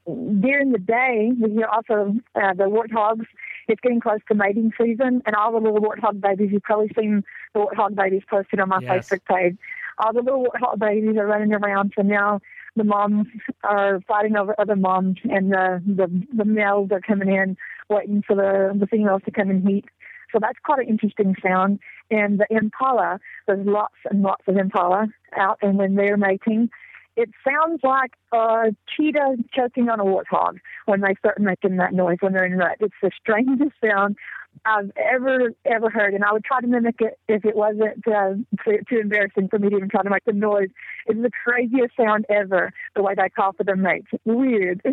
during 0.05 0.71
the 0.71 0.79
day, 0.79 1.31
we 1.39 1.51
hear 1.51 1.67
also 1.67 2.15
uh, 2.35 2.53
the 2.53 2.65
warthogs. 2.65 3.25
It's 3.67 3.81
getting 3.81 3.99
close 3.99 4.19
to 4.27 4.35
mating 4.35 4.71
season, 4.79 5.21
and 5.25 5.35
all 5.35 5.51
the 5.51 5.57
little 5.59 5.79
warthog 5.79 6.19
babies. 6.21 6.49
You've 6.51 6.63
probably 6.63 6.91
seen 6.97 7.23
the 7.53 7.59
warthog 7.61 7.95
babies 7.95 8.23
posted 8.29 8.59
on 8.59 8.69
my 8.69 8.79
Yes. 8.81 9.09
Facebook 9.09 9.25
page. 9.25 9.57
All 9.99 10.13
the 10.13 10.21
little 10.21 10.45
warthog 10.45 10.79
babies 10.79 11.17
are 11.17 11.27
running 11.27 11.53
around, 11.53 11.93
so 11.95 12.01
now 12.01 12.39
the 12.75 12.83
moms 12.83 13.27
are 13.63 14.01
fighting 14.07 14.35
over 14.35 14.55
other 14.59 14.75
moms, 14.75 15.17
and 15.23 15.51
the 15.51 15.81
the, 15.85 16.25
the 16.35 16.45
males 16.45 16.89
are 16.91 17.01
coming 17.01 17.29
in, 17.33 17.57
waiting 17.89 18.23
for 18.25 18.35
the 18.35 18.77
the 18.77 18.87
females 18.87 19.21
to 19.25 19.31
come 19.31 19.49
and 19.49 19.67
heat. 19.67 19.85
So 20.31 20.39
that's 20.41 20.57
quite 20.63 20.79
an 20.79 20.87
interesting 20.87 21.35
sound. 21.43 21.79
And 22.09 22.39
the 22.39 22.47
impala, 22.49 23.19
there's 23.45 23.65
lots 23.67 23.93
and 24.09 24.23
lots 24.23 24.43
of 24.47 24.57
impala 24.57 25.07
out, 25.37 25.59
and 25.61 25.77
when 25.77 25.95
they're 25.95 26.17
mating, 26.17 26.69
it 27.15 27.29
sounds 27.47 27.81
like 27.83 28.13
a 28.31 28.75
cheetah 28.95 29.37
choking 29.53 29.89
on 29.89 29.99
a 29.99 30.03
warthog 30.03 30.57
when 30.85 31.01
they 31.01 31.15
start 31.19 31.39
making 31.39 31.77
that 31.77 31.93
noise 31.93 32.17
when 32.21 32.33
they're 32.33 32.45
in 32.45 32.57
rut. 32.57 32.77
It's 32.79 32.93
the 33.01 33.11
strangest 33.19 33.71
sound 33.83 34.17
I've 34.65 34.91
ever 34.97 35.51
ever 35.65 35.89
heard, 35.89 36.13
and 36.13 36.23
I 36.23 36.31
would 36.31 36.43
try 36.43 36.61
to 36.61 36.67
mimic 36.67 36.95
it 36.99 37.19
if 37.27 37.43
it 37.43 37.55
wasn't 37.55 38.07
uh, 38.07 38.33
too, 38.63 38.79
too 38.89 38.99
embarrassing 38.99 39.47
for 39.49 39.57
me 39.59 39.69
to 39.69 39.77
even 39.77 39.89
try 39.89 40.03
to 40.03 40.09
make 40.09 40.25
the 40.25 40.33
noise. 40.33 40.69
It's 41.07 41.19
the 41.21 41.31
craziest 41.43 41.95
sound 41.97 42.25
ever. 42.29 42.71
The 42.95 43.01
way 43.01 43.13
they 43.15 43.29
call 43.29 43.53
for 43.53 43.63
their 43.63 43.75
mates, 43.75 44.07
weird. 44.25 44.81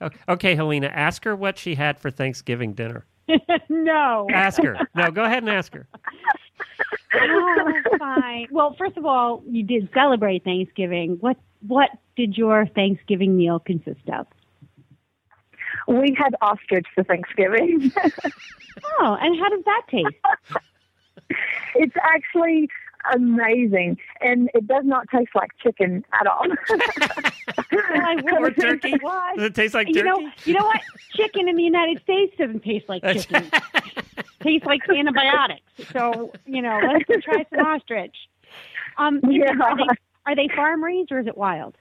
O- 0.00 0.10
Okay, 0.28 0.54
Helena, 0.54 0.86
ask 0.86 1.24
her 1.24 1.34
what 1.34 1.58
she 1.58 1.74
had 1.74 1.98
for 1.98 2.12
Thanksgiving 2.12 2.74
dinner. 2.74 3.04
no. 3.68 4.28
Ask 4.32 4.62
her. 4.62 4.76
No, 4.94 5.10
go 5.10 5.24
ahead 5.24 5.42
and 5.42 5.50
ask 5.50 5.74
her. 5.74 5.88
oh, 7.14 7.72
fine. 7.98 8.46
Well, 8.50 8.74
first 8.78 8.96
of 8.96 9.04
all, 9.06 9.42
you 9.48 9.62
did 9.62 9.88
celebrate 9.94 10.44
Thanksgiving. 10.44 11.16
What 11.20 11.36
what 11.66 11.90
did 12.16 12.36
your 12.36 12.66
Thanksgiving 12.66 13.36
meal 13.36 13.58
consist 13.58 14.08
of? 14.12 14.26
we 15.86 16.14
had 16.18 16.34
ostrich 16.42 16.86
for 16.94 17.04
Thanksgiving. 17.04 17.92
Oh, 19.00 19.16
and 19.20 19.36
how 19.40 19.48
does 19.48 19.64
that 19.64 19.82
taste? 19.90 21.34
it's 21.74 21.94
actually 22.00 22.68
amazing, 23.12 23.98
and 24.20 24.48
it 24.54 24.68
does 24.68 24.84
not 24.84 25.08
taste 25.12 25.30
like 25.34 25.50
chicken 25.60 26.04
at 26.20 26.26
all. 26.28 26.44
Well, 27.72 28.44
Or 28.44 28.50
turkey? 28.52 28.90
think. 28.90 29.02
Does 29.02 29.44
it 29.46 29.54
taste 29.56 29.74
like 29.74 29.88
You 29.88 29.94
turkey? 29.94 30.08
know, 30.08 30.30
you 30.44 30.54
know 30.54 30.64
what? 30.64 30.80
Chicken 31.10 31.48
in 31.48 31.56
the 31.56 31.62
United 31.64 32.00
States 32.02 32.36
doesn't 32.38 32.62
taste 32.62 32.88
like 32.88 33.02
chicken. 33.02 33.50
Tastes 34.42 34.66
like 34.66 34.80
antibiotics. 34.88 35.62
So 35.92 36.32
you 36.46 36.62
know, 36.62 36.78
let's 36.92 37.04
go 37.04 37.16
try 37.20 37.44
some 37.50 37.66
ostrich. 37.66 38.14
Um, 38.96 39.20
Yeah. 39.28 39.52
are, 39.62 39.76
they, 39.76 39.84
are 40.26 40.36
they 40.36 40.48
farm 40.54 40.82
raised 40.82 41.12
or 41.12 41.18
is 41.20 41.26
it 41.26 41.36
wild? 41.36 41.76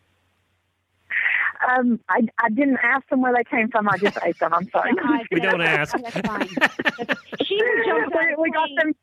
um, 1.68 2.00
I, 2.10 2.22
I 2.44 2.50
didn't 2.50 2.78
ask 2.84 3.08
them 3.10 3.22
where 3.22 3.34
they 3.34 3.44
came 3.44 3.70
from. 3.70 3.88
I 3.90 3.98
just 3.98 4.18
ate 4.24 4.38
them. 4.40 4.54
I'm 4.54 4.70
sorry. 4.70 4.92
Yeah, 4.96 5.02
I- 5.08 5.24
We 5.32 5.40
don't 5.40 5.62
ask. 5.62 5.96
That's 5.98 6.20
fine. 6.28 6.48
That's, 6.60 7.22
she 7.48 7.58
who 7.60 7.86
jumps 7.86 8.16
we, 8.20 8.34
of 8.34 8.40
we 8.40 8.52
got 8.52 8.70
plane 8.70 8.94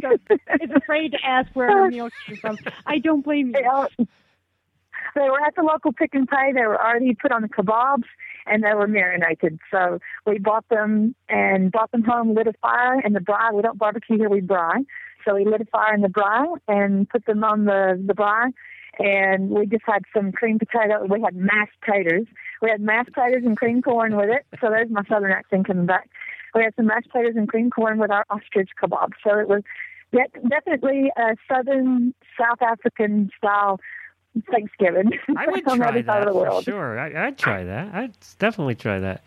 them. 0.00 0.14
is 0.60 0.70
afraid 0.74 1.12
to 1.12 1.18
ask 1.24 1.48
where 1.54 1.68
her 1.70 1.90
meal 1.90 2.08
came 2.26 2.36
from. 2.38 2.58
I 2.86 2.98
don't 2.98 3.22
blame 3.24 3.48
you. 3.48 3.52
They, 3.52 3.64
all, 3.64 3.86
they 3.98 5.28
were 5.30 5.40
at 5.44 5.54
the 5.54 5.62
local 5.62 5.92
Pick 5.92 6.14
n 6.14 6.26
Pay. 6.26 6.52
They 6.52 6.62
were 6.66 6.80
already 6.80 7.14
put 7.14 7.30
on 7.32 7.42
the 7.42 7.48
kebabs 7.48 8.04
and 8.46 8.62
they 8.62 8.74
were 8.74 8.86
marinated. 8.86 9.58
So 9.70 9.98
we 10.26 10.38
bought 10.38 10.68
them 10.68 11.14
and 11.28 11.70
brought 11.72 11.90
them 11.92 12.02
home, 12.02 12.34
lit 12.34 12.46
a 12.46 12.52
fire 12.60 13.00
in 13.00 13.12
the 13.12 13.20
braai. 13.20 13.54
We 13.54 13.62
don't 13.62 13.78
barbecue 13.78 14.18
here, 14.18 14.28
we 14.28 14.40
braai. 14.40 14.84
So 15.24 15.34
we 15.34 15.44
lit 15.44 15.60
a 15.60 15.66
fire 15.66 15.94
in 15.94 16.00
the 16.00 16.08
braai 16.08 16.56
and 16.68 17.08
put 17.08 17.26
them 17.26 17.44
on 17.44 17.64
the, 17.64 18.02
the 18.04 18.14
braai. 18.14 18.52
And 18.98 19.50
we 19.50 19.66
just 19.66 19.84
had 19.86 20.02
some 20.14 20.32
cream 20.32 20.58
potato. 20.58 21.06
We 21.08 21.22
had 21.22 21.36
mashed 21.36 21.78
taters. 21.88 22.26
We 22.60 22.70
had 22.70 22.80
mashed 22.80 23.10
taters 23.14 23.44
and 23.46 23.56
cream 23.56 23.82
corn 23.82 24.16
with 24.16 24.28
it. 24.28 24.44
So 24.60 24.68
there's 24.68 24.90
my 24.90 25.02
southern 25.08 25.32
accent 25.32 25.66
coming 25.66 25.86
back. 25.86 26.10
We 26.54 26.62
had 26.62 26.74
some 26.76 26.86
mashed 26.86 27.10
potatoes 27.10 27.34
and 27.36 27.48
cream 27.48 27.70
corn 27.70 27.98
with 27.98 28.10
our 28.10 28.26
ostrich 28.28 28.70
kebab. 28.82 29.10
So 29.24 29.38
it 29.38 29.48
was 29.48 29.62
de- 30.12 30.48
definitely 30.48 31.10
a 31.16 31.36
southern 31.48 32.14
South 32.38 32.60
African 32.60 33.30
style 33.38 33.78
Thanksgiving. 34.50 35.10
I 35.36 35.46
would 35.48 35.64
try 35.76 35.88
other 35.88 35.98
side 35.98 36.06
that 36.06 36.22
of 36.22 36.26
the 36.26 36.32
for 36.32 36.40
world. 36.40 36.64
sure. 36.64 36.98
I, 36.98 37.26
I'd 37.28 37.38
try 37.38 37.64
that. 37.64 37.94
I'd 37.94 38.14
definitely 38.38 38.74
try 38.74 38.98
that. 39.00 39.24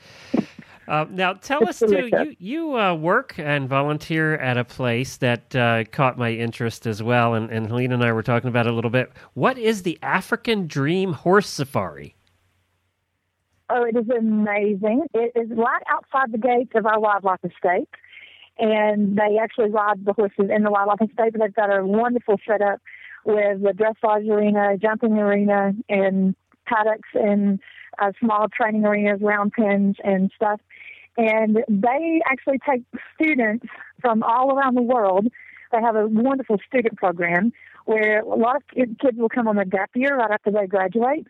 Uh, 0.88 1.06
now, 1.10 1.34
tell 1.34 1.68
us 1.68 1.82
It's 1.82 1.92
too. 1.92 2.10
You 2.12 2.36
you 2.40 2.78
uh, 2.78 2.94
work 2.94 3.36
and 3.38 3.70
volunteer 3.70 4.36
at 4.36 4.58
a 4.58 4.66
place 4.66 5.16
that 5.18 5.56
uh, 5.56 5.86
caught 5.86 6.18
my 6.18 6.32
interest 6.32 6.86
as 6.86 7.02
well, 7.02 7.36
and, 7.36 7.50
and 7.50 7.68
Helena 7.68 7.96
and 7.96 8.04
I 8.04 8.12
were 8.12 8.24
talking 8.24 8.50
about 8.50 8.66
it 8.68 8.74
a 8.74 8.76
little 8.76 8.90
bit. 8.92 9.12
What 9.34 9.58
is 9.58 9.84
the 9.84 9.98
African 10.04 10.68
Dream 10.68 11.14
Horse 11.14 11.48
Safari? 11.48 12.16
Oh, 13.70 13.84
it 13.86 13.96
is 13.96 14.10
amazing. 14.10 15.04
It 15.14 15.32
is 15.36 15.50
right 15.52 15.82
outside 15.90 16.32
the 16.34 16.38
gates 16.38 16.72
of 16.76 16.86
our 16.86 17.00
wildlife 17.00 17.40
estate. 17.46 17.88
And 18.60 19.18
they 19.18 19.38
actually 19.42 19.72
ride 19.72 20.06
the 20.06 20.14
horses 20.14 20.50
in 20.54 20.64
the 20.64 20.70
wildlife 20.70 21.02
estate, 21.02 21.32
but 21.32 21.42
they've 21.42 21.54
got 21.56 21.76
a 21.76 21.84
wonderful 21.84 22.40
setup 22.48 22.82
with 23.26 23.62
the 23.62 23.72
dressage 23.72 24.30
arena, 24.30 24.78
jumping 24.78 25.18
arena, 25.18 25.74
and 25.90 26.36
paddocks 26.66 27.10
and 27.14 27.60
uh, 28.00 28.12
small 28.20 28.48
training 28.50 28.86
arenas, 28.86 29.22
round 29.22 29.54
pens, 29.54 29.98
and 30.04 30.32
stuff. 30.36 30.60
And 31.18 31.58
they 31.68 32.22
actually 32.30 32.60
take 32.68 32.84
students 33.16 33.66
from 34.02 34.24
all 34.24 34.58
around 34.58 34.76
the 34.76 34.82
world. 34.82 35.28
They 35.72 35.82
have 35.82 35.96
a 35.96 36.08
wonderful 36.08 36.58
student 36.68 36.98
program 36.98 37.54
where 37.86 38.22
a 38.22 38.36
lot 38.36 38.56
of 38.56 38.64
kids 38.74 39.18
will 39.18 39.30
come 39.30 39.48
on 39.48 39.58
a 39.58 39.66
gap 39.66 39.92
year 39.94 40.18
right 40.18 40.32
after 40.32 40.52
they 40.52 40.68
graduate. 40.68 41.28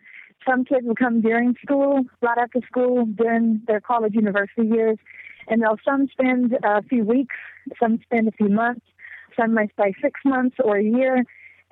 Some 0.48 0.64
kids 0.64 0.86
will 0.86 0.94
come 0.94 1.20
during 1.20 1.54
school, 1.62 2.02
right 2.20 2.38
after 2.38 2.60
school, 2.66 3.06
during 3.06 3.62
their 3.66 3.80
college 3.80 4.14
university 4.14 4.66
years, 4.66 4.98
and 5.48 5.62
they'll 5.62 5.78
some 5.84 6.06
spend 6.08 6.56
a 6.62 6.82
few 6.82 7.04
weeks, 7.04 7.34
some 7.80 7.98
spend 8.04 8.28
a 8.28 8.32
few 8.32 8.48
months, 8.48 8.84
some 9.38 9.54
may 9.54 9.68
stay 9.78 9.94
six 10.00 10.20
months 10.24 10.56
or 10.62 10.76
a 10.76 10.84
year, 10.84 11.24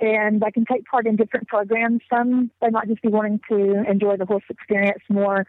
and 0.02 0.40
they 0.40 0.50
can 0.50 0.64
take 0.64 0.84
part 0.84 1.06
in 1.06 1.14
different 1.14 1.46
programs. 1.46 2.02
Some 2.12 2.50
they 2.60 2.70
might 2.70 2.88
just 2.88 3.00
be 3.02 3.08
wanting 3.08 3.40
to 3.48 3.88
enjoy 3.88 4.16
the 4.16 4.26
horse 4.26 4.42
experience 4.50 5.02
more. 5.08 5.46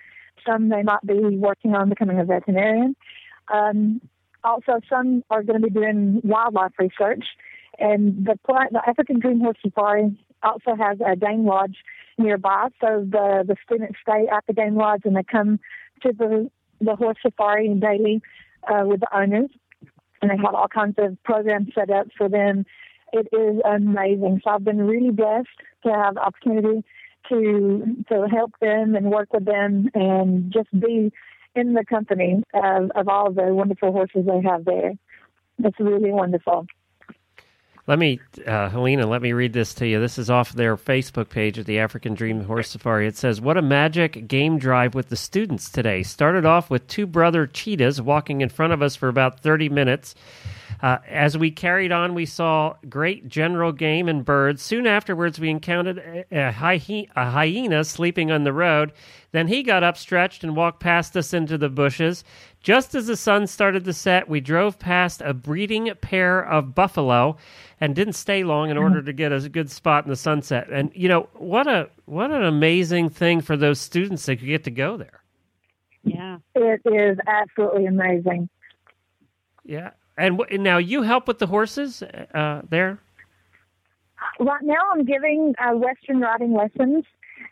Some 0.47 0.69
they 0.69 0.83
might 0.83 1.01
be 1.05 1.19
working 1.35 1.73
on 1.73 1.89
becoming 1.89 2.19
a 2.19 2.23
veterinarian. 2.23 2.95
Um, 3.51 3.99
also, 4.43 4.79
some 4.87 5.23
are 5.31 5.41
going 5.41 5.59
to 5.59 5.67
be 5.67 5.73
doing 5.73 6.21
wildlife 6.23 6.73
research. 6.77 7.25
And 7.79 8.25
the, 8.25 8.37
the 8.45 8.81
African 8.87 9.19
Dream 9.19 9.39
Horse 9.39 9.57
Safari 9.65 10.15
also 10.43 10.75
has 10.77 10.99
a 11.05 11.15
game 11.15 11.45
lodge 11.45 11.77
nearby. 12.19 12.67
So 12.79 13.07
the, 13.09 13.43
the 13.47 13.55
students 13.65 13.97
stay 14.01 14.27
at 14.31 14.45
the 14.45 14.53
game 14.53 14.75
lodge 14.75 15.01
and 15.05 15.15
they 15.15 15.23
come 15.23 15.59
to 16.03 16.13
the, 16.13 16.51
the 16.79 16.95
horse 16.95 17.17
safari 17.23 17.73
daily 17.73 18.21
uh, 18.67 18.83
with 18.85 18.99
the 18.99 19.17
owners. 19.17 19.49
And 20.21 20.29
they 20.29 20.37
have 20.37 20.53
all 20.53 20.67
kinds 20.67 20.95
of 20.99 21.17
programs 21.23 21.69
set 21.73 21.89
up 21.89 22.07
for 22.17 22.29
them. 22.29 22.65
It 23.13 23.27
is 23.31 23.61
amazing. 23.63 24.41
So 24.43 24.51
I've 24.51 24.63
been 24.63 24.81
really 24.81 25.11
blessed 25.11 25.47
to 25.85 25.91
have 25.91 26.15
the 26.15 26.21
opportunity 26.21 26.83
to 27.29 28.03
to 28.09 28.27
help 28.27 28.51
them 28.59 28.95
and 28.95 29.11
work 29.11 29.31
with 29.31 29.45
them 29.45 29.89
and 29.93 30.51
just 30.51 30.69
be 30.77 31.11
in 31.55 31.73
the 31.73 31.85
company 31.85 32.43
of, 32.53 32.91
of 32.95 33.07
all 33.07 33.31
the 33.31 33.53
wonderful 33.53 33.91
horses 33.91 34.25
they 34.25 34.41
have 34.41 34.65
there. 34.65 34.93
It's 35.59 35.79
really 35.79 36.11
wonderful. 36.11 36.65
Let 37.85 37.99
me, 37.99 38.21
uh, 38.47 38.69
Helena, 38.69 39.05
let 39.05 39.21
me 39.21 39.33
read 39.33 39.51
this 39.51 39.73
to 39.75 39.87
you. 39.87 39.99
This 39.99 40.17
is 40.17 40.29
off 40.29 40.53
their 40.53 40.77
Facebook 40.77 41.27
page 41.27 41.59
at 41.59 41.65
the 41.65 41.79
African 41.79 42.13
Dream 42.13 42.45
Horse 42.45 42.69
Safari. 42.69 43.07
It 43.07 43.17
says, 43.17 43.41
What 43.41 43.57
a 43.57 43.61
magic 43.61 44.25
game 44.29 44.57
drive 44.57 44.95
with 44.95 45.09
the 45.09 45.17
students 45.17 45.69
today. 45.69 46.01
Started 46.01 46.45
off 46.45 46.69
with 46.69 46.87
two 46.87 47.05
brother 47.05 47.45
cheetahs 47.45 48.01
walking 48.01 48.39
in 48.39 48.47
front 48.47 48.71
of 48.71 48.81
us 48.81 48.95
for 48.95 49.09
about 49.09 49.41
30 49.41 49.67
minutes. 49.67 50.15
Uh, 50.83 50.97
as 51.07 51.37
we 51.37 51.49
carried 51.49 51.93
on, 51.93 52.13
we 52.13 52.25
saw 52.25 52.75
great 52.89 53.29
general 53.29 53.71
game 53.71 54.09
and 54.09 54.25
birds. 54.25 54.61
Soon 54.61 54.85
afterwards, 54.85 55.39
we 55.39 55.49
encountered 55.49 56.25
a, 56.29 56.49
a, 56.49 56.51
hy- 56.51 57.07
a 57.15 57.31
hyena 57.31 57.85
sleeping 57.85 58.33
on 58.33 58.43
the 58.43 58.51
road. 58.51 58.91
Then 59.31 59.47
he 59.47 59.63
got 59.63 59.81
up, 59.81 59.95
stretched, 59.95 60.43
and 60.43 60.57
walked 60.57 60.81
past 60.81 61.15
us 61.15 61.33
into 61.33 61.57
the 61.57 61.69
bushes. 61.69 62.25
Just 62.61 62.95
as 62.95 63.07
the 63.07 63.15
sun 63.15 63.47
started 63.47 63.85
to 63.85 63.93
set, 63.93 64.27
we 64.27 64.41
drove 64.41 64.77
past 64.77 65.21
a 65.23 65.33
breeding 65.33 65.89
pair 66.01 66.45
of 66.45 66.75
buffalo 66.75 67.37
and 67.79 67.95
didn't 67.95 68.13
stay 68.13 68.43
long 68.43 68.69
in 68.69 68.77
order 68.77 69.01
to 69.01 69.13
get 69.13 69.31
a 69.31 69.47
good 69.47 69.71
spot 69.71 70.03
in 70.03 70.09
the 70.09 70.17
sunset. 70.17 70.67
And 70.69 70.91
you 70.93 71.07
know 71.07 71.29
what 71.35 71.65
a 71.65 71.89
what 72.05 72.29
an 72.31 72.43
amazing 72.43 73.07
thing 73.07 73.39
for 73.39 73.55
those 73.55 73.79
students 73.79 74.25
that 74.25 74.35
could 74.37 74.47
get 74.47 74.65
to 74.65 74.71
go 74.71 74.97
there. 74.97 75.23
Yeah, 76.03 76.39
It 76.55 76.81
is 76.85 77.17
absolutely 77.25 77.85
amazing. 77.85 78.49
Yeah, 79.63 79.91
and, 80.17 80.37
w- 80.37 80.57
now 80.57 80.77
you 80.77 81.03
help 81.03 81.27
with 81.27 81.39
the 81.39 81.47
horses 81.47 82.03
uh, 82.03 82.61
there. 82.69 82.99
Right 84.39 84.63
now, 84.63 84.81
I'm 84.93 85.05
giving 85.05 85.53
uh, 85.59 85.75
Western 85.75 86.19
riding 86.21 86.53
lessons, 86.53 87.03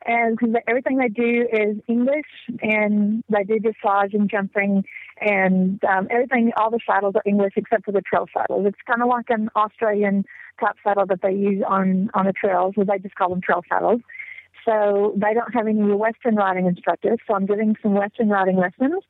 and 0.06 0.38
because 0.38 0.56
everything 0.68 0.98
they 0.98 1.10
do 1.10 1.48
is 1.52 1.78
English, 1.88 2.26
and 2.62 3.24
they 3.30 3.44
do 3.44 3.60
dressage 3.60 4.14
and 4.14 4.30
jumping, 4.30 4.84
and 5.20 5.84
um, 5.84 6.08
everything. 6.10 6.52
All 6.58 6.72
the 6.72 6.80
saddles 6.88 7.16
are 7.16 7.22
English 7.26 7.54
except 7.56 7.86
for 7.86 7.92
the 7.92 8.02
trail 8.02 8.28
saddles. 8.34 8.66
It's 8.66 8.80
kind 8.88 9.02
of 9.02 9.10
like 9.10 9.30
an 9.30 9.50
Australian 9.56 10.26
type 10.60 10.76
saddle 10.84 11.06
that 11.08 11.22
they 11.22 11.34
use 11.34 11.64
on 11.68 12.10
on 12.14 12.26
the 12.26 12.34
trails, 12.34 12.76
or 12.78 12.86
they 12.86 13.00
just 13.00 13.16
call 13.16 13.30
them 13.30 13.42
trail 13.42 13.64
saddles. 13.70 14.02
So 14.66 15.14
they 15.16 15.34
don't 15.34 15.54
have 15.54 15.68
any 15.68 15.82
Western 15.94 16.36
riding 16.36 16.68
instructors. 16.68 17.20
So 17.28 17.36
I'm 17.36 17.46
giving 17.46 17.76
some 17.82 17.94
Western 17.94 18.30
riding 18.30 18.58
lessons, 18.58 19.04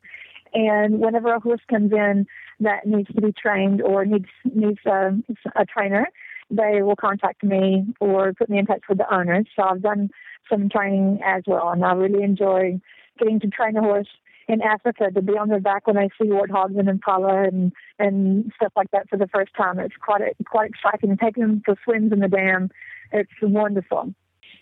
and 0.53 0.99
whenever 0.99 1.33
a 1.33 1.39
horse 1.39 1.61
comes 1.69 1.91
in 1.91 2.27
that 2.61 2.85
needs 2.85 3.09
to 3.13 3.21
be 3.21 3.33
trained 3.33 3.81
or 3.81 4.05
needs 4.05 4.29
needs 4.45 4.79
a, 4.85 5.11
a 5.55 5.65
trainer, 5.65 6.07
they 6.49 6.81
will 6.81 6.95
contact 6.95 7.43
me 7.43 7.85
or 7.99 8.33
put 8.33 8.49
me 8.49 8.59
in 8.59 8.65
touch 8.65 8.83
with 8.87 8.97
the 8.97 9.13
owners. 9.13 9.47
So 9.55 9.63
I've 9.63 9.81
done 9.81 10.09
some 10.49 10.69
training 10.69 11.19
as 11.25 11.43
well, 11.47 11.69
and 11.69 11.83
I 11.83 11.93
really 11.93 12.23
enjoy 12.23 12.79
getting 13.19 13.39
to 13.41 13.47
train 13.47 13.77
a 13.77 13.81
horse 13.81 14.07
in 14.47 14.61
Africa 14.61 15.09
to 15.13 15.21
be 15.21 15.33
on 15.37 15.49
their 15.49 15.59
back 15.59 15.87
when 15.87 15.97
I 15.97 16.09
see 16.19 16.27
warthogs 16.27 16.77
and 16.77 16.89
impala 16.89 17.43
and 17.43 17.71
and 17.99 18.51
stuff 18.55 18.73
like 18.75 18.91
that 18.91 19.09
for 19.09 19.17
the 19.17 19.27
first 19.27 19.53
time. 19.55 19.79
It's 19.79 19.95
quite 19.99 20.21
quite 20.45 20.71
exciting. 20.71 21.17
Taking 21.17 21.43
them 21.43 21.61
for 21.65 21.75
swims 21.83 22.11
in 22.11 22.19
the 22.19 22.27
dam, 22.27 22.69
it's 23.11 23.31
wonderful. 23.41 24.13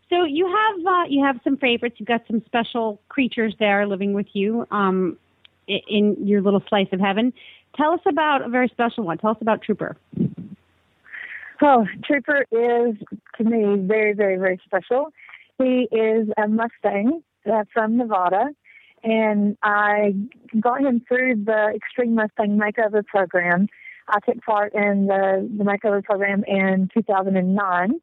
So 0.10 0.24
you 0.24 0.48
have 0.48 0.86
uh, 0.86 1.04
you 1.10 1.24
have 1.24 1.40
some 1.44 1.58
favorites. 1.58 1.96
You've 2.00 2.08
got 2.08 2.22
some 2.28 2.42
special 2.46 3.02
creatures 3.10 3.54
there 3.60 3.88
living 3.88 4.14
with 4.14 4.28
you 4.34 4.66
um, 4.72 5.18
in 5.68 6.16
your 6.26 6.42
little 6.42 6.64
slice 6.68 6.88
of 6.92 7.00
heaven. 7.00 7.34
Tell 7.76 7.94
us 7.94 8.02
about 8.08 8.46
a 8.46 8.50
very 8.50 8.68
special 8.70 9.04
one. 9.04 9.18
Tell 9.18 9.32
us 9.32 9.38
about 9.42 9.62
Trooper. 9.62 9.96
Oh, 11.62 11.86
Trooper 12.06 12.46
is 12.52 12.96
to 13.38 13.44
me 13.44 13.86
very, 13.86 14.14
very, 14.14 14.38
very 14.38 14.60
special. 14.66 15.12
He 15.58 15.88
is 15.92 16.30
a 16.38 16.48
Mustang 16.48 17.22
uh, 17.52 17.64
from 17.74 17.98
Nevada, 17.98 18.50
and 19.04 19.58
I 19.62 20.14
got 20.60 20.82
him 20.82 21.02
through 21.08 21.44
the 21.46 21.74
Extreme 21.76 22.16
Mustang 22.16 22.58
Makeover 22.58 23.06
Program. 23.06 23.68
I 24.08 24.20
took 24.20 24.44
part 24.44 24.74
in 24.74 25.08
the, 25.08 25.50
the 25.58 25.64
makeover 25.64 26.04
program 26.04 26.44
in 26.48 26.90
2009. 26.94 28.02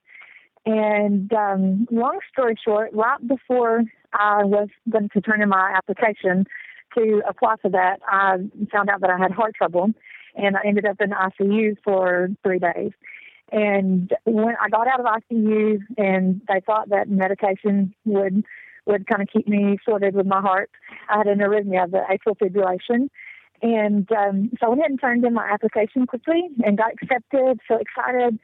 And 0.67 1.33
um, 1.33 1.87
long 1.91 2.19
story 2.33 2.57
short, 2.63 2.91
right 2.93 3.27
before 3.27 3.83
I 4.13 4.45
was 4.45 4.69
going 4.91 5.09
to 5.11 5.21
turn 5.21 5.43
in 5.43 5.49
my 5.49 5.75
application 5.77 6.47
to 6.97 7.23
apply 7.29 7.57
for 7.61 7.71
that, 7.71 8.01
I 8.09 8.37
found 8.73 8.91
out 8.91 9.01
that 9.01 9.11
I 9.11 9.19
had 9.19 9.33
heart 9.33 9.55
trouble, 9.55 9.91
and 10.35 10.57
I 10.57 10.61
ended 10.65 10.87
up 10.87 11.01
in 11.01 11.11
ICU 11.11 11.77
for 11.85 12.29
three 12.43 12.59
days. 12.59 12.93
And 13.53 14.13
when 14.25 14.55
I 14.61 14.69
got 14.69 14.89
out 14.89 15.01
of 15.01 15.07
ICU, 15.07 15.79
and 15.97 16.41
they 16.49 16.61
thought 16.65 16.89
that 16.91 17.09
medication 17.09 17.95
would 18.05 18.45
would 18.87 19.07
kind 19.09 19.21
of 19.21 19.29
keep 19.33 19.49
me 19.49 19.79
sorted 19.85 20.15
with 20.15 20.27
my 20.27 20.41
heart, 20.41 20.71
I 21.09 21.19
had 21.19 21.27
an 21.27 21.41
arrhythmia, 21.41 21.91
the 21.91 22.03
atrial 22.09 22.37
fibrillation. 22.39 23.09
And 23.61 24.09
um, 24.13 24.51
so 24.61 24.67
I 24.67 24.69
went 24.69 24.81
ahead 24.81 24.91
and 24.91 25.01
turned 25.01 25.25
in 25.25 25.35
my 25.35 25.49
application 25.51 26.07
quickly 26.07 26.43
and 26.65 26.79
got 26.79 26.93
accepted. 26.93 27.59
So 27.67 27.79
excited. 27.79 28.39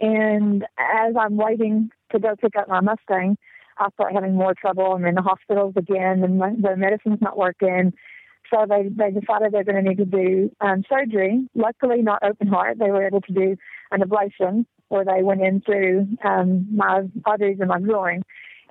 And 0.00 0.64
as 0.78 1.14
I'm 1.18 1.36
waiting 1.38 1.90
to 2.12 2.18
go 2.18 2.36
pick 2.36 2.56
up 2.56 2.68
my 2.68 2.80
Mustang, 2.80 3.38
I 3.78 3.88
start 3.94 4.12
having 4.14 4.34
more 4.34 4.54
trouble. 4.54 4.92
I'm 4.92 5.04
in 5.04 5.14
the 5.14 5.22
hospitals 5.22 5.74
again, 5.76 6.22
and 6.22 6.38
my, 6.38 6.50
the 6.50 6.76
medicine's 6.76 7.20
not 7.20 7.36
working. 7.36 7.92
So 8.52 8.64
they 8.68 8.88
they 8.88 9.10
decided 9.10 9.52
they're 9.52 9.64
going 9.64 9.82
to 9.82 9.88
need 9.88 9.98
to 9.98 10.04
do 10.04 10.50
um, 10.60 10.84
surgery. 10.88 11.48
Luckily, 11.54 12.02
not 12.02 12.22
open 12.22 12.48
heart. 12.48 12.78
They 12.78 12.90
were 12.90 13.06
able 13.06 13.20
to 13.22 13.32
do 13.32 13.56
an 13.90 14.00
ablation 14.00 14.66
where 14.88 15.04
they 15.04 15.22
went 15.22 15.42
in 15.42 15.60
through 15.60 16.06
um, 16.24 16.66
my 16.74 17.02
arteries 17.24 17.58
and 17.60 17.68
my 17.68 17.80
groin, 17.80 18.22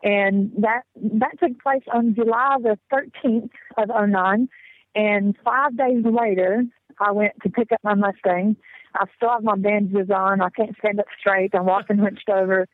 and 0.03 0.51
that 0.59 0.83
that 0.95 1.39
took 1.39 1.61
place 1.61 1.83
on 1.93 2.15
July 2.15 2.57
the 2.61 2.77
13th 2.93 3.49
of 3.77 4.09
09. 4.09 4.47
And 4.95 5.35
five 5.43 5.77
days 5.77 6.05
later, 6.05 6.63
I 6.99 7.11
went 7.11 7.33
to 7.43 7.49
pick 7.49 7.71
up 7.71 7.81
my 7.83 7.95
Mustang. 7.95 8.55
I 8.93 9.05
still 9.17 9.29
have 9.29 9.43
my 9.43 9.57
bandages 9.57 10.09
on. 10.09 10.41
I 10.41 10.49
can't 10.49 10.75
stand 10.79 10.99
up 10.99 11.07
straight. 11.19 11.53
I'm 11.53 11.65
walking 11.65 11.97
hunched 11.97 12.29
over. 12.29 12.67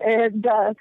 And 0.00 0.46
uh, 0.46 0.74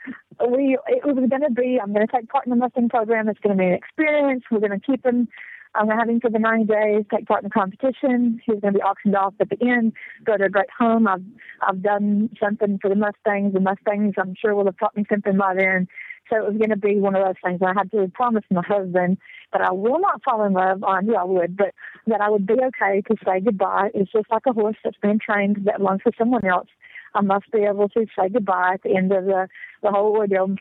we, 0.48 0.78
it 0.88 1.06
was 1.06 1.16
going 1.16 1.42
to 1.42 1.52
be, 1.52 1.80
I'm 1.82 1.94
going 1.94 2.08
to 2.08 2.14
take 2.14 2.30
part 2.30 2.46
in 2.46 2.52
the 2.52 2.56
Mustang 2.56 2.90
program. 2.90 3.28
It's 3.28 3.40
going 3.40 3.58
to 3.58 3.62
be 3.62 3.68
an 3.68 3.74
experience. 3.74 4.44
We're 4.50 4.60
going 4.60 4.80
to 4.80 4.86
keep 4.86 5.06
him. 5.06 5.28
I'm 5.76 5.86
going 5.86 5.98
to 5.98 6.02
have 6.02 6.10
him 6.10 6.20
for 6.20 6.32
the 6.32 6.40
90 6.40 6.66
days, 6.66 7.06
take 7.14 7.28
part 7.28 7.44
in 7.44 7.50
the 7.50 7.54
competition. 7.54 8.42
He's 8.44 8.60
going 8.60 8.74
to 8.74 8.80
be 8.80 8.84
auctioned 8.84 9.16
off 9.16 9.36
at 9.40 9.50
the 9.50 9.58
end, 9.62 9.94
go 10.26 10.36
to 10.36 10.46
a 10.46 10.50
great 10.50 10.70
home. 10.78 11.08
I've, 11.08 11.24
I've 11.62 11.84
done 11.84 12.30
something 12.42 12.80
for 12.82 12.90
the 12.90 12.96
Mustangs. 12.96 13.54
The 13.54 13.60
Mustangs, 13.60 14.16
I'm 14.18 14.34
sure, 14.40 14.56
will 14.56 14.66
have 14.66 14.78
taught 14.78 14.98
me 14.98 15.06
something 15.10 15.38
by 15.38 15.54
then. 15.56 15.88
So 16.30 16.38
it 16.38 16.48
was 16.48 16.58
going 16.58 16.70
to 16.70 16.78
be 16.78 16.98
one 16.98 17.16
of 17.16 17.26
those 17.26 17.36
things. 17.44 17.60
I 17.66 17.74
had 17.74 17.92
to 17.92 18.10
promise 18.14 18.44
my 18.52 18.64
husband 18.66 19.18
that 19.52 19.62
I 19.62 19.72
will 19.72 20.00
not 20.00 20.24
fall 20.24 20.44
in 20.44 20.54
love. 20.54 20.84
I 20.84 21.02
knew 21.02 21.16
I 21.16 21.24
would, 21.24 21.58
but 21.58 21.74
that 22.08 22.22
I 22.22 22.30
would 22.30 22.46
be 22.46 22.54
okay 22.54 23.02
to 23.02 23.16
say 23.26 23.40
goodbye. 23.40 23.90
It's 23.94 24.12
just 24.12 24.30
like 24.32 24.44
a 24.48 24.54
horse 24.54 24.78
that's 24.84 24.98
been 25.02 25.20
trained 25.20 25.66
that 25.66 25.78
belongs 25.78 26.02
to 26.06 26.12
someone 26.18 26.46
else. 26.46 26.68
I 27.14 27.22
must 27.22 27.52
be 27.52 27.64
able 27.64 27.90
to 27.90 28.06
say 28.18 28.30
goodbye 28.30 28.72
at 28.76 28.84
the 28.84 28.96
end 28.96 29.12
of 29.12 29.26
the, 29.26 29.48
the 29.82 29.92
whole 29.92 30.16
ordeal. 30.16 30.56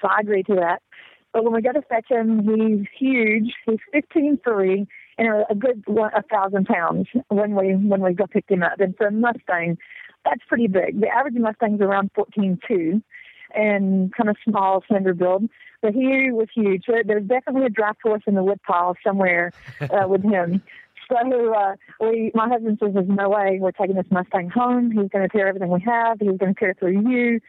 So 0.00 0.08
I 0.08 0.20
agreed 0.20 0.46
to 0.46 0.56
that. 0.56 0.82
But 1.32 1.44
when 1.44 1.52
we 1.52 1.62
go 1.62 1.72
to 1.72 1.82
fetch 1.82 2.06
him, 2.10 2.44
he's 2.44 2.86
huge. 2.96 3.52
He's 3.66 3.78
15 3.92 4.38
three 4.44 4.86
and 5.18 5.44
a 5.48 5.54
good 5.54 5.82
one, 5.86 6.10
a 6.14 6.22
thousand 6.22 6.66
pounds 6.66 7.08
when 7.28 7.54
we 7.54 7.74
when 7.74 8.00
we 8.00 8.14
go 8.14 8.26
pick 8.26 8.44
him 8.48 8.62
up. 8.62 8.78
And 8.78 8.96
for 8.96 9.08
a 9.08 9.12
Mustang, 9.12 9.78
that's 10.24 10.42
pretty 10.48 10.68
big. 10.68 11.00
The 11.00 11.08
average 11.08 11.34
Mustang's 11.34 11.80
around 11.80 12.10
14 12.14 12.58
two 12.66 13.02
and 13.54 14.12
kind 14.14 14.28
of 14.28 14.36
small, 14.48 14.82
slender 14.88 15.14
build. 15.14 15.48
But 15.82 15.92
he 15.92 16.30
was 16.32 16.48
huge. 16.54 16.84
So 16.86 16.94
there's 17.04 17.26
definitely 17.26 17.66
a 17.66 17.70
draft 17.70 18.00
horse 18.02 18.22
in 18.26 18.34
the 18.34 18.42
wood 18.42 18.60
pile 18.66 18.96
somewhere 19.06 19.52
uh, 19.80 20.08
with 20.08 20.22
him. 20.22 20.62
So 21.10 21.52
uh, 21.52 21.74
we, 22.00 22.30
my 22.34 22.48
husband 22.48 22.78
says, 22.82 22.94
"There's 22.94 23.08
no 23.08 23.28
way 23.28 23.58
we're 23.60 23.72
taking 23.72 23.96
this 23.96 24.06
Mustang 24.10 24.50
home. 24.50 24.90
He's 24.90 25.10
going 25.10 25.28
to 25.28 25.28
tear 25.28 25.48
everything 25.48 25.70
we 25.70 25.82
have. 25.86 26.18
He's 26.20 26.38
going 26.38 26.54
to 26.54 26.60
tear 26.60 26.74
through 26.78 27.02
you." 27.10 27.40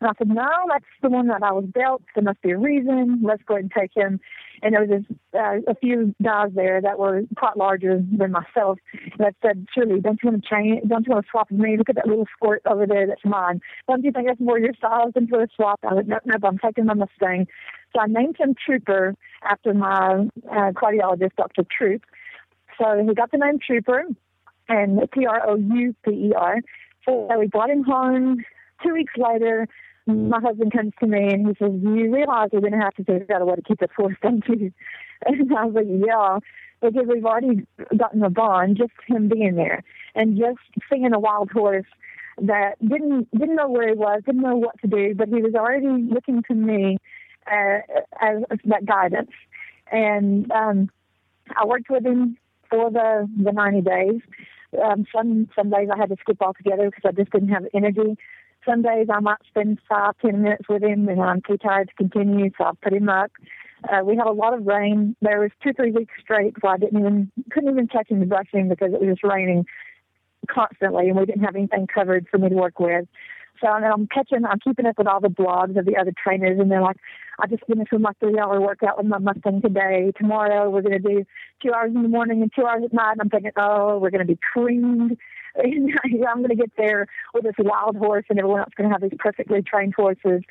And 0.00 0.10
I 0.10 0.12
said, 0.18 0.28
"No, 0.28 0.48
that's 0.68 0.84
the 1.02 1.10
one 1.10 1.28
that 1.28 1.42
I 1.42 1.52
was 1.52 1.64
dealt. 1.72 2.02
There 2.14 2.24
must 2.24 2.42
be 2.42 2.50
a 2.50 2.58
reason. 2.58 3.20
Let's 3.22 3.42
go 3.44 3.54
ahead 3.54 3.64
and 3.64 3.72
take 3.72 3.90
him." 3.94 4.20
And 4.62 4.74
there 4.74 4.84
was 4.84 4.90
this, 4.90 5.16
uh, 5.34 5.70
a 5.70 5.74
few 5.76 6.14
guys 6.22 6.50
there 6.54 6.80
that 6.80 6.98
were 6.98 7.22
quite 7.36 7.56
larger 7.56 8.02
than 8.16 8.32
myself 8.32 8.78
that 9.18 9.34
said, 9.42 9.66
"Surely, 9.74 10.00
don't 10.00 10.18
you 10.22 10.30
want 10.30 10.42
to 10.42 10.48
change? 10.48 10.88
Don't 10.88 11.06
you 11.06 11.12
want 11.12 11.24
to 11.24 11.30
swap 11.30 11.50
with 11.50 11.60
me? 11.60 11.76
Look 11.76 11.88
at 11.88 11.96
that 11.96 12.08
little 12.08 12.26
squirt 12.34 12.62
over 12.66 12.86
there. 12.86 13.06
That's 13.06 13.24
mine. 13.24 13.60
Don't 13.88 14.04
you 14.04 14.12
think 14.12 14.26
that's 14.26 14.40
more 14.40 14.58
your 14.58 14.74
style 14.74 15.10
than 15.14 15.28
for 15.28 15.42
a 15.42 15.48
swap?" 15.54 15.80
I 15.84 15.96
said, 15.96 16.08
"No, 16.08 16.18
no, 16.24 16.48
I'm 16.48 16.58
taking 16.58 16.86
my 16.86 16.94
Mustang." 16.94 17.46
So 17.94 18.00
I 18.00 18.06
named 18.06 18.36
him 18.38 18.54
Trooper 18.54 19.14
after 19.42 19.74
my 19.74 20.26
uh, 20.50 20.72
cardiologist, 20.72 21.36
Dr. 21.36 21.64
Troup. 21.70 22.02
So 22.78 23.04
he 23.06 23.14
got 23.14 23.30
the 23.30 23.38
name 23.38 23.58
Trooper, 23.64 24.04
and 24.68 25.00
T 25.12 25.26
R 25.26 25.48
O 25.48 25.56
U 25.56 25.94
P 26.04 26.10
E 26.10 26.32
R. 26.36 26.60
So 27.04 27.28
we 27.38 27.46
brought 27.46 27.70
him 27.70 27.84
home. 27.84 28.44
Two 28.84 28.94
weeks 28.94 29.12
later, 29.16 29.68
my 30.06 30.40
husband 30.40 30.72
comes 30.72 30.92
to 31.00 31.06
me 31.06 31.32
and 31.32 31.46
he 31.46 31.54
says, 31.58 31.72
"Do 31.72 31.94
you 31.94 32.14
realize 32.14 32.50
we're 32.52 32.60
going 32.60 32.72
to 32.72 32.78
have 32.78 32.94
to 32.94 33.04
figure 33.04 33.34
out 33.34 33.42
a 33.42 33.44
way 33.44 33.56
to 33.56 33.62
keep 33.62 33.78
this 33.80 33.90
horse, 33.96 34.16
don't 34.22 34.44
you?" 34.48 34.72
And 35.24 35.54
I 35.56 35.66
was 35.66 35.74
like, 35.74 35.86
"Yeah." 35.88 36.38
Because 36.80 37.06
we've 37.06 37.24
already 37.24 37.64
gotten 37.96 38.24
a 38.24 38.30
bond, 38.30 38.76
just 38.76 38.90
him 39.06 39.28
being 39.28 39.54
there, 39.54 39.84
and 40.16 40.36
just 40.36 40.58
seeing 40.90 41.12
a 41.12 41.20
wild 41.20 41.52
horse 41.52 41.86
that 42.40 42.74
didn't 42.80 43.30
didn't 43.30 43.54
know 43.54 43.68
where 43.68 43.88
he 43.88 43.94
was, 43.94 44.22
didn't 44.26 44.42
know 44.42 44.56
what 44.56 44.80
to 44.80 44.88
do, 44.88 45.14
but 45.14 45.28
he 45.28 45.42
was 45.42 45.54
already 45.54 45.86
looking 45.86 46.42
to 46.48 46.54
me 46.54 46.98
uh, 47.46 47.78
as, 48.20 48.42
as 48.50 48.58
that 48.64 48.84
guidance. 48.84 49.30
And 49.92 50.50
um, 50.50 50.90
I 51.56 51.66
worked 51.66 51.88
with 51.88 52.04
him 52.04 52.36
for 52.72 52.90
the 52.90 53.28
the 53.36 53.52
90 53.52 53.82
days. 53.82 54.20
Um, 54.82 55.04
some 55.14 55.48
some 55.54 55.70
days 55.70 55.88
I 55.92 55.98
had 55.98 56.08
to 56.08 56.16
skip 56.20 56.38
altogether 56.40 56.86
because 56.86 57.04
I 57.06 57.12
just 57.12 57.30
didn't 57.30 57.50
have 57.50 57.66
energy. 57.74 58.16
Some 58.66 58.80
days 58.82 59.08
I 59.12 59.20
might 59.20 59.44
spend 59.46 59.78
five 59.88 60.14
ten 60.22 60.42
minutes 60.42 60.68
with 60.68 60.82
him, 60.82 61.08
and 61.08 61.20
I'm 61.20 61.42
too 61.42 61.58
tired 61.58 61.88
to 61.88 61.94
continue, 61.94 62.50
so 62.56 62.64
I 62.64 62.70
put 62.82 62.94
him 62.94 63.10
up. 63.10 63.30
Uh, 63.84 64.02
we 64.04 64.16
had 64.16 64.26
a 64.26 64.32
lot 64.32 64.54
of 64.54 64.66
rain. 64.66 65.14
There 65.20 65.40
was 65.40 65.50
two 65.62 65.74
three 65.74 65.90
weeks 65.90 66.14
straight 66.22 66.54
where 66.62 66.72
I 66.72 66.78
didn't 66.78 66.98
even 66.98 67.30
couldn't 67.50 67.70
even 67.70 67.88
touch 67.88 68.08
him 68.08 68.20
the 68.20 68.26
brushing 68.26 68.68
because 68.70 68.94
it 68.94 69.00
was 69.00 69.10
just 69.10 69.24
raining 69.24 69.66
constantly, 70.48 71.08
and 71.08 71.18
we 71.18 71.26
didn't 71.26 71.42
have 71.42 71.56
anything 71.56 71.86
covered 71.86 72.26
for 72.30 72.38
me 72.38 72.48
to 72.48 72.54
work 72.54 72.80
with. 72.80 73.06
So 73.62 73.72
and 73.72 73.84
I'm 73.84 74.08
catching, 74.08 74.44
I'm 74.44 74.58
keeping 74.58 74.86
up 74.86 74.98
with 74.98 75.06
all 75.06 75.20
the 75.20 75.28
blogs 75.28 75.78
of 75.78 75.86
the 75.86 75.96
other 75.96 76.12
trainers, 76.22 76.58
and 76.58 76.70
they're 76.70 76.82
like, 76.82 76.96
I 77.38 77.46
just 77.46 77.64
finished 77.66 77.92
with 77.92 78.02
my 78.02 78.12
three-hour 78.18 78.60
workout 78.60 78.98
with 78.98 79.06
my 79.06 79.18
Mustang 79.18 79.62
today. 79.62 80.12
Tomorrow 80.18 80.68
we're 80.68 80.82
going 80.82 81.00
to 81.00 81.08
do 81.08 81.24
two 81.62 81.72
hours 81.72 81.92
in 81.94 82.02
the 82.02 82.08
morning 82.08 82.42
and 82.42 82.50
two 82.54 82.66
hours 82.66 82.82
at 82.84 82.92
night. 82.92 83.12
And 83.12 83.20
I'm 83.22 83.30
thinking, 83.30 83.52
oh, 83.56 83.98
we're 83.98 84.10
going 84.10 84.26
to 84.26 84.32
be 84.32 84.38
creamed. 84.52 85.16
I'm 85.56 86.38
going 86.38 86.48
to 86.48 86.56
get 86.56 86.72
there 86.76 87.06
with 87.34 87.44
this 87.44 87.54
wild 87.58 87.96
horse, 87.96 88.24
and 88.28 88.38
everyone 88.38 88.60
else 88.60 88.68
is 88.68 88.74
going 88.76 88.90
to 88.90 88.94
have 88.94 89.02
these 89.02 89.18
perfectly 89.18 89.62
trained 89.62 89.94
horses. 89.94 90.42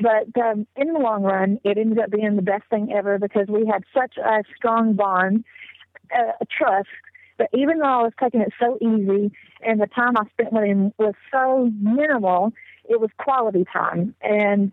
But 0.00 0.40
um, 0.40 0.66
in 0.76 0.92
the 0.92 0.98
long 0.98 1.22
run, 1.22 1.58
it 1.64 1.76
ended 1.76 1.98
up 1.98 2.10
being 2.10 2.36
the 2.36 2.42
best 2.42 2.64
thing 2.70 2.92
ever 2.92 3.18
because 3.18 3.48
we 3.48 3.66
had 3.66 3.82
such 3.94 4.16
a 4.16 4.42
strong 4.56 4.94
bond, 4.94 5.44
uh, 6.14 6.32
trust 6.56 6.88
but 7.40 7.48
even 7.58 7.78
though 7.78 7.86
I 7.86 8.02
was 8.02 8.12
taking 8.20 8.42
it 8.42 8.52
so 8.60 8.76
easy 8.82 9.32
and 9.62 9.80
the 9.80 9.86
time 9.86 10.12
I 10.18 10.24
spent 10.28 10.52
with 10.52 10.64
him 10.64 10.92
was 10.98 11.14
so 11.32 11.70
minimal, 11.80 12.52
it 12.86 13.00
was 13.00 13.08
quality 13.16 13.64
time. 13.72 14.14
And 14.20 14.72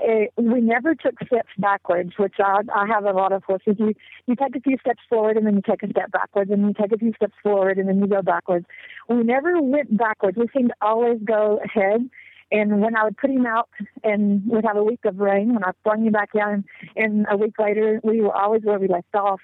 it, 0.00 0.32
we 0.38 0.62
never 0.62 0.94
took 0.94 1.16
steps 1.26 1.50
backwards, 1.58 2.14
which 2.18 2.36
I, 2.38 2.60
I 2.74 2.86
have 2.86 3.04
a 3.04 3.10
lot 3.12 3.32
of 3.32 3.44
horses. 3.44 3.76
You 3.78 3.92
you 4.26 4.34
take 4.34 4.56
a 4.56 4.60
few 4.60 4.78
steps 4.78 5.02
forward 5.10 5.36
and 5.36 5.46
then 5.46 5.56
you 5.56 5.62
take 5.62 5.82
a 5.82 5.90
step 5.90 6.10
backwards, 6.10 6.50
and 6.50 6.62
you 6.62 6.72
take 6.72 6.92
a 6.92 6.96
few 6.96 7.12
steps 7.16 7.34
forward 7.42 7.76
and 7.76 7.86
then 7.86 7.98
you 7.98 8.06
go 8.06 8.22
backwards. 8.22 8.64
We 9.10 9.22
never 9.22 9.60
went 9.60 9.94
backwards. 9.94 10.38
We 10.38 10.46
seemed 10.56 10.70
to 10.70 10.76
always 10.80 11.18
go 11.22 11.60
ahead. 11.62 12.08
And 12.50 12.80
when 12.80 12.96
I 12.96 13.04
would 13.04 13.18
put 13.18 13.28
him 13.28 13.44
out 13.44 13.68
and 14.04 14.42
we'd 14.46 14.64
have 14.64 14.78
a 14.78 14.84
week 14.84 15.04
of 15.04 15.18
rain, 15.18 15.52
when 15.52 15.64
I 15.64 15.72
flung 15.82 16.06
him 16.06 16.12
back 16.12 16.32
down, 16.32 16.64
and 16.94 17.26
a 17.30 17.36
week 17.36 17.58
later 17.58 18.00
we 18.02 18.22
were 18.22 18.34
always 18.34 18.62
where 18.62 18.78
we 18.78 18.88
left 18.88 19.14
off 19.14 19.40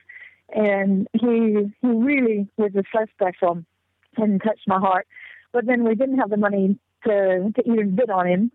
and 0.52 1.08
he 1.12 1.72
he 1.80 1.88
really 1.88 2.48
was 2.56 2.72
just 2.72 2.88
so 2.92 3.06
special 3.14 3.64
and 4.16 4.42
touched 4.42 4.66
my 4.66 4.78
heart. 4.78 5.06
But 5.52 5.66
then 5.66 5.84
we 5.84 5.94
didn't 5.94 6.18
have 6.18 6.30
the 6.30 6.36
money 6.36 6.78
to 7.04 7.52
to 7.54 7.70
even 7.70 7.96
bid 7.96 8.10
on 8.10 8.26
him. 8.26 8.52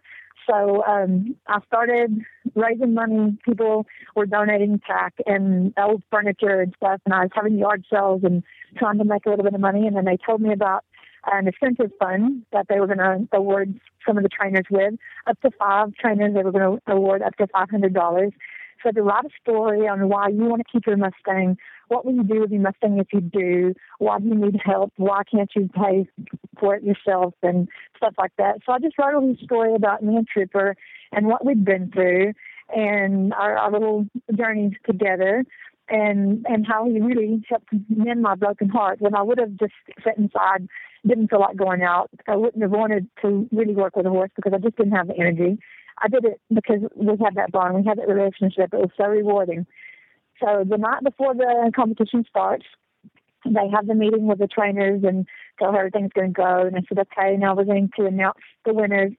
So 0.50 0.84
um, 0.86 1.36
I 1.48 1.60
started 1.66 2.22
raising 2.56 2.94
money. 2.94 3.38
People 3.44 3.86
were 4.16 4.26
donating 4.26 4.80
tack 4.88 5.14
and 5.26 5.74
old 5.78 6.04
furniture 6.10 6.62
and 6.62 6.74
stuff, 6.78 7.02
and 7.06 7.14
I 7.14 7.24
was 7.24 7.32
having 7.34 7.58
yard 7.58 7.86
sales 7.92 8.22
and 8.24 8.44
trying 8.78 8.98
to 9.00 9.04
make 9.04 9.26
a 9.26 9.30
little 9.30 9.44
bit 9.44 9.54
of 9.54 9.60
money. 9.60 9.88
And 9.88 9.98
then 9.98 10.06
they 10.06 10.18
told 10.18 10.40
me 10.42 10.54
about 10.54 10.86
an 11.30 11.48
incentive 11.48 11.92
fund 12.00 12.44
that 12.54 12.68
they 12.70 12.80
were 12.80 12.88
going 12.88 13.00
to 13.00 13.28
award 13.34 13.78
some 14.06 14.16
of 14.18 14.24
the 14.24 14.30
trainers 14.30 14.66
with, 14.72 14.94
up 15.26 15.40
to 15.42 15.52
five 15.60 15.94
trainers. 15.96 16.34
They 16.34 16.44
were 16.44 16.54
going 16.54 16.80
to 16.80 16.92
award 16.94 17.22
up 17.22 17.36
to 17.38 17.48
five 17.48 17.70
hundred 17.70 17.94
dollars. 17.94 18.32
So 18.84 18.92
to 18.92 19.02
write 19.02 19.26
a 19.26 19.30
story 19.42 19.88
on 19.88 20.08
why 20.08 20.30
you 20.30 20.46
want 20.46 20.62
to 20.66 20.72
keep 20.72 20.86
your 20.86 20.98
Mustang, 20.98 21.58
what 21.88 22.06
will 22.06 22.14
you 22.14 22.24
do 22.24 22.42
with 22.42 22.52
your 22.52 22.62
Mustang 22.62 23.00
if 23.00 23.08
you 23.14 23.22
do? 23.22 23.74
Why 24.00 24.20
do 24.20 24.28
you 24.28 24.36
need 24.36 24.60
help? 24.64 24.94
Why 24.98 25.22
can't 25.30 25.50
you 25.56 25.70
pay 25.74 26.08
for 26.60 26.76
it 26.76 26.84
yourself 26.84 27.34
and 27.42 27.68
stuff 27.96 28.14
like 28.18 28.34
that? 28.38 28.60
So 28.66 28.74
I 28.74 28.80
just 28.80 28.98
wrote 28.98 29.16
a 29.16 29.20
little 29.20 29.44
story 29.44 29.76
about 29.76 30.04
me 30.04 30.16
and 30.16 30.28
Trooper 30.28 30.76
and 31.12 31.28
what 31.28 31.46
we'd 31.46 31.66
been 31.66 31.92
through 31.92 32.34
and 32.76 33.34
our, 33.34 33.58
our 33.58 33.72
little 33.72 34.06
journeys 34.36 34.74
together 34.86 35.46
and 35.90 36.46
and 36.50 36.68
how 36.68 36.86
he 36.86 37.00
really 37.00 37.44
helped 37.48 37.70
mend 37.90 38.22
my 38.22 38.36
broken 38.36 38.70
heart. 38.70 39.00
When 39.00 39.16
I 39.16 39.22
would 39.22 39.40
have 39.40 39.56
just 39.58 39.74
sat 40.04 40.18
inside, 40.18 40.68
didn't 41.06 41.30
feel 41.30 41.40
like 41.40 41.56
going 41.56 41.82
out, 41.82 42.10
I 42.28 42.36
wouldn't 42.36 42.62
have 42.62 42.72
wanted 42.72 43.08
to 43.22 43.48
really 43.52 43.74
work 43.74 43.96
with 43.96 44.06
a 44.06 44.10
horse 44.10 44.32
because 44.36 44.54
I 44.54 44.58
just 44.58 44.76
didn't 44.76 44.94
have 44.94 45.08
the 45.08 45.18
energy. 45.18 45.60
I 46.00 46.10
did 46.10 46.26
it 46.26 46.42
because 46.54 46.82
we 46.96 47.18
had 47.24 47.36
that 47.36 47.52
bond, 47.52 47.76
we 47.76 47.84
had 47.84 47.98
that 47.98 48.08
relationship. 48.08 48.74
It 48.74 48.80
was 48.80 48.92
so 48.98 49.06
rewarding. 49.06 49.66
So 50.40 50.64
the 50.68 50.78
night 50.78 51.04
before 51.04 51.34
the 51.34 51.72
competition 51.76 52.26
starts, 52.30 52.66
they 53.46 53.70
have 53.74 53.88
the 53.88 53.96
meeting 53.96 54.28
with 54.28 54.40
the 54.40 54.48
trainers 54.48 55.04
and 55.04 55.26
tell 55.60 55.72
her 55.72 55.80
everything's 55.80 56.14
going 56.14 56.34
to 56.34 56.34
go. 56.34 56.62
And 56.68 56.76
I 56.76 56.82
said, 56.88 57.00
okay, 57.00 57.38
now 57.38 57.56
we're 57.56 57.66
going 57.66 57.90
to 57.98 58.06
announce 58.06 58.40
the 58.66 58.74
winners 58.74 59.14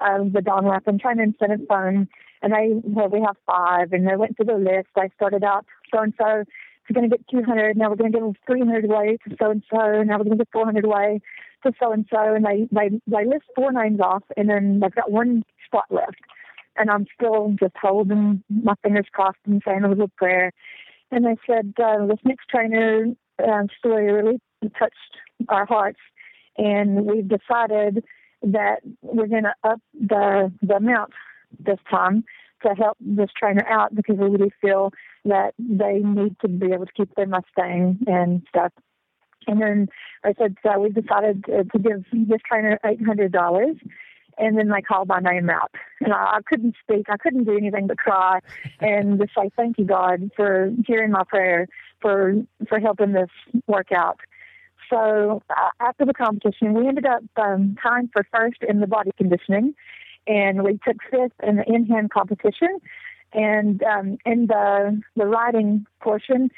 of 0.00 0.32
the 0.32 0.40
Don 0.40 0.64
Rapin 0.64 0.98
Trainer 0.98 1.22
Incentive 1.22 1.66
Fund. 1.68 2.08
And 2.42 2.52
they, 2.52 2.72
well, 2.82 3.08
we 3.08 3.20
have 3.20 3.36
five, 3.46 3.92
and 3.92 4.06
they 4.06 4.16
went 4.16 4.36
through 4.36 4.46
the 4.46 4.58
list. 4.58 4.88
I 4.96 5.08
started 5.16 5.44
out 5.44 5.64
so 5.92 6.00
and 6.00 6.12
so. 6.18 6.44
We're 6.88 6.94
going 6.94 7.08
to 7.08 7.16
get 7.16 7.26
200. 7.28 7.76
Now 7.76 7.88
we're 7.88 7.96
going 7.96 8.12
to 8.12 8.18
give 8.18 8.36
300 8.46 8.84
away 8.84 9.16
to 9.26 9.36
so 9.40 9.50
and 9.50 9.62
so. 9.70 10.02
Now 10.02 10.18
we're 10.18 10.24
going 10.24 10.38
to 10.38 10.44
get 10.44 10.52
400 10.52 10.84
away 10.84 11.20
to 11.62 11.72
so 11.80 11.92
and 11.92 12.04
so. 12.12 12.34
And 12.34 12.44
they 12.44 12.68
they 12.70 13.00
they 13.06 13.24
list 13.24 13.44
four 13.56 13.72
names 13.72 14.00
off, 14.00 14.22
and 14.36 14.50
then 14.50 14.80
they've 14.80 14.94
got 14.94 15.10
one 15.10 15.44
spot 15.66 15.86
left 15.88 16.20
and 16.76 16.90
I'm 16.90 17.06
still 17.14 17.54
just 17.58 17.74
holding 17.80 18.42
my 18.48 18.74
fingers 18.82 19.06
crossed 19.12 19.38
and 19.46 19.62
saying 19.66 19.84
a 19.84 19.88
little 19.88 20.10
prayer. 20.16 20.52
And 21.10 21.24
they 21.24 21.36
said, 21.46 21.74
uh, 21.82 22.06
this 22.06 22.18
next 22.24 22.48
trainer 22.48 23.06
uh, 23.38 23.62
story 23.78 24.10
really 24.12 24.40
touched 24.78 24.94
our 25.48 25.66
hearts, 25.66 26.00
and 26.56 27.04
we've 27.04 27.28
decided 27.28 28.04
that 28.42 28.80
we're 29.02 29.26
going 29.26 29.44
to 29.44 29.54
up 29.64 29.80
the 29.94 30.52
the 30.62 30.76
amount 30.76 31.12
this 31.58 31.78
time 31.90 32.24
to 32.62 32.74
help 32.74 32.96
this 33.00 33.30
trainer 33.36 33.66
out 33.68 33.94
because 33.94 34.16
we 34.16 34.28
really 34.28 34.52
feel 34.60 34.90
that 35.24 35.52
they 35.58 35.98
need 35.98 36.36
to 36.40 36.48
be 36.48 36.72
able 36.72 36.86
to 36.86 36.92
keep 36.92 37.14
their 37.14 37.26
Mustang 37.26 37.98
and 38.06 38.42
stuff. 38.48 38.72
And 39.46 39.60
then 39.60 39.88
I 40.24 40.34
said, 40.38 40.56
so 40.62 40.80
we 40.80 40.88
decided 40.88 41.44
to 41.44 41.78
give 41.78 42.04
this 42.12 42.40
trainer 42.48 42.78
eight 42.84 43.04
hundred 43.04 43.32
dollars 43.32 43.76
and 44.38 44.58
then 44.58 44.68
they 44.68 44.82
called 44.82 45.08
my 45.08 45.20
name 45.20 45.50
out. 45.50 45.70
And 46.00 46.12
I, 46.12 46.36
I 46.36 46.38
couldn't 46.46 46.74
speak. 46.82 47.06
I 47.08 47.16
couldn't 47.16 47.44
do 47.44 47.56
anything 47.56 47.86
but 47.86 47.98
cry 47.98 48.40
and 48.80 49.18
just 49.20 49.34
say, 49.34 49.50
thank 49.56 49.78
you, 49.78 49.84
God, 49.84 50.30
for 50.36 50.70
hearing 50.86 51.10
my 51.10 51.24
prayer, 51.24 51.66
for, 52.00 52.34
for 52.68 52.80
helping 52.80 53.12
this 53.12 53.30
work 53.66 53.92
out. 53.92 54.20
So 54.90 55.42
uh, 55.50 55.70
after 55.80 56.04
the 56.04 56.14
competition, 56.14 56.74
we 56.74 56.86
ended 56.86 57.06
up 57.06 57.22
um, 57.36 57.76
tying 57.82 58.10
for 58.12 58.26
first 58.32 58.62
in 58.68 58.80
the 58.80 58.86
body 58.86 59.12
conditioning, 59.16 59.74
and 60.26 60.62
we 60.62 60.78
took 60.86 60.96
fifth 61.10 61.32
in 61.42 61.56
the 61.56 61.64
in-hand 61.66 62.10
competition. 62.10 62.80
And 63.32 63.82
um, 63.82 64.18
in 64.24 64.46
the 64.46 65.02
the 65.16 65.26
riding 65.26 65.86
portion, 66.00 66.50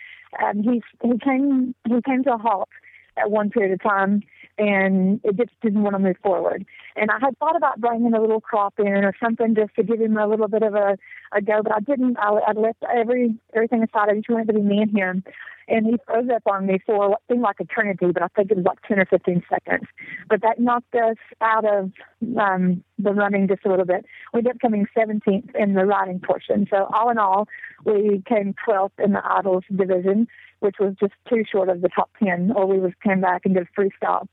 um, 0.43 0.63
he 0.63 0.83
he 1.03 1.19
came 1.19 1.75
he 1.87 2.03
came 2.03 2.25
to 2.25 2.35
a 2.35 2.39
halt 2.39 2.69
at 3.17 3.31
one 3.31 3.51
period 3.51 3.73
of 3.73 3.83
time, 3.83 4.23
and 4.59 5.21
it 5.25 5.37
just 5.37 5.51
didn't 5.63 5.83
want 5.83 5.95
to 5.95 5.99
move 5.99 6.17
forward. 6.23 6.65
And 6.97 7.11
I 7.11 7.19
had 7.21 7.39
thought 7.39 7.57
about 7.57 7.81
bringing 7.81 8.15
a 8.15 8.21
little 8.21 8.41
crop 8.41 8.75
in 8.79 9.05
or 9.05 9.15
something 9.23 9.55
just 9.55 9.75
to 9.77 9.83
give 9.83 10.01
him 10.01 10.17
a 10.17 10.27
little 10.27 10.49
bit 10.49 10.63
of 10.63 10.75
a, 10.75 10.97
a 11.33 11.43
go, 11.43 11.63
but 11.63 11.75
I 11.75 11.81
didn't. 11.81 12.19
I, 12.19 12.31
I 12.47 12.53
left 12.53 12.83
every 12.93 13.35
everything 13.55 13.83
aside. 13.83 14.09
I 14.09 14.15
just 14.15 14.29
wanted 14.29 14.49
to 14.49 14.55
be 14.55 14.63
me 14.63 14.83
and 14.83 14.97
him. 14.97 15.25
And 15.69 15.87
he 15.87 15.97
froze 16.07 16.29
up 16.35 16.43
on 16.47 16.67
me 16.67 16.79
for 16.87 17.11
what 17.11 17.23
seemed 17.29 17.43
like 17.43 17.57
eternity, 17.59 18.07
but 18.13 18.23
I 18.23 18.29
think 18.29 18.51
it 18.51 18.57
was 18.57 18.67
like 18.67 18.81
10 18.83 19.01
or 19.01 19.07
15 19.07 19.43
seconds. 19.51 19.87
But 20.29 20.43
that 20.43 20.61
knocked 20.61 20.95
us 20.95 21.17
out 21.41 21.65
of 21.65 21.91
um, 22.39 22.85
the 22.99 23.13
running 23.13 23.49
just 23.49 23.65
a 23.65 23.69
little 23.69 23.85
bit. 23.85 24.05
We 24.33 24.39
ended 24.39 24.55
up 24.55 24.61
coming 24.61 24.87
17th 24.97 25.55
in 25.57 25.75
the 25.75 25.85
riding 25.85 26.21
portion. 26.21 26.69
So 26.71 26.89
all 26.95 27.11
in 27.11 27.19
all, 27.19 27.49
we 27.85 28.23
came 28.27 28.55
12th 28.67 28.93
in 29.03 29.13
the 29.13 29.23
idols 29.25 29.65
division 29.75 30.29
which 30.61 30.77
was 30.79 30.95
just 30.99 31.13
too 31.29 31.45
short 31.51 31.69
of 31.69 31.81
the 31.81 31.89
top 31.89 32.11
10, 32.23 32.53
or 32.55 32.67
we 32.67 32.79
would 32.79 33.01
came 33.03 33.21
back 33.21 33.43
and 33.45 33.55
did 33.55 33.67
freestyle. 33.77 34.27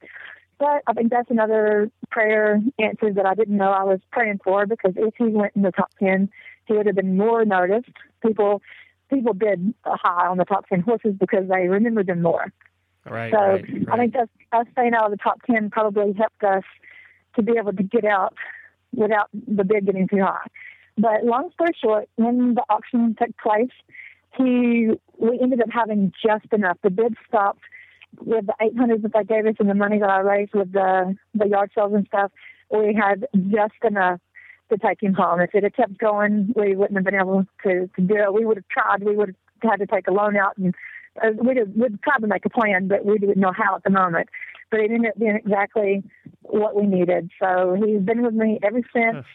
But 0.59 0.81
I 0.87 0.93
think 0.93 1.11
that's 1.11 1.29
another 1.29 1.89
prayer 2.09 2.61
answer 2.79 3.11
that 3.13 3.25
I 3.25 3.35
didn't 3.35 3.57
know 3.57 3.71
I 3.71 3.83
was 3.83 3.99
praying 4.11 4.39
for 4.43 4.65
because 4.65 4.93
if 4.95 5.13
he 5.17 5.25
went 5.25 5.53
in 5.55 5.63
the 5.63 5.71
top 5.71 5.91
10, 5.99 6.29
he 6.65 6.73
would 6.73 6.85
have 6.85 6.95
been 6.95 7.17
more 7.17 7.43
noticed. 7.43 7.89
People 8.25 8.61
people 9.13 9.33
bid 9.33 9.73
high 9.85 10.27
on 10.27 10.37
the 10.37 10.45
top 10.45 10.67
10 10.67 10.81
horses 10.81 11.13
because 11.19 11.47
they 11.47 11.67
remembered 11.67 12.07
them 12.07 12.21
more. 12.21 12.51
Right. 13.05 13.31
So 13.31 13.37
right, 13.37 13.63
right. 13.63 13.89
I 13.91 13.97
think 13.97 14.13
that's, 14.13 14.29
us 14.51 14.65
staying 14.71 14.93
out 14.93 15.05
of 15.05 15.11
the 15.11 15.17
top 15.17 15.41
10 15.49 15.69
probably 15.69 16.13
helped 16.13 16.43
us 16.43 16.63
to 17.35 17.41
be 17.41 17.53
able 17.57 17.73
to 17.73 17.83
get 17.83 18.05
out 18.05 18.35
without 18.95 19.29
the 19.33 19.63
bid 19.63 19.85
getting 19.85 20.07
too 20.07 20.21
high. 20.21 20.45
But 20.97 21.25
long 21.25 21.49
story 21.53 21.71
short, 21.81 22.07
when 22.15 22.53
the 22.53 22.63
auction 22.69 23.15
took 23.19 23.35
place, 23.37 23.71
he 24.37 24.91
we 25.17 25.39
ended 25.41 25.61
up 25.61 25.69
having 25.71 26.11
just 26.23 26.45
enough. 26.51 26.77
The 26.83 26.89
bid 26.89 27.15
stopped 27.27 27.63
with 28.19 28.45
the 28.45 28.53
800 28.61 29.01
that 29.03 29.13
they 29.13 29.23
gave 29.23 29.45
us 29.45 29.55
and 29.59 29.69
the 29.69 29.75
money 29.75 29.99
that 29.99 30.09
I 30.09 30.19
raised 30.19 30.53
with 30.53 30.71
the 30.71 31.15
the 31.33 31.47
yard 31.47 31.71
sales 31.75 31.93
and 31.93 32.05
stuff. 32.07 32.31
We 32.69 32.93
had 32.93 33.25
just 33.49 33.73
enough 33.83 34.19
to 34.75 34.87
take 34.87 35.01
him 35.01 35.13
home. 35.13 35.39
If 35.39 35.53
it 35.53 35.63
had 35.63 35.75
kept 35.75 35.97
going, 35.97 36.53
we 36.55 36.75
wouldn't 36.75 36.97
have 36.97 37.05
been 37.05 37.15
able 37.15 37.45
to, 37.63 37.89
to 37.95 38.01
do 38.01 38.15
it. 38.15 38.33
We 38.33 38.45
would 38.45 38.57
have 38.57 38.67
tried. 38.69 39.03
We 39.03 39.15
would 39.15 39.35
have 39.61 39.71
had 39.71 39.79
to 39.79 39.87
take 39.87 40.07
a 40.07 40.11
loan 40.11 40.35
out 40.37 40.57
and 40.57 40.73
uh, 41.21 41.29
we'd, 41.43 41.57
have, 41.57 41.69
we'd 41.75 42.01
tried 42.01 42.19
to 42.19 42.27
make 42.27 42.45
a 42.45 42.49
plan, 42.49 42.87
but 42.87 43.05
we 43.05 43.17
didn't 43.17 43.37
know 43.37 43.53
how 43.55 43.75
at 43.75 43.83
the 43.83 43.89
moment. 43.89 44.29
But 44.71 44.79
it 44.79 44.91
ended 44.91 45.11
up 45.11 45.19
being 45.19 45.35
exactly 45.35 46.03
what 46.41 46.75
we 46.75 46.87
needed. 46.87 47.29
So 47.39 47.75
he's 47.75 48.01
been 48.01 48.23
with 48.23 48.33
me 48.33 48.59
ever 48.63 48.81
since. 48.93 49.25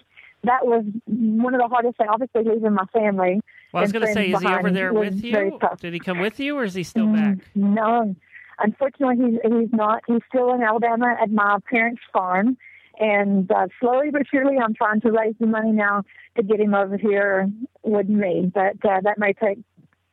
That 0.45 0.67
was 0.67 0.85
one 1.07 1.55
of 1.55 1.61
the 1.61 1.69
hardest 1.69 1.97
things. 1.99 2.11
Obviously, 2.13 2.43
leaving 2.45 2.75
my 2.75 2.87
family. 2.93 3.41
Well, 3.73 3.81
I 3.81 3.83
was 3.83 3.93
going 3.93 4.07
to 4.07 4.13
say, 4.13 4.31
is 4.31 4.41
he 4.41 4.49
over 4.49 4.71
there 4.71 4.93
with 4.93 5.23
you? 5.23 5.59
Did 5.81 5.93
he 5.93 6.01
come 6.01 6.19
with 6.19 6.41
you, 6.41 6.57
or 6.57 6.65
is 6.65 6.75
he 6.75 6.83
still 6.83 7.07
Mm, 7.07 7.13
back? 7.13 7.39
No, 7.55 8.17
unfortunately, 8.59 9.17
he's 9.17 9.53
he's 9.53 9.73
not. 9.73 10.03
He's 10.07 10.23
still 10.29 10.55
in 10.55 10.63
Alabama 10.63 11.17
at 11.21 11.31
my 11.31 11.59
parents' 11.69 12.03
farm, 12.13 12.57
and 12.99 13.51
uh, 13.51 13.69
slowly 13.81 14.11
but 14.11 14.23
surely, 14.31 14.57
I'm 14.59 14.75
trying 14.75 15.01
to 15.03 15.13
raise 15.13 15.35
the 15.39 15.47
money 15.47 15.73
now 15.73 16.03
to 16.37 16.43
get 16.43 16.61
him 16.61 16.75
over 16.75 16.97
here 16.97 17.49
with 17.83 18.09
me. 18.09 18.51
But 18.53 18.85
uh, 18.89 19.01
that 19.03 19.19
may 19.19 19.33
take 19.33 19.59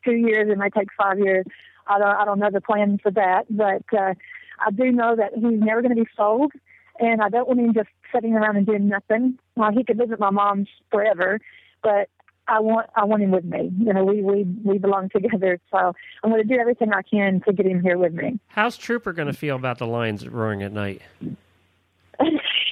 two 0.04 0.16
years. 0.16 0.50
It 0.50 0.58
may 0.58 0.70
take 0.70 0.90
five 0.98 1.20
years. 1.20 1.46
I 1.88 2.00
don't. 2.00 2.16
I 2.16 2.26
don't 2.26 2.40
know 2.40 2.50
the 2.52 2.62
plan 2.62 3.00
for 3.02 3.12
that, 3.12 3.46
but 3.50 3.84
uh, 3.98 4.14
I 4.60 4.72
do 4.72 4.92
know 4.92 5.16
that 5.16 5.34
he's 5.34 5.60
never 5.60 5.82
going 5.82 5.96
to 5.96 6.04
be 6.04 6.10
sold, 6.16 6.52
and 7.00 7.22
I 7.22 7.30
don't 7.30 7.48
want 7.48 7.60
him 7.60 7.74
just 7.74 7.90
sitting 8.14 8.34
around 8.34 8.58
and 8.58 8.66
doing 8.66 8.88
nothing. 8.88 9.38
Well, 9.56 9.72
he 9.72 9.84
could 9.84 9.98
visit 9.98 10.20
my 10.20 10.30
mom's 10.30 10.70
forever, 10.92 11.40
but 11.84 12.10
I 12.48 12.60
want 12.60 12.90
I 12.96 13.06
want 13.06 13.24
him 13.24 13.32
with 13.32 13.46
me. 13.46 13.72
You 13.80 13.94
know, 13.94 14.04
we 14.04 14.22
we 14.22 14.44
we 14.64 14.78
belong 14.78 15.10
together, 15.10 15.60
so 15.72 15.94
I'm 16.24 16.30
going 16.30 16.42
to 16.42 16.48
do 16.48 16.60
everything 16.60 16.94
I 16.94 17.02
can 17.02 17.42
to 17.42 17.54
get 17.54 17.66
him 17.66 17.82
here 17.82 17.98
with 17.98 18.14
me. 18.14 18.40
How's 18.48 18.78
Trooper 18.78 19.14
going 19.14 19.28
to 19.28 19.34
feel 19.34 19.56
about 19.56 19.80
the 19.80 19.88
lions 19.88 20.28
roaring 20.28 20.62
at 20.64 20.72
night? 20.72 21.02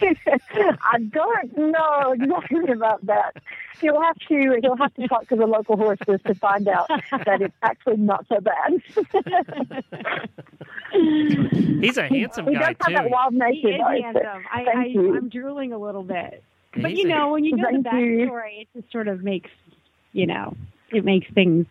I 0.82 0.99
don't 0.99 1.58
know 1.58 2.12
exactly 2.14 2.72
about 2.72 3.06
that. 3.06 3.36
You'll 3.82 4.01
have 4.01 4.16
to 4.30 4.60
you'll 4.62 4.78
have 4.78 4.93
to 4.95 5.08
talk 5.08 5.28
to 5.30 5.36
the 5.36 5.45
local 5.45 5.78
horses 5.78 6.20
to 6.26 6.36
find 6.36 6.68
out 6.68 6.88
that 7.26 7.41
it's 7.41 7.56
actually 7.64 7.97
not 7.97 8.26
so 8.28 8.39
bad. 8.39 8.82
He's 11.82 11.97
a 11.97 12.08
handsome 12.08 12.47
he 12.47 12.54
guy 12.54 12.74
does 12.74 12.76
have 12.82 12.93
that 13.04 13.10
wild 13.10 13.34
He 13.34 13.39
nature. 13.39 13.70
is 13.70 13.78
though, 13.80 13.84
so 13.97 14.01
handsome. 14.04 14.43
I, 14.51 14.66
I, 14.76 14.86
you. 14.86 15.16
I'm 15.18 15.30
drooling 15.30 15.74
a 15.74 15.78
little 15.78 16.04
bit. 16.04 16.43
But 16.76 16.91
He's 16.91 16.99
you 16.99 17.08
know, 17.08 17.32
when 17.34 17.43
you 17.45 17.56
know 17.56 17.66
the 17.72 17.84
Thank 17.84 18.06
you. 18.06 18.28
backstory, 18.28 18.62
it 18.62 18.68
just 18.76 18.91
sort 18.91 19.08
of 19.08 19.24
makes, 19.24 19.49
you 20.12 20.26
know, 20.28 20.56
it 20.91 21.04
makes 21.06 21.28
things. 21.34 21.66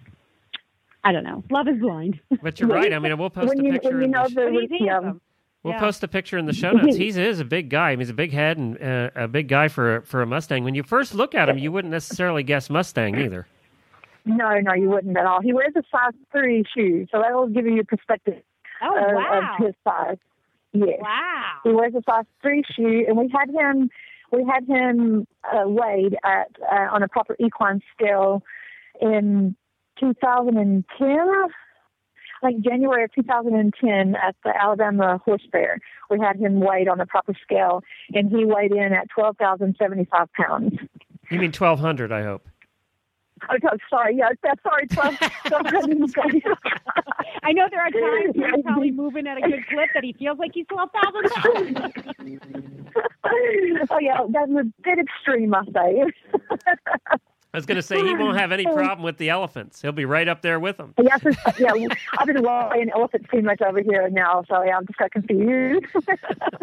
I 1.05 1.11
don't 1.12 1.24
know. 1.24 1.43
Love 1.51 1.66
is 1.68 1.78
blind. 1.80 2.20
But 2.43 2.61
you're 2.61 2.68
right. 2.68 2.93
I 2.93 2.99
mean, 3.01 3.16
we'll 3.18 3.30
post 3.30 3.49
when 3.49 3.61
a 3.61 3.64
you 3.64 3.72
picture. 3.72 3.91
when 3.91 4.03
you 4.03 4.09
know 4.09 4.24
the 4.24 4.28
sh- 4.30 4.35
the 4.35 4.66
But 4.70 4.80
yeah. 4.80 4.93
handsome. 5.01 5.20
We'll 5.63 5.75
Yeah. 5.75 5.81
post 5.81 6.03
a 6.03 6.09
picture 6.09 6.39
in 6.39 6.47
the 6.47 6.53
show 6.53 6.73
notes. 6.73 6.97
He 6.97 7.09
is 7.09 7.39
a 7.41 7.45
big 7.45 7.69
guy. 7.71 7.91
I 7.91 7.93
mean, 7.93 8.01
he's 8.01 8.11
a 8.11 8.15
big 8.15 8.33
head 8.33 8.59
and 8.59 8.83
uh, 8.83 9.11
a 9.15 9.29
big 9.29 9.47
guy 9.49 9.69
for 9.69 9.97
a- 9.99 10.03
for 10.03 10.21
a 10.23 10.27
Mustang. 10.27 10.65
When 10.65 10.75
you 10.75 10.83
first 10.83 11.15
look 11.15 11.35
at 11.37 11.49
him, 11.49 11.57
you 11.59 11.71
wouldn't 11.71 11.93
necessarily 11.93 12.43
guess 12.43 12.69
Mustang 12.69 13.17
either. 13.19 13.47
No, 14.25 14.59
no, 14.61 14.73
you 14.75 14.89
wouldn't 14.89 15.17
at 15.17 15.25
all. 15.27 15.41
He 15.41 15.53
wears 15.53 15.73
a 15.77 15.83
size 15.91 16.15
three 16.33 16.65
shoe, 16.75 17.07
so 17.13 17.21
that 17.21 17.33
will 17.35 17.49
give 17.49 17.67
you 17.67 17.81
a 17.81 17.85
perspective 17.85 18.43
Oh 18.81 18.97
of, 18.97 19.15
wow! 19.15 19.57
of 19.59 19.67
his 19.67 19.75
size. 19.85 20.17
Yes. 20.73 20.99
Wow. 21.01 21.45
He 21.65 21.71
wears 21.71 21.95
a 21.95 22.03
size 22.09 22.25
three 22.41 22.63
shoe, 22.75 23.05
and 23.07 23.17
we 23.17 23.29
had 23.33 23.49
him 23.51 23.89
we 24.33 24.45
had 24.45 24.67
him 24.67 25.27
uh, 25.45 25.69
weighed 25.69 26.17
at 26.25 26.49
uh, 26.73 26.89
on 26.91 27.03
a 27.03 27.09
proper 27.09 27.37
equine 27.39 27.81
scale 27.95 28.43
in 29.01 29.55
2010. 30.01 31.19
Like 32.43 32.59
January 32.61 33.05
of 33.05 33.12
2010 33.14 34.16
at 34.16 34.34
the 34.43 34.53
Alabama 34.61 35.18
Horse 35.24 35.47
Fair, 35.53 35.78
we 36.11 36.18
had 36.18 36.36
him 36.36 36.61
weighed 36.61 36.88
on 36.88 36.99
the 36.99 37.07
proper 37.07 37.34
scale, 37.40 37.82
and 38.14 38.28
he 38.30 38.45
weighed 38.45 38.72
in 38.72 38.93
at 38.93 39.09
12,075 39.11 40.32
pounds. 40.32 40.74
You 41.30 41.38
mean 41.38 41.53
twelve 41.53 41.78
hundred? 41.78 42.11
I 42.11 42.24
hope. 42.24 42.47
Oh, 43.51 43.57
no, 43.62 43.70
sorry, 43.90 44.16
yeah, 44.16 44.28
that's 44.43 44.62
sorry, 44.62 44.86
12, 44.86 45.16
12,000. 45.47 46.14
I 47.43 47.53
know 47.53 47.66
there 47.70 47.80
are 47.80 47.90
times 47.90 48.36
when 48.36 48.55
he's 48.55 48.64
probably 48.64 48.90
moving 49.03 49.26
at 49.26 49.38
a 49.38 49.40
good 49.40 49.66
clip 49.68 49.88
that 49.95 50.05
he 50.05 50.12
feels 50.12 50.38
like 50.38 50.53
he's 50.55 50.66
twelve 50.66 50.90
thousand 50.93 51.30
pounds. 51.30 51.93
oh 53.90 53.99
yeah, 54.01 54.18
that's 54.30 54.51
a 54.53 54.64
bit 54.84 54.99
extreme, 54.99 55.55
I 55.55 55.64
say. 55.74 56.05
I 57.55 57.59
was 57.59 57.67
going 57.67 57.77
to 57.77 57.83
say 57.83 57.97
he 58.03 58.15
won't 58.15 58.39
have 58.39 58.51
any 58.51 58.65
problem 58.65 59.03
with 59.03 59.19
the 59.19 59.29
elephants. 59.29 59.83
He'll 59.83 59.93
be 59.93 60.07
right 60.07 60.27
up 60.27 60.41
there 60.41 60.59
with 60.59 60.79
them. 60.79 60.95
Yes, 61.03 61.21
it's- 61.27 61.61
yeah, 61.61 61.73
I've 62.19 62.27
been 62.27 62.43
weighing 62.43 62.91
elephants 62.91 63.29
too 63.31 63.43
much 63.43 63.61
over 63.61 63.83
here 63.83 64.09
now, 64.09 64.43
so 64.49 64.63
yeah, 64.63 64.77
I'm 64.79 64.87
just 64.87 64.99
got 64.99 65.11
confused. 65.11 65.85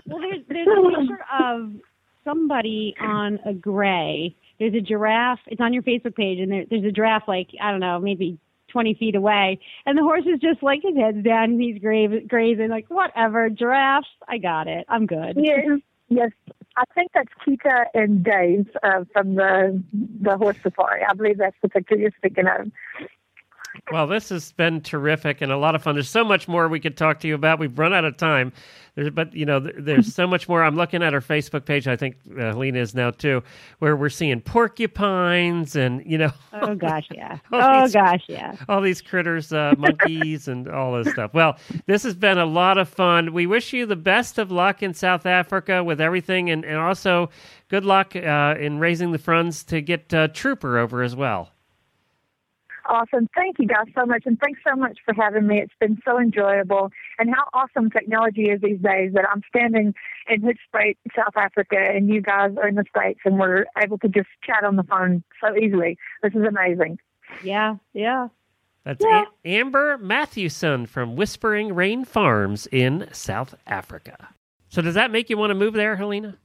Well, 0.08 0.20
there's 0.22 0.42
there's 0.50 0.68
a 0.68 1.00
picture 1.00 1.26
of 1.40 1.72
somebody 2.24 2.96
on 3.00 3.40
a 3.46 3.54
gray. 3.54 4.36
There's 4.60 4.74
a 4.74 4.82
giraffe. 4.82 5.40
It's 5.48 5.62
on 5.62 5.72
your 5.74 5.84
Facebook 5.84 6.16
page, 6.16 6.40
and 6.40 6.52
there, 6.52 6.66
there's 6.70 6.84
a 6.84 6.92
giraffe 6.92 7.28
like 7.28 7.50
I 7.62 7.70
don't 7.72 7.80
know, 7.80 8.00
maybe 8.00 8.40
20 8.70 8.96
feet 8.96 9.14
away, 9.16 9.60
and 9.86 9.96
the 9.98 10.02
horse 10.02 10.26
is 10.26 10.40
just 10.40 10.62
like 10.64 10.82
his 10.84 10.96
head's 10.98 11.24
down, 11.24 11.52
and 11.52 11.62
he's 11.62 11.80
grave, 11.80 12.28
grazing 12.28 12.70
like 12.70 12.88
whatever. 12.90 13.50
Giraffes, 13.50 14.08
I 14.28 14.40
got 14.40 14.68
it. 14.68 14.86
I'm 14.90 15.06
good. 15.06 15.34
yes, 15.38 15.80
yes, 16.10 16.32
I 16.80 16.86
think 16.96 17.12
that's 17.14 17.30
Kita 17.46 17.86
and 17.94 18.24
Dave 18.24 18.70
uh, 18.84 19.04
from 19.12 19.36
the 19.36 19.84
the 20.22 20.38
horse 20.38 20.56
safari. 20.64 21.02
I 21.04 21.14
believe 21.14 21.38
that's 21.38 21.58
the 21.62 21.68
picture 21.68 21.98
you're 21.98 22.12
speaking 22.18 22.46
of. 22.48 22.72
Well, 23.92 24.08
this 24.08 24.30
has 24.30 24.52
been 24.54 24.82
terrific 24.82 25.42
and 25.42 25.52
a 25.52 25.58
lot 25.58 25.76
of 25.76 25.84
fun. 25.84 25.96
There's 25.96 26.10
so 26.10 26.24
much 26.24 26.48
more 26.48 26.68
we 26.68 26.80
could 26.80 26.98
talk 26.98 27.20
to 27.22 27.28
you 27.28 27.36
about. 27.36 27.60
We've 27.60 27.78
run 27.78 27.94
out 27.94 28.04
of 28.04 28.18
time, 28.18 28.52
there's, 28.96 29.10
but 29.12 29.34
you 29.34 29.46
know, 29.46 29.60
there- 29.60 29.74
there's 29.78 30.14
so 30.14 30.26
much 30.28 30.50
more. 30.50 30.64
I'm 30.64 30.76
looking 30.76 31.04
at 31.04 31.14
our 31.14 31.22
Facebook 31.22 31.66
page. 31.66 31.88
I 31.88 31.96
think 31.96 32.16
uh, 32.32 32.42
Helena 32.46 32.80
is 32.80 32.96
now 32.96 33.12
too, 33.12 33.44
where 33.80 33.96
we're 33.96 34.10
seeing 34.10 34.42
porcupines 34.42 35.76
and 35.76 36.04
you 36.06 36.18
know 36.18 36.32
Oh 36.54 36.76
gosh, 36.76 37.08
yeah. 37.12 37.38
Oh 37.52 37.82
these- 37.84 37.94
gosh, 37.94 38.24
yeah. 38.28 38.56
all 38.68 38.82
these 38.82 39.02
critters, 39.02 39.54
uh, 39.54 39.74
monkeys, 39.78 40.48
and 40.48 40.68
all 40.68 40.94
this 41.02 41.14
stuff. 41.14 41.34
Well, 41.34 41.58
this 41.86 42.04
has 42.04 42.16
been 42.16 42.38
a 42.38 42.46
lot 42.46 42.78
of 42.78 42.90
fun. 42.90 43.34
We 43.34 43.46
wish 43.48 43.74
you 43.74 43.86
the 43.86 43.96
best 43.96 44.38
of 44.38 44.52
luck 44.52 44.82
in 44.84 44.94
South 44.94 45.26
Africa 45.26 45.84
with 45.84 46.02
everything, 46.02 46.50
and, 46.50 46.66
and 46.66 46.78
also 46.78 47.30
good 47.70 47.86
luck 47.86 48.16
uh, 48.16 48.56
in 48.60 48.80
raising 48.80 49.12
the 49.12 49.20
funds 49.20 49.64
to 49.66 49.82
get 49.82 50.14
uh, 50.14 50.28
Trooper 50.30 50.78
over 50.78 51.04
as 51.04 51.16
well. 51.16 51.52
Awesome. 52.90 53.30
Thank 53.36 53.58
you 53.60 53.68
guys 53.68 53.86
so 53.96 54.04
much. 54.06 54.24
And 54.26 54.40
thanks 54.40 54.60
so 54.68 54.76
much 54.76 54.98
for 55.06 55.14
having 55.14 55.46
me. 55.46 55.60
It's 55.60 55.74
been 55.80 56.00
so 56.04 56.20
enjoyable. 56.20 56.90
And 57.20 57.30
how 57.30 57.44
awesome 57.54 57.92
technology 57.92 58.46
is 58.46 58.62
these 58.62 58.80
days 58.80 59.14
that 59.14 59.26
I'm 59.32 59.44
standing 59.48 59.94
in 60.28 60.42
Hoedspruit, 60.42 60.98
South 61.16 61.38
Africa, 61.38 61.78
and 61.78 62.10
you 62.10 62.20
guys 62.20 62.52
are 62.58 62.68
in 62.68 62.76
the 62.76 62.86
States 62.90 63.20
and 63.26 63.38
we're 63.38 63.66
able 63.82 64.00
to 64.00 64.08
just 64.08 64.28
chat 64.44 64.64
on 64.64 64.76
the 64.76 64.84
phone 64.84 65.24
so 65.40 65.56
easily. 65.56 66.00
This 66.24 66.34
is 66.34 66.48
amazing. 66.48 66.98
Yeah, 67.44 67.76
yeah. 67.94 68.30
That's 68.86 69.06
Yeah. 69.08 69.26
A- 69.46 69.48
Amber 69.48 70.00
Mathewson 70.00 70.88
from 70.88 71.16
Whispering 71.16 71.76
Rain 71.76 72.06
Farms 72.06 72.68
in 72.72 73.08
South 73.12 73.54
Africa. 73.68 74.30
So, 74.70 74.82
does 74.82 74.96
that 74.96 75.12
make 75.12 75.30
you 75.30 75.38
want 75.38 75.52
to 75.52 75.56
move 75.56 75.74
there, 75.74 75.96
Helena? 75.96 76.38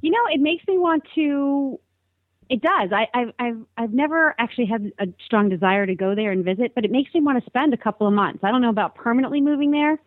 You 0.00 0.10
know, 0.10 0.20
it 0.32 0.40
makes 0.40 0.64
me 0.68 0.78
want 0.78 1.02
to. 1.16 1.80
It 2.48 2.60
does. 2.60 2.90
I, 2.92 3.08
I've 3.14 3.32
I've 3.38 3.58
I've 3.76 3.92
never 3.92 4.34
actually 4.38 4.66
had 4.66 4.92
a 4.98 5.06
strong 5.24 5.48
desire 5.48 5.86
to 5.86 5.94
go 5.94 6.14
there 6.14 6.30
and 6.30 6.44
visit, 6.44 6.74
but 6.74 6.84
it 6.84 6.90
makes 6.90 7.12
me 7.14 7.20
want 7.20 7.42
to 7.42 7.46
spend 7.46 7.72
a 7.74 7.76
couple 7.76 8.06
of 8.06 8.12
months. 8.12 8.40
I 8.42 8.50
don't 8.50 8.60
know 8.60 8.70
about 8.70 8.94
permanently 8.94 9.40
moving 9.40 9.70
there, 9.70 9.98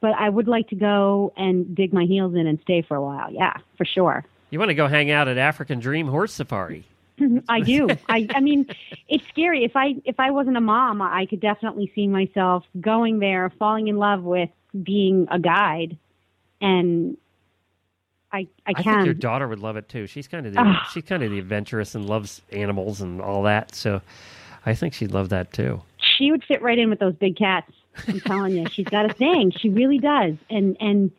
but 0.00 0.12
I 0.12 0.28
would 0.28 0.48
like 0.48 0.68
to 0.68 0.76
go 0.76 1.32
and 1.36 1.74
dig 1.74 1.92
my 1.92 2.04
heels 2.04 2.34
in 2.34 2.46
and 2.46 2.58
stay 2.62 2.82
for 2.82 2.96
a 2.96 3.02
while. 3.02 3.32
Yeah, 3.32 3.54
for 3.76 3.84
sure. 3.84 4.24
You 4.50 4.58
want 4.58 4.68
to 4.70 4.74
go 4.74 4.88
hang 4.88 5.10
out 5.10 5.28
at 5.28 5.38
African 5.38 5.80
Dream 5.80 6.08
Horse 6.08 6.32
Safari? 6.32 6.84
I 7.48 7.60
do. 7.60 7.88
I 8.08 8.28
I 8.34 8.40
mean, 8.40 8.66
it's 9.08 9.26
scary. 9.28 9.64
If 9.64 9.74
I 9.74 9.94
if 10.04 10.20
I 10.20 10.30
wasn't 10.30 10.56
a 10.56 10.60
mom, 10.60 11.00
I 11.00 11.26
could 11.26 11.40
definitely 11.40 11.90
see 11.94 12.06
myself 12.06 12.64
going 12.80 13.18
there, 13.20 13.50
falling 13.58 13.88
in 13.88 13.96
love 13.96 14.22
with 14.22 14.50
being 14.82 15.26
a 15.30 15.38
guide, 15.38 15.96
and 16.60 17.16
I 18.36 18.46
I 18.66 18.72
I 18.76 18.82
can. 18.82 18.94
think 18.94 19.04
your 19.06 19.14
daughter 19.14 19.48
would 19.48 19.60
love 19.60 19.76
it 19.76 19.88
too. 19.88 20.06
She's 20.06 20.28
kind 20.28 20.46
of 20.46 20.52
the, 20.54 20.60
Ah. 20.60 20.88
she's 20.92 21.04
kind 21.04 21.22
of 21.22 21.30
the 21.30 21.38
adventurous 21.38 21.94
and 21.94 22.06
loves 22.06 22.42
animals 22.52 23.00
and 23.00 23.20
all 23.20 23.42
that. 23.44 23.74
So, 23.74 24.00
I 24.64 24.74
think 24.74 24.94
she'd 24.94 25.12
love 25.12 25.28
that 25.30 25.52
too. 25.52 25.82
she 26.18 26.30
would 26.30 26.42
fit 26.44 26.62
right 26.62 26.78
in 26.78 26.90
with 26.90 26.98
those 26.98 27.14
big 27.14 27.36
cats. 27.36 27.70
I'm 28.08 28.20
telling 28.20 28.56
you, 28.56 28.66
she's 28.70 28.86
got 28.86 29.10
a 29.10 29.14
thing. 29.14 29.50
She 29.58 29.68
really 29.70 29.98
does, 29.98 30.34
and 30.50 30.76
and 30.80 31.10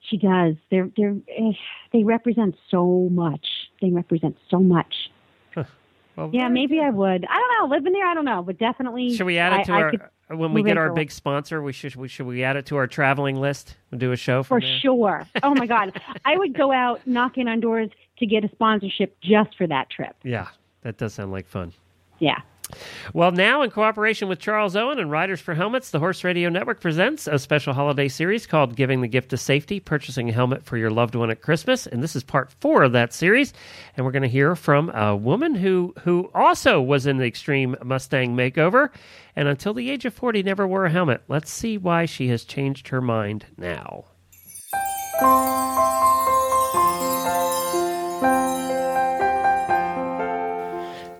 she 0.00 0.16
does. 0.16 0.54
They're 0.70 0.88
they're 0.96 1.16
eh, 1.36 1.52
they 1.92 2.04
represent 2.04 2.54
so 2.70 3.08
much. 3.10 3.46
They 3.80 3.90
represent 3.90 4.36
so 4.48 4.60
much. 4.60 4.94
Well, 6.16 6.30
Yeah, 6.32 6.48
maybe 6.48 6.76
good. 6.76 6.84
I 6.84 6.90
would. 6.90 7.24
I 7.24 7.34
don't 7.38 7.70
know. 7.70 7.74
Living 7.76 7.92
there, 7.92 8.06
I 8.06 8.14
don't 8.14 8.24
know, 8.24 8.42
but 8.42 8.58
definitely. 8.58 9.14
Should 9.14 9.26
we 9.26 9.38
add 9.38 9.60
it 9.60 9.64
to 9.66 9.72
I 9.72 9.82
our 9.82 9.90
could- 9.92 10.00
when 10.36 10.52
we 10.52 10.62
get 10.62 10.78
our 10.78 10.92
big 10.92 11.10
sponsor? 11.10 11.62
We 11.62 11.72
should 11.72 11.96
we 11.96 12.08
should 12.08 12.26
we 12.26 12.44
add 12.44 12.56
it 12.56 12.66
to 12.66 12.76
our 12.76 12.86
traveling 12.86 13.36
list? 13.36 13.76
We'll 13.90 13.98
do 13.98 14.12
a 14.12 14.16
show 14.16 14.42
for 14.42 14.60
there? 14.60 14.78
sure. 14.80 15.26
Oh 15.42 15.54
my 15.54 15.66
God, 15.66 16.00
I 16.24 16.36
would 16.36 16.56
go 16.56 16.72
out 16.72 17.06
knocking 17.06 17.48
on 17.48 17.60
doors 17.60 17.90
to 18.18 18.26
get 18.26 18.44
a 18.44 18.48
sponsorship 18.50 19.16
just 19.20 19.56
for 19.56 19.66
that 19.66 19.90
trip. 19.90 20.14
Yeah, 20.22 20.48
that 20.82 20.98
does 20.98 21.14
sound 21.14 21.32
like 21.32 21.46
fun. 21.46 21.72
Yeah. 22.18 22.40
Well, 23.12 23.32
now 23.32 23.62
in 23.62 23.70
cooperation 23.70 24.28
with 24.28 24.38
Charles 24.38 24.76
Owen 24.76 24.98
and 24.98 25.10
Riders 25.10 25.40
for 25.40 25.54
Helmets, 25.54 25.90
the 25.90 25.98
Horse 25.98 26.24
Radio 26.24 26.48
Network 26.48 26.80
presents 26.80 27.26
a 27.26 27.38
special 27.38 27.72
holiday 27.72 28.08
series 28.08 28.46
called 28.46 28.76
Giving 28.76 29.00
the 29.00 29.08
Gift 29.08 29.32
of 29.32 29.40
Safety 29.40 29.80
Purchasing 29.80 30.28
a 30.28 30.32
Helmet 30.32 30.64
for 30.64 30.76
Your 30.76 30.90
Loved 30.90 31.14
One 31.14 31.30
at 31.30 31.42
Christmas. 31.42 31.86
And 31.86 32.02
this 32.02 32.16
is 32.16 32.22
part 32.22 32.52
four 32.60 32.82
of 32.82 32.92
that 32.92 33.12
series. 33.12 33.52
And 33.96 34.06
we're 34.06 34.12
going 34.12 34.22
to 34.22 34.28
hear 34.28 34.54
from 34.54 34.90
a 34.90 35.16
woman 35.16 35.54
who, 35.54 35.94
who 36.02 36.30
also 36.34 36.80
was 36.80 37.06
in 37.06 37.18
the 37.18 37.26
Extreme 37.26 37.76
Mustang 37.82 38.36
Makeover 38.36 38.90
and 39.36 39.48
until 39.48 39.74
the 39.74 39.90
age 39.90 40.04
of 40.04 40.14
40 40.14 40.42
never 40.42 40.66
wore 40.66 40.84
a 40.84 40.90
helmet. 40.90 41.22
Let's 41.28 41.50
see 41.50 41.78
why 41.78 42.06
she 42.06 42.28
has 42.28 42.44
changed 42.44 42.88
her 42.88 43.00
mind 43.00 43.46
now. 43.56 44.04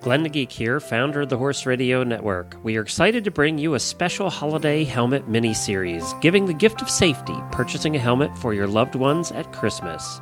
Glenn 0.01 0.22
the 0.22 0.30
Geek 0.30 0.51
here, 0.51 0.80
founder 0.80 1.20
of 1.20 1.28
the 1.28 1.36
Horse 1.36 1.66
Radio 1.66 2.03
Network. 2.03 2.57
We 2.62 2.78
are 2.78 2.80
excited 2.80 3.22
to 3.24 3.30
bring 3.30 3.59
you 3.59 3.74
a 3.74 3.80
special 3.80 4.30
holiday 4.30 4.82
helmet 4.82 5.28
mini 5.28 5.53
series, 5.53 6.14
giving 6.22 6.46
the 6.46 6.55
gift 6.55 6.80
of 6.80 6.88
safety, 6.88 7.34
purchasing 7.53 7.94
a 7.94 7.98
helmet 7.98 8.36
for 8.38 8.55
your 8.55 8.66
loved 8.66 8.94
ones 8.94 9.30
at 9.30 9.53
Christmas. 9.53 10.18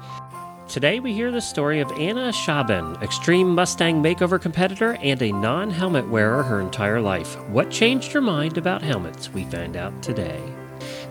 Today 0.66 0.98
we 0.98 1.12
hear 1.12 1.30
the 1.30 1.40
story 1.40 1.78
of 1.78 1.92
Anna 1.92 2.32
Schaben, 2.32 3.00
extreme 3.04 3.54
Mustang 3.54 4.02
makeover 4.02 4.42
competitor 4.42 4.94
and 5.00 5.22
a 5.22 5.30
non 5.30 5.70
helmet 5.70 6.08
wearer 6.08 6.42
her 6.42 6.60
entire 6.60 7.00
life. 7.00 7.38
What 7.48 7.70
changed 7.70 8.10
her 8.10 8.20
mind 8.20 8.58
about 8.58 8.82
helmets? 8.82 9.32
We 9.32 9.44
find 9.44 9.76
out 9.76 10.02
today. 10.02 10.42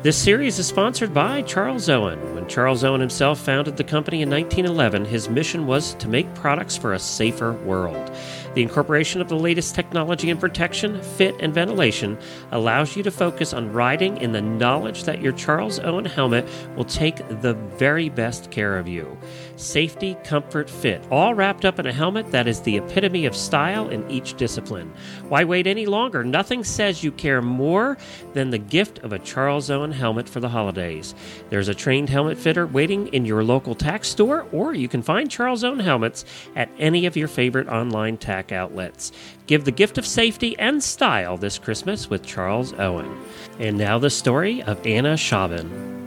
This 0.03 0.17
series 0.17 0.59
is 0.59 0.67
sponsored 0.67 1.13
by 1.13 1.41
Charles 1.41 1.89
Owen. 1.89 2.35
When 2.35 2.47
Charles 2.47 2.83
Owen 2.83 3.01
himself 3.01 3.39
founded 3.39 3.77
the 3.77 3.83
company 3.83 4.21
in 4.21 4.29
1911, 4.29 5.05
his 5.05 5.27
mission 5.27 5.65
was 5.65 5.95
to 5.95 6.07
make 6.07 6.33
products 6.35 6.77
for 6.77 6.93
a 6.93 6.99
safer 6.99 7.53
world. 7.53 8.15
The 8.57 8.63
incorporation 8.63 9.21
of 9.21 9.29
the 9.29 9.37
latest 9.37 9.75
technology 9.75 10.31
in 10.31 10.39
protection, 10.39 10.99
fit, 11.03 11.35
and 11.39 11.53
ventilation 11.53 12.17
allows 12.51 12.95
you 12.95 13.03
to 13.03 13.11
focus 13.11 13.53
on 13.53 13.71
riding 13.71 14.17
in 14.17 14.31
the 14.31 14.41
knowledge 14.41 15.03
that 15.03 15.21
your 15.21 15.33
Charles 15.33 15.77
Owen 15.77 16.05
helmet 16.05 16.49
will 16.75 16.83
take 16.83 17.17
the 17.41 17.53
very 17.53 18.09
best 18.09 18.49
care 18.49 18.79
of 18.79 18.87
you. 18.87 19.15
Safety, 19.57 20.15
comfort, 20.23 20.69
fit, 20.69 21.03
all 21.09 21.33
wrapped 21.33 21.65
up 21.65 21.79
in 21.79 21.87
a 21.87 21.91
helmet 21.91 22.29
that 22.29 22.47
is 22.47 22.61
the 22.61 22.77
epitome 22.77 23.25
of 23.25 23.35
style 23.35 23.89
in 23.89 24.09
each 24.09 24.35
discipline. 24.35 24.93
Why 25.29 25.45
wait 25.45 25.65
any 25.65 25.87
longer? 25.87 26.23
Nothing 26.23 26.63
says 26.63 27.03
you 27.03 27.11
care 27.11 27.41
more 27.41 27.97
than 28.33 28.51
the 28.51 28.59
gift 28.59 28.99
of 28.99 29.13
a 29.13 29.19
Charles 29.19 29.71
Owen 29.71 29.91
helmet 29.91 30.29
for 30.29 30.39
the 30.39 30.49
holidays. 30.49 31.15
There's 31.49 31.69
a 31.69 31.73
trained 31.73 32.09
helmet 32.09 32.37
fitter 32.37 32.67
waiting 32.67 33.07
in 33.07 33.25
your 33.25 33.43
local 33.43 33.73
tack 33.73 34.05
store, 34.05 34.45
or 34.51 34.75
you 34.75 34.87
can 34.87 35.01
find 35.01 35.29
Charles 35.29 35.63
Owen 35.63 35.79
helmets 35.79 36.23
at 36.55 36.69
any 36.77 37.07
of 37.07 37.17
your 37.17 37.27
favorite 37.27 37.67
online 37.67 38.17
tack 38.17 38.51
outlets. 38.51 39.11
Give 39.47 39.65
the 39.65 39.71
gift 39.71 39.97
of 39.97 40.05
safety 40.05 40.57
and 40.59 40.83
style 40.83 41.35
this 41.35 41.57
Christmas 41.57 42.11
with 42.11 42.23
Charles 42.23 42.73
Owen. 42.73 43.11
And 43.57 43.75
now 43.75 43.97
the 43.97 44.11
story 44.11 44.61
of 44.61 44.85
Anna 44.85 45.15
Schaben. 45.15 46.06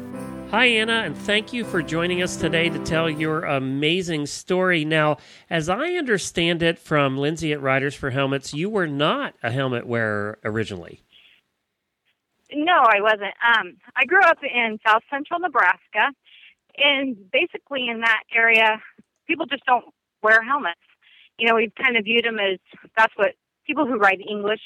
Hi, 0.51 0.67
Anna, 0.67 1.03
and 1.05 1.17
thank 1.17 1.53
you 1.53 1.63
for 1.63 1.81
joining 1.81 2.23
us 2.23 2.35
today 2.35 2.69
to 2.71 2.79
tell 2.81 3.09
your 3.09 3.45
amazing 3.45 4.27
story. 4.27 4.85
Now, 4.85 5.19
as 5.49 5.69
I 5.69 5.93
understand 5.93 6.61
it 6.61 6.77
from 6.77 7.17
Lindsay 7.17 7.53
at 7.53 7.63
Riders 7.63 7.95
for 7.95 8.11
Helmets, 8.11 8.53
you 8.53 8.69
were 8.69 8.89
not 8.89 9.35
a 9.45 9.53
helmet 9.53 9.87
wearer 9.87 10.41
originally. 10.45 11.03
No, 12.53 12.73
I 12.73 13.01
wasn't. 13.01 13.33
Um, 13.47 13.77
I 13.95 14.05
grew 14.07 14.23
up 14.23 14.39
in 14.43 14.81
South 14.85 15.03
Central 15.09 15.39
Nebraska, 15.39 16.11
and 16.77 17.17
basically 17.31 17.87
in 17.89 18.01
that 18.01 18.25
area, 18.35 18.83
people 19.29 19.47
just 19.47 19.65
don't 19.67 19.85
wear 20.21 20.43
helmets. 20.43 20.81
You 21.39 21.47
know, 21.47 21.55
we've 21.55 21.75
kind 21.81 21.97
of 21.97 22.03
viewed 22.03 22.25
them 22.25 22.41
as 22.41 22.59
that's 22.97 23.13
what 23.15 23.35
people 23.69 23.87
who 23.87 23.99
ride 23.99 24.19
English 24.29 24.63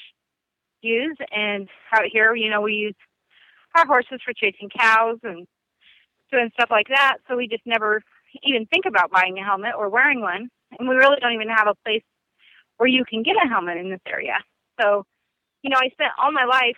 use, 0.81 1.17
and 1.31 1.69
out 1.93 2.05
here, 2.11 2.33
you 2.33 2.49
know, 2.49 2.61
we 2.61 2.73
use 2.73 2.95
our 3.77 3.85
horses 3.85 4.19
for 4.25 4.33
chasing 4.33 4.71
cows 4.75 5.19
and 5.21 5.45
doing 6.35 6.51
stuff 6.53 6.69
like 6.71 6.87
that. 6.89 7.17
So 7.27 7.35
we 7.37 7.47
just 7.47 7.65
never 7.65 8.01
even 8.43 8.65
think 8.67 8.85
about 8.85 9.11
buying 9.11 9.37
a 9.39 9.43
helmet 9.43 9.71
or 9.77 9.89
wearing 9.89 10.21
one, 10.21 10.49
and 10.77 10.89
we 10.89 10.95
really 10.95 11.17
don't 11.21 11.33
even 11.33 11.49
have 11.49 11.67
a 11.67 11.75
place 11.85 12.03
where 12.77 12.89
you 12.89 13.05
can 13.05 13.23
get 13.23 13.35
a 13.43 13.47
helmet 13.47 13.77
in 13.77 13.89
this 13.89 14.01
area. 14.07 14.35
So, 14.81 15.05
you 15.61 15.69
know, 15.69 15.77
I 15.77 15.89
spent 15.89 16.11
all 16.21 16.31
my 16.31 16.45
life 16.45 16.77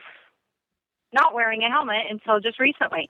not 1.13 1.33
wearing 1.33 1.63
a 1.63 1.69
helmet 1.69 2.03
until 2.09 2.39
just 2.39 2.59
recently. 2.59 3.09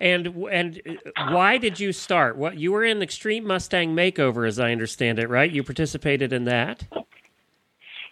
And 0.00 0.28
and 0.50 0.80
why 1.28 1.58
did 1.58 1.78
you 1.78 1.92
start? 1.92 2.36
What 2.36 2.58
you 2.58 2.72
were 2.72 2.84
in 2.84 3.02
Extreme 3.02 3.46
Mustang 3.46 3.94
Makeover, 3.94 4.48
as 4.48 4.58
I 4.58 4.72
understand 4.72 5.18
it, 5.18 5.28
right? 5.28 5.50
You 5.50 5.62
participated 5.62 6.32
in 6.32 6.44
that. 6.44 6.86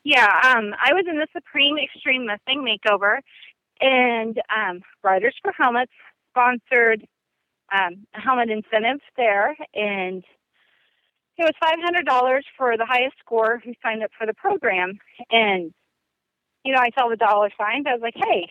Yeah, 0.05 0.27
um, 0.27 0.75
I 0.83 0.93
was 0.93 1.07
in 1.09 1.17
the 1.17 1.27
Supreme 1.33 1.77
Extreme 1.79 2.27
Mustang 2.27 2.63
Makeover, 2.63 3.21
and 3.81 4.39
um, 4.55 4.83
Riders 5.03 5.35
for 5.43 5.53
Helmets 5.53 5.93
sponsored 6.39 7.07
um, 7.75 8.07
a 8.15 8.21
helmet 8.21 8.51
incentive 8.51 9.01
there, 9.17 9.57
and 9.75 10.23
it 11.37 11.43
was 11.43 11.53
five 11.63 11.79
hundred 11.83 12.07
dollars 12.07 12.45
for 12.57 12.77
the 12.77 12.87
highest 12.87 13.17
score 13.19 13.61
who 13.65 13.73
signed 13.83 14.03
up 14.03 14.11
for 14.17 14.27
the 14.27 14.35
program. 14.35 14.99
And 15.31 15.73
you 16.65 16.73
know, 16.73 16.81
I 16.81 16.91
saw 16.99 17.09
the 17.09 17.17
dollar 17.17 17.51
signs. 17.59 17.87
I 17.87 17.95
was 17.95 18.03
like, 18.03 18.15
hey, 18.17 18.49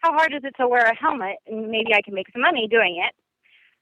how 0.00 0.12
hard 0.12 0.32
is 0.34 0.42
it 0.44 0.54
to 0.58 0.68
wear 0.68 0.86
a 0.86 0.96
helmet? 0.96 1.36
And 1.46 1.68
maybe 1.68 1.94
I 1.94 2.02
can 2.02 2.14
make 2.14 2.30
some 2.32 2.42
money 2.42 2.68
doing 2.68 3.02
it. 3.04 3.14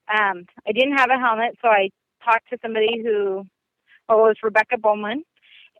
Um, 0.09 0.47
I 0.67 0.73
didn't 0.73 0.99
have 0.99 1.11
a 1.11 1.19
helmet, 1.19 1.57
so 1.63 1.69
I 1.69 1.91
talked 2.25 2.51
to 2.51 2.59
somebody 2.63 3.03
who, 3.03 3.45
well, 4.09 4.19
was 4.19 4.37
Rebecca 4.43 4.77
Bowman, 4.79 5.25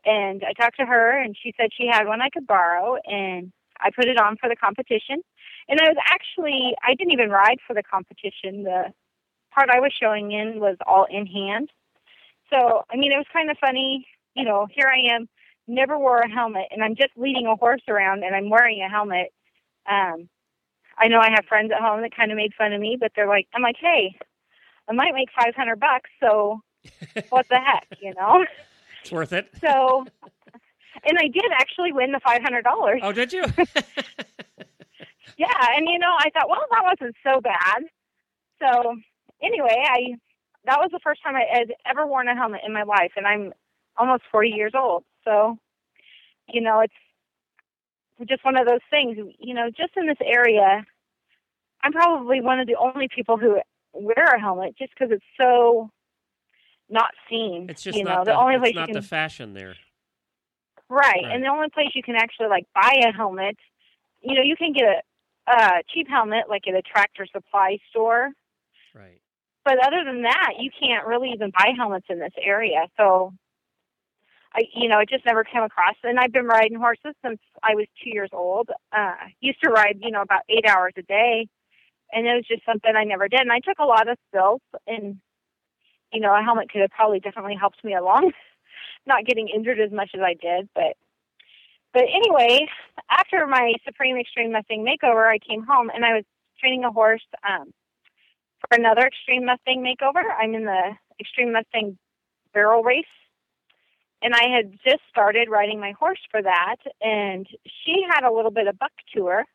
and 0.03 0.43
I 0.43 0.53
talked 0.53 0.77
to 0.79 0.85
her, 0.85 1.21
and 1.21 1.35
she 1.41 1.53
said 1.57 1.69
she 1.71 1.87
had 1.87 2.07
one 2.07 2.21
I 2.21 2.29
could 2.29 2.47
borrow, 2.47 2.97
and 3.05 3.51
I 3.79 3.91
put 3.95 4.07
it 4.07 4.19
on 4.19 4.37
for 4.37 4.49
the 4.49 4.55
competition. 4.55 5.21
And 5.67 5.79
I 5.79 5.87
was 5.89 5.97
actually, 6.09 6.75
I 6.83 6.93
didn't 6.93 7.13
even 7.13 7.29
ride 7.29 7.57
for 7.65 7.73
the 7.73 7.83
competition. 7.83 8.63
The 8.63 8.93
part 9.53 9.69
I 9.69 9.79
was 9.79 9.93
showing 9.99 10.31
in 10.31 10.59
was 10.59 10.77
all 10.85 11.05
in 11.09 11.25
hand. 11.25 11.69
So, 12.51 12.83
I 12.91 12.97
mean, 12.97 13.11
it 13.11 13.17
was 13.17 13.25
kind 13.33 13.49
of 13.49 13.57
funny. 13.57 14.07
You 14.35 14.45
know, 14.45 14.67
here 14.69 14.87
I 14.87 15.15
am, 15.15 15.27
never 15.67 15.97
wore 15.97 16.19
a 16.19 16.29
helmet, 16.29 16.65
and 16.71 16.83
I'm 16.83 16.95
just 16.95 17.11
leading 17.15 17.47
a 17.47 17.55
horse 17.55 17.81
around 17.87 18.23
and 18.23 18.35
I'm 18.35 18.49
wearing 18.49 18.81
a 18.81 18.89
helmet. 18.89 19.33
Um, 19.89 20.29
I 20.97 21.07
know 21.07 21.19
I 21.19 21.29
have 21.31 21.45
friends 21.47 21.71
at 21.71 21.81
home 21.81 22.01
that 22.01 22.15
kind 22.15 22.31
of 22.31 22.37
made 22.37 22.53
fun 22.53 22.73
of 22.73 22.79
me, 22.79 22.97
but 22.99 23.11
they're 23.15 23.27
like, 23.27 23.47
I'm 23.53 23.61
like, 23.61 23.77
hey, 23.79 24.15
I 24.87 24.93
might 24.93 25.13
make 25.13 25.29
500 25.37 25.79
bucks, 25.79 26.09
so 26.19 26.61
what 27.29 27.47
the 27.49 27.59
heck, 27.59 27.87
you 27.99 28.13
know? 28.13 28.45
It's 29.01 29.11
worth 29.11 29.33
it. 29.33 29.49
So, 29.61 30.05
and 31.03 31.17
I 31.17 31.27
did 31.27 31.45
actually 31.53 31.91
win 31.91 32.11
the 32.11 32.19
$500. 32.19 32.99
Oh, 33.01 33.11
did 33.11 33.33
you? 33.33 33.43
yeah, 35.37 35.75
and 35.75 35.87
you 35.87 35.99
know, 35.99 36.13
I 36.19 36.29
thought, 36.29 36.49
well, 36.49 36.65
that 36.71 36.83
wasn't 36.83 37.15
so 37.23 37.41
bad. 37.41 37.83
So, 38.59 38.95
anyway, 39.41 39.83
I 39.85 40.15
that 40.65 40.79
was 40.79 40.89
the 40.91 40.99
first 41.03 41.21
time 41.23 41.35
I 41.35 41.45
had 41.51 41.73
ever 41.85 42.07
worn 42.07 42.27
a 42.27 42.35
helmet 42.35 42.61
in 42.65 42.73
my 42.73 42.83
life, 42.83 43.11
and 43.15 43.27
I'm 43.27 43.53
almost 43.97 44.23
40 44.31 44.49
years 44.49 44.73
old. 44.75 45.03
So, 45.23 45.57
you 46.47 46.61
know, 46.61 46.81
it's 46.81 48.29
just 48.29 48.43
one 48.43 48.57
of 48.57 48.67
those 48.67 48.81
things. 48.89 49.17
You 49.39 49.53
know, 49.53 49.69
just 49.69 49.95
in 49.95 50.07
this 50.07 50.17
area, 50.23 50.85
I'm 51.83 51.91
probably 51.91 52.41
one 52.41 52.59
of 52.59 52.67
the 52.67 52.75
only 52.75 53.07
people 53.13 53.37
who 53.37 53.59
wear 53.93 54.25
a 54.35 54.39
helmet 54.39 54.75
just 54.77 54.93
because 54.93 55.11
it's 55.11 55.25
so 55.39 55.89
not 56.89 57.11
seen. 57.29 57.67
It's 57.69 57.83
just 57.83 57.97
you 57.97 58.03
not 58.03 58.19
know, 58.19 58.23
the, 58.25 58.31
the 58.31 58.37
only 58.37 58.57
place 58.59 58.75
not 58.75 58.89
you 58.89 58.93
the 58.93 59.01
fashion 59.01 59.53
there. 59.53 59.75
right. 60.89 61.15
Right. 61.23 61.25
and 61.25 61.43
the 61.43 61.47
only 61.47 61.69
place 61.69 61.89
you 61.93 62.03
can 62.03 62.15
actually 62.15 62.47
like 62.47 62.65
buy 62.73 63.01
a 63.07 63.11
helmet, 63.11 63.57
you 64.21 64.35
know, 64.35 64.41
you 64.41 64.55
can 64.55 64.73
get 64.73 64.83
a, 64.85 65.01
a 65.47 65.83
cheap 65.93 66.07
helmet 66.07 66.45
like 66.49 66.67
at 66.67 66.75
a 66.75 66.81
tractor 66.81 67.25
supply 67.31 67.77
store, 67.89 68.31
Right. 68.93 69.21
but 69.63 69.79
other 69.85 70.03
than 70.03 70.23
that, 70.23 70.53
you 70.59 70.71
can't 70.79 71.05
really 71.05 71.31
even 71.31 71.51
buy 71.51 71.71
helmets 71.77 72.07
in 72.09 72.19
this 72.19 72.33
area. 72.41 72.87
So, 72.97 73.33
I, 74.53 74.61
you 74.73 74.87
know, 74.87 74.99
it 74.99 75.09
just 75.09 75.25
never 75.25 75.43
came 75.43 75.63
across. 75.63 75.95
And 76.03 76.19
I've 76.19 76.31
been 76.31 76.45
riding 76.45 76.77
horses 76.77 77.13
since 77.23 77.39
I 77.61 77.75
was 77.75 77.87
two 78.03 78.09
years 78.09 78.29
old. 78.31 78.69
Uh, 78.95 79.15
used 79.41 79.61
to 79.63 79.69
ride, 79.69 79.97
you 80.01 80.11
know, 80.11 80.21
about 80.21 80.41
eight 80.49 80.65
hours 80.65 80.93
a 80.97 81.01
day, 81.01 81.47
and 82.11 82.25
it 82.25 82.33
was 82.33 82.45
just 82.47 82.65
something 82.65 82.95
I 82.95 83.03
never 83.03 83.27
did. 83.27 83.41
And 83.41 83.51
I 83.51 83.59
took 83.59 83.79
a 83.79 83.85
lot 83.85 84.07
of 84.07 84.17
spills, 84.29 84.61
and 84.87 85.19
you 86.13 86.21
know, 86.21 86.33
a 86.33 86.41
helmet 86.41 86.71
could 86.71 86.81
have 86.81 86.91
probably 86.91 87.19
definitely 87.19 87.55
helped 87.59 87.83
me 87.83 87.93
along, 87.93 88.31
not 89.05 89.25
getting 89.25 89.49
injured 89.49 89.79
as 89.79 89.91
much 89.91 90.11
as 90.13 90.21
I 90.21 90.33
did. 90.33 90.69
But, 90.73 90.95
but 91.95 92.03
anyway, 92.03 92.67
after 93.09 93.47
my 93.47 93.73
Supreme 93.85 94.17
Extreme 94.17 94.51
Mustang 94.51 94.85
makeover, 94.85 95.27
I 95.27 95.39
came 95.39 95.63
home 95.63 95.89
and 95.89 96.05
I 96.05 96.13
was 96.13 96.23
training 96.59 96.83
a 96.83 96.91
horse. 96.91 97.25
Um, 97.49 97.71
for 98.69 98.77
another 98.77 99.07
Extreme 99.07 99.45
Mustang 99.45 99.83
makeover. 99.83 100.23
I'm 100.39 100.55
in 100.55 100.65
the 100.65 100.91
Extreme 101.19 101.53
Mustang 101.53 101.97
barrel 102.53 102.83
race. 102.83 103.05
And 104.21 104.33
I 104.33 104.47
had 104.49 104.71
just 104.83 105.01
started 105.09 105.49
riding 105.49 105.79
my 105.79 105.91
horse 105.91 106.19
for 106.31 106.41
that. 106.41 106.77
And 107.01 107.47
she 107.65 108.03
had 108.09 108.23
a 108.23 108.33
little 108.33 108.51
bit 108.51 108.67
of 108.67 108.79
buck 108.79 108.93
to 109.15 109.27
her. 109.27 109.45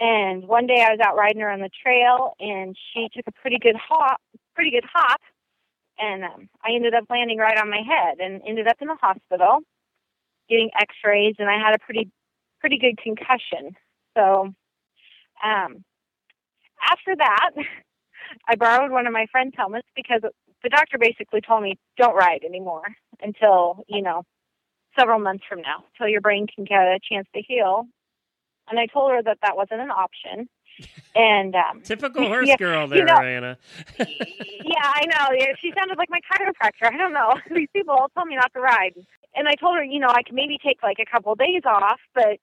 And 0.00 0.46
one 0.46 0.66
day 0.66 0.84
I 0.86 0.92
was 0.92 1.00
out 1.00 1.16
riding 1.16 1.40
her 1.40 1.50
on 1.50 1.60
the 1.60 1.70
trail 1.82 2.34
and 2.38 2.76
she 2.92 3.08
took 3.14 3.26
a 3.26 3.32
pretty 3.32 3.58
good 3.58 3.76
hop, 3.76 4.20
pretty 4.54 4.70
good 4.70 4.84
hop. 4.92 5.20
And 5.98 6.22
um, 6.22 6.48
I 6.62 6.72
ended 6.74 6.94
up 6.94 7.04
landing 7.10 7.38
right 7.38 7.58
on 7.58 7.70
my 7.70 7.82
head 7.82 8.18
and 8.20 8.40
ended 8.46 8.68
up 8.68 8.76
in 8.80 8.86
the 8.86 8.96
hospital 9.00 9.60
getting 10.48 10.70
x-rays 10.78 11.34
and 11.38 11.48
I 11.50 11.58
had 11.58 11.74
a 11.74 11.78
pretty, 11.78 12.10
pretty 12.60 12.78
good 12.78 12.98
concussion. 13.02 13.76
So, 14.16 14.52
um, 15.44 15.84
after 16.90 17.14
that, 17.16 17.50
I 18.48 18.56
borrowed 18.56 18.90
one 18.90 19.06
of 19.06 19.12
my 19.12 19.26
friend's 19.30 19.54
helmets 19.56 19.88
because 19.96 20.22
the 20.62 20.68
doctor 20.68 20.98
basically 20.98 21.40
told 21.40 21.62
me 21.62 21.78
don't 21.96 22.14
ride 22.14 22.42
anymore 22.44 22.82
until 23.20 23.84
you 23.88 24.02
know 24.02 24.22
several 24.98 25.18
months 25.20 25.44
from 25.48 25.60
now, 25.60 25.84
until 25.94 26.10
your 26.10 26.20
brain 26.20 26.46
can 26.52 26.64
get 26.64 26.80
a 26.80 26.98
chance 27.10 27.26
to 27.34 27.42
heal. 27.42 27.84
And 28.70 28.78
I 28.78 28.86
told 28.86 29.12
her 29.12 29.22
that 29.22 29.38
that 29.42 29.56
wasn't 29.56 29.80
an 29.80 29.90
option. 29.90 30.48
And 31.14 31.54
um, 31.54 31.80
Typical 31.84 32.26
horse 32.26 32.48
yeah, 32.48 32.56
girl 32.56 32.82
you 32.88 32.94
there, 32.96 33.04
know- 33.06 33.20
Anna. 33.22 33.58
yeah, 33.98 34.04
I 34.84 35.04
know. 35.06 35.34
Yeah, 35.36 35.52
she 35.60 35.72
sounded 35.76 35.96
like 35.98 36.10
my 36.10 36.20
chiropractor. 36.30 36.92
I 36.92 36.96
don't 36.96 37.12
know. 37.14 37.34
These 37.54 37.68
people 37.74 37.94
all 37.94 38.08
tell 38.14 38.26
me 38.26 38.36
not 38.36 38.52
to 38.54 38.60
ride, 38.60 38.94
and 39.34 39.48
I 39.48 39.54
told 39.54 39.76
her, 39.76 39.84
you 39.84 40.00
know, 40.00 40.08
I 40.08 40.22
could 40.22 40.34
maybe 40.34 40.58
take 40.64 40.82
like 40.82 40.98
a 41.00 41.10
couple 41.10 41.32
of 41.32 41.38
days 41.38 41.62
off, 41.64 42.00
but 42.14 42.38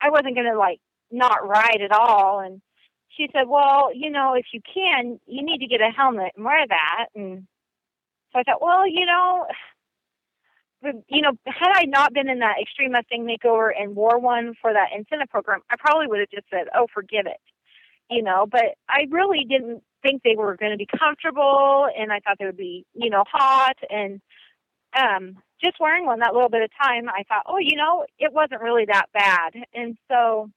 I, 0.00 0.10
wasn't 0.10 0.34
going 0.34 0.50
to 0.50 0.58
like 0.58 0.80
not 1.10 1.46
ride 1.46 1.80
at 1.82 1.92
all. 1.92 2.40
And 2.40 2.60
she 3.16 3.28
said, 3.32 3.48
well, 3.48 3.90
you 3.94 4.10
know, 4.10 4.34
if 4.34 4.46
you 4.52 4.60
can, 4.62 5.18
you 5.26 5.44
need 5.44 5.58
to 5.58 5.66
get 5.66 5.80
a 5.80 5.90
helmet 5.90 6.32
and 6.36 6.44
wear 6.44 6.66
that. 6.66 7.06
And 7.14 7.46
so 8.32 8.38
I 8.38 8.42
thought, 8.44 8.62
well, 8.62 8.86
you 8.86 9.06
know, 9.06 9.46
you 11.08 11.22
know, 11.22 11.32
had 11.46 11.72
I 11.74 11.84
not 11.84 12.12
been 12.12 12.28
in 12.28 12.40
that 12.40 12.56
Extreme 12.60 12.92
Mustang 12.92 13.24
Makeover 13.24 13.70
and 13.78 13.94
wore 13.94 14.18
one 14.18 14.54
for 14.60 14.72
that 14.72 14.88
incentive 14.96 15.28
program, 15.28 15.60
I 15.70 15.76
probably 15.78 16.08
would 16.08 16.20
have 16.20 16.30
just 16.30 16.46
said, 16.50 16.66
oh, 16.74 16.86
forget 16.92 17.26
it. 17.26 17.40
You 18.10 18.22
know, 18.22 18.46
but 18.50 18.74
I 18.88 19.06
really 19.10 19.46
didn't 19.48 19.82
think 20.02 20.22
they 20.22 20.34
were 20.36 20.56
going 20.56 20.72
to 20.72 20.76
be 20.76 20.86
comfortable, 20.86 21.88
and 21.96 22.12
I 22.12 22.18
thought 22.20 22.36
they 22.38 22.46
would 22.46 22.56
be, 22.56 22.84
you 22.94 23.10
know, 23.10 23.24
hot. 23.30 23.76
And 23.88 24.20
um, 24.98 25.36
just 25.62 25.80
wearing 25.80 26.06
one 26.06 26.20
that 26.20 26.34
little 26.34 26.48
bit 26.48 26.62
of 26.62 26.70
time, 26.80 27.08
I 27.08 27.22
thought, 27.28 27.44
oh, 27.46 27.58
you 27.58 27.76
know, 27.76 28.04
it 28.18 28.32
wasn't 28.32 28.62
really 28.62 28.84
that 28.86 29.06
bad. 29.12 29.54
And 29.74 29.96
so 30.10 30.50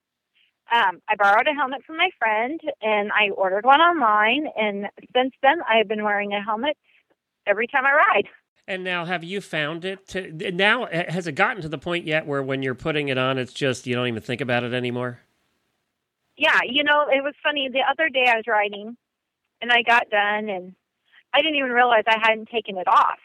um, 0.72 1.00
I 1.08 1.16
borrowed 1.16 1.46
a 1.48 1.54
helmet 1.54 1.84
from 1.86 1.96
my 1.96 2.10
friend, 2.18 2.60
and 2.82 3.10
I 3.12 3.30
ordered 3.30 3.64
one 3.64 3.80
online. 3.80 4.46
And 4.56 4.86
since 5.14 5.32
then, 5.42 5.58
I 5.68 5.78
have 5.78 5.88
been 5.88 6.04
wearing 6.04 6.32
a 6.32 6.42
helmet 6.42 6.76
every 7.46 7.66
time 7.66 7.84
I 7.86 7.92
ride. 7.92 8.28
And 8.68 8.82
now, 8.82 9.04
have 9.04 9.22
you 9.22 9.40
found 9.40 9.84
it? 9.84 10.08
To, 10.08 10.50
now, 10.50 10.86
has 10.86 11.28
it 11.28 11.32
gotten 11.32 11.62
to 11.62 11.68
the 11.68 11.78
point 11.78 12.04
yet 12.04 12.26
where 12.26 12.42
when 12.42 12.62
you're 12.62 12.74
putting 12.74 13.08
it 13.08 13.16
on, 13.16 13.38
it's 13.38 13.52
just 13.52 13.86
you 13.86 13.94
don't 13.94 14.08
even 14.08 14.22
think 14.22 14.40
about 14.40 14.64
it 14.64 14.74
anymore? 14.74 15.20
yeah, 16.36 16.60
you 16.64 16.84
know, 16.84 17.06
it 17.10 17.22
was 17.22 17.34
funny. 17.42 17.68
The 17.72 17.82
other 17.90 18.08
day 18.08 18.26
I 18.28 18.36
was 18.36 18.44
riding 18.46 18.96
and 19.60 19.72
I 19.72 19.82
got 19.82 20.10
done 20.10 20.48
and 20.48 20.74
I 21.32 21.40
didn't 21.40 21.56
even 21.56 21.70
realize 21.70 22.04
I 22.06 22.18
hadn't 22.22 22.48
taken 22.50 22.76
it 22.76 22.88
off. 22.88 23.18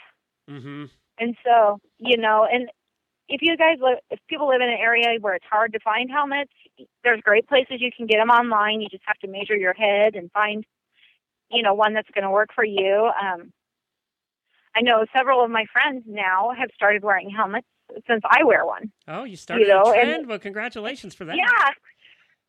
Mm-hmm. 0.50 0.86
And 1.22 1.38
so, 1.46 1.80
you 2.00 2.18
know, 2.18 2.48
and 2.52 2.68
if 3.30 3.42
you 3.42 3.56
guys 3.56 3.78
live, 3.80 4.00
if 4.10 4.20
people 4.28 4.50
live 4.50 4.60
in 4.62 4.68
an 4.70 4.78
area 4.78 5.18
where 5.22 5.36
it's 5.36 5.46
hard 5.50 5.72
to 5.74 5.80
find 5.80 6.10
helmets, 6.10 6.52
there's 7.04 7.22
great 7.22 7.48
places 7.48 7.76
you 7.80 7.92
can 7.96 8.08
get 8.08 8.18
them 8.18 8.30
online. 8.30 8.82
You 8.82 8.90
just 8.90 9.04
have 9.06 9.20
to 9.20 9.28
measure 9.28 9.56
your 9.56 9.74
head 9.74 10.16
and 10.16 10.32
find, 10.32 10.66
you 11.52 11.62
know, 11.62 11.76
one 11.76 11.94
that's 11.94 12.10
going 12.14 12.24
to 12.24 12.32
work 12.32 12.50
for 12.56 12.66
you. 12.66 13.10
Um, 13.22 13.54
I 14.76 14.82
know 14.82 15.06
several 15.16 15.44
of 15.46 15.52
my 15.52 15.66
friends 15.72 16.04
now 16.08 16.52
have 16.58 16.70
started 16.74 17.04
wearing 17.04 17.30
helmets 17.30 17.68
since 18.10 18.24
I 18.28 18.44
wear 18.44 18.66
one. 18.66 18.92
Oh, 19.08 19.24
you 19.24 19.36
started 19.36 19.68
know, 19.68 19.84
a 19.84 19.96
and- 19.96 20.28
well, 20.28 20.40
congratulations 20.40 21.14
for 21.14 21.26
that. 21.26 21.38
Yeah. 21.38 21.70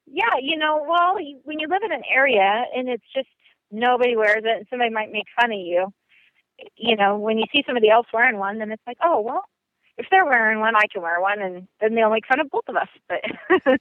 Yeah, 0.07 0.35
you 0.41 0.57
know, 0.57 0.85
well, 0.89 1.21
you, 1.21 1.41
when 1.45 1.59
you 1.61 1.69
live 1.69 1.83
in 1.85 1.93
an 1.93 2.03
area 2.13 2.65
and 2.75 2.89
it's 2.89 3.05
just 3.15 3.29
nobody 3.71 4.17
wears 4.17 4.43
it 4.45 4.57
and 4.57 4.67
somebody 4.69 4.91
might 4.91 5.13
make 5.13 5.27
fun 5.41 5.53
of 5.53 5.59
you, 5.59 5.93
you 6.77 6.97
know, 6.97 7.19
when 7.19 7.39
you 7.39 7.45
see 7.53 7.63
somebody 7.67 7.91
else 7.91 8.07
wearing 8.13 8.39
one, 8.39 8.59
then 8.59 8.71
it's 8.73 8.83
like, 8.87 8.99
oh, 9.03 9.21
well, 9.21 9.45
if 9.99 10.07
they're 10.11 10.25
wearing 10.25 10.61
one, 10.61 10.75
I 10.77 10.87
can 10.93 11.03
wear 11.03 11.21
one. 11.21 11.41
And 11.41 11.69
then 11.81 11.95
they'll 11.95 12.11
make 12.11 12.27
fun 12.27 12.41
of 12.41 12.51
both 12.51 12.65
of 12.69 12.77
us. 12.77 12.89
But 13.09 13.81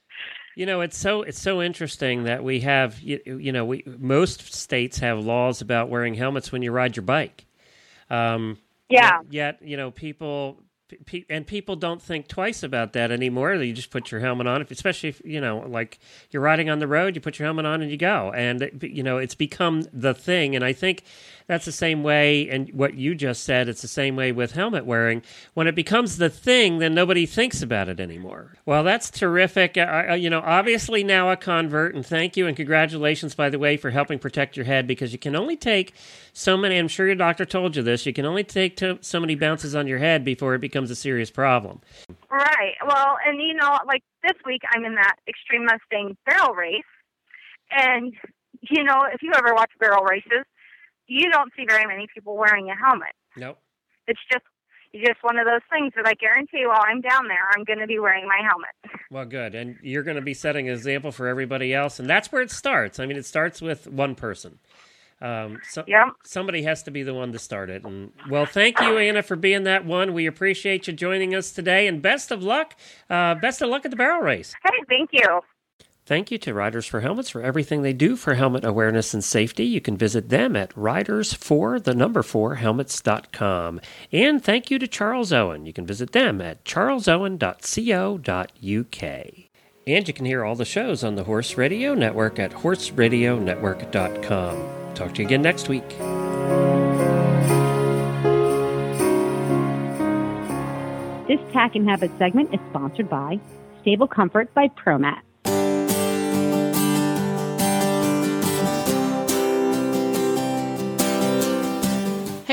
You 0.54 0.66
know, 0.66 0.82
it's 0.82 0.98
so 0.98 1.22
it's 1.22 1.40
so 1.40 1.62
interesting 1.62 2.24
that 2.24 2.44
we 2.44 2.60
have 2.60 3.00
you, 3.00 3.20
you 3.24 3.52
know 3.52 3.64
we 3.64 3.84
most 3.86 4.52
states 4.52 4.98
have 4.98 5.18
laws 5.18 5.62
about 5.62 5.88
wearing 5.88 6.14
helmets 6.14 6.52
when 6.52 6.60
you 6.62 6.72
ride 6.72 6.94
your 6.94 7.04
bike. 7.04 7.46
Um, 8.10 8.58
yeah, 8.90 9.20
Yet, 9.30 9.32
yet, 9.32 9.62
you 9.62 9.78
know, 9.78 9.90
people 9.90 10.62
pe- 11.06 11.24
and 11.30 11.46
people 11.46 11.76
don't 11.76 12.02
think 12.02 12.28
twice 12.28 12.62
about 12.62 12.92
that 12.92 13.10
anymore. 13.10 13.54
You 13.54 13.72
just 13.72 13.90
put 13.90 14.10
your 14.10 14.20
helmet 14.20 14.46
on, 14.46 14.66
especially 14.70 15.08
if 15.08 15.22
you 15.24 15.40
know, 15.40 15.64
like 15.66 15.98
you're 16.30 16.42
riding 16.42 16.68
on 16.68 16.80
the 16.80 16.86
road, 16.86 17.14
you 17.14 17.22
put 17.22 17.38
your 17.38 17.46
helmet 17.46 17.64
on 17.64 17.80
and 17.80 17.90
you 17.90 17.96
go, 17.96 18.30
and 18.34 18.70
you 18.82 19.02
know, 19.02 19.16
it's 19.16 19.34
become 19.34 19.84
the 19.90 20.12
thing. 20.12 20.54
And 20.54 20.62
I 20.62 20.74
think 20.74 21.04
that's 21.46 21.64
the 21.64 21.72
same 21.72 22.02
way. 22.02 22.48
And 22.48 22.72
what 22.72 22.94
you 22.94 23.14
just 23.14 23.44
said, 23.44 23.68
it's 23.68 23.82
the 23.82 23.88
same 23.88 24.16
way 24.16 24.32
with 24.32 24.52
helmet 24.52 24.86
wearing. 24.86 25.22
When 25.54 25.66
it 25.66 25.74
becomes 25.74 26.16
the 26.16 26.30
thing, 26.30 26.78
then 26.78 26.94
nobody 26.94 27.26
thinks 27.26 27.62
about 27.62 27.88
it 27.88 28.00
anymore. 28.00 28.54
Well, 28.66 28.84
that's 28.84 29.10
terrific. 29.10 29.76
Uh, 29.76 30.04
uh, 30.10 30.14
you 30.14 30.30
know, 30.30 30.40
obviously 30.44 31.04
now 31.04 31.30
a 31.30 31.36
convert, 31.36 31.94
and 31.94 32.04
thank 32.04 32.36
you 32.36 32.46
and 32.46 32.56
congratulations, 32.56 33.34
by 33.34 33.50
the 33.50 33.58
way, 33.58 33.76
for 33.76 33.90
helping 33.90 34.18
protect 34.18 34.56
your 34.56 34.66
head 34.66 34.86
because 34.86 35.12
you 35.12 35.18
can 35.18 35.36
only 35.36 35.56
take 35.56 35.94
so 36.32 36.56
many. 36.56 36.78
I'm 36.78 36.88
sure 36.88 37.06
your 37.06 37.14
doctor 37.14 37.44
told 37.44 37.76
you 37.76 37.82
this. 37.82 38.06
You 38.06 38.12
can 38.12 38.24
only 38.24 38.44
take 38.44 38.76
to, 38.76 38.98
so 39.00 39.20
many 39.20 39.34
bounces 39.34 39.74
on 39.74 39.86
your 39.86 39.98
head 39.98 40.24
before 40.24 40.54
it 40.54 40.60
becomes 40.60 40.90
a 40.90 40.96
serious 40.96 41.30
problem. 41.30 41.80
right. 42.30 42.74
Well, 42.86 43.16
and 43.26 43.40
you 43.40 43.54
know, 43.54 43.78
like 43.86 44.02
this 44.22 44.36
week, 44.46 44.62
I'm 44.74 44.84
in 44.84 44.94
that 44.94 45.16
Extreme 45.28 45.66
Mustang 45.66 46.16
barrel 46.26 46.54
race. 46.54 46.82
And, 47.70 48.12
you 48.60 48.84
know, 48.84 49.04
if 49.12 49.22
you 49.22 49.32
ever 49.34 49.54
watch 49.54 49.70
barrel 49.80 50.04
races, 50.04 50.44
you 51.06 51.30
don't 51.30 51.52
see 51.56 51.64
very 51.68 51.86
many 51.86 52.06
people 52.12 52.36
wearing 52.36 52.70
a 52.70 52.76
helmet. 52.76 53.12
Nope. 53.36 53.58
It's 54.06 54.20
just 54.30 54.44
it's 54.92 55.06
just 55.08 55.22
one 55.22 55.38
of 55.38 55.46
those 55.46 55.62
things 55.70 55.92
that 55.96 56.06
I 56.06 56.12
guarantee 56.14 56.66
while 56.66 56.82
I'm 56.86 57.00
down 57.00 57.26
there, 57.26 57.48
I'm 57.56 57.64
going 57.64 57.78
to 57.78 57.86
be 57.86 57.98
wearing 57.98 58.26
my 58.26 58.40
helmet. 58.46 59.00
Well, 59.10 59.26
good. 59.26 59.54
And 59.54 59.76
you're 59.82 60.04
going 60.04 60.16
to 60.16 60.22
be 60.22 60.32
setting 60.32 60.68
an 60.68 60.74
example 60.74 61.12
for 61.12 61.26
everybody 61.28 61.74
else. 61.74 61.98
And 62.00 62.08
that's 62.08 62.32
where 62.32 62.40
it 62.40 62.50
starts. 62.50 62.98
I 62.98 63.04
mean, 63.04 63.18
it 63.18 63.26
starts 63.26 63.60
with 63.60 63.86
one 63.86 64.14
person. 64.14 64.58
Um, 65.20 65.60
so 65.68 65.84
Yep. 65.86 66.06
somebody 66.24 66.62
has 66.62 66.82
to 66.84 66.90
be 66.90 67.02
the 67.02 67.12
one 67.12 67.30
to 67.32 67.38
start 67.38 67.68
it. 67.68 67.84
And 67.84 68.12
well, 68.30 68.46
thank 68.46 68.80
you, 68.80 68.96
Anna, 68.96 69.22
for 69.22 69.36
being 69.36 69.64
that 69.64 69.84
one. 69.84 70.14
We 70.14 70.24
appreciate 70.26 70.86
you 70.86 70.94
joining 70.94 71.34
us 71.34 71.52
today. 71.52 71.86
And 71.86 72.00
best 72.00 72.30
of 72.30 72.42
luck. 72.42 72.74
Uh, 73.10 73.34
best 73.34 73.60
of 73.60 73.68
luck 73.68 73.84
at 73.84 73.90
the 73.90 73.98
barrel 73.98 74.22
race. 74.22 74.54
Hey, 74.64 74.78
thank 74.88 75.10
you. 75.12 75.40
Thank 76.04 76.32
you 76.32 76.38
to 76.38 76.52
Riders 76.52 76.84
for 76.84 76.98
Helmets 77.00 77.30
for 77.30 77.42
everything 77.42 77.82
they 77.82 77.92
do 77.92 78.16
for 78.16 78.34
helmet 78.34 78.64
awareness 78.64 79.14
and 79.14 79.22
safety. 79.22 79.64
You 79.64 79.80
can 79.80 79.96
visit 79.96 80.30
them 80.30 80.56
at 80.56 80.74
riders4, 80.74 81.84
the 81.84 81.94
number 81.94 82.24
4, 82.24 82.56
helmets.com. 82.56 83.80
And 84.10 84.42
thank 84.42 84.68
you 84.68 84.80
to 84.80 84.88
Charles 84.88 85.32
Owen. 85.32 85.64
You 85.64 85.72
can 85.72 85.86
visit 85.86 86.10
them 86.10 86.40
at 86.40 86.64
charlesowen.co.uk. 86.64 89.32
And 89.84 90.06
you 90.08 90.14
can 90.14 90.26
hear 90.26 90.44
all 90.44 90.54
the 90.56 90.64
shows 90.64 91.04
on 91.04 91.14
the 91.14 91.24
Horse 91.24 91.56
Radio 91.56 91.94
Network 91.94 92.40
at 92.40 92.50
horseradionetwork.com. 92.50 94.94
Talk 94.94 95.14
to 95.14 95.22
you 95.22 95.26
again 95.26 95.42
next 95.42 95.68
week. 95.68 95.88
This 101.28 101.38
Tack 101.52 101.76
and 101.76 101.88
Habit 101.88 102.10
segment 102.18 102.52
is 102.52 102.58
sponsored 102.70 103.08
by 103.08 103.38
Stable 103.80 104.08
Comfort 104.08 104.52
by 104.54 104.66
ProMat. 104.68 105.20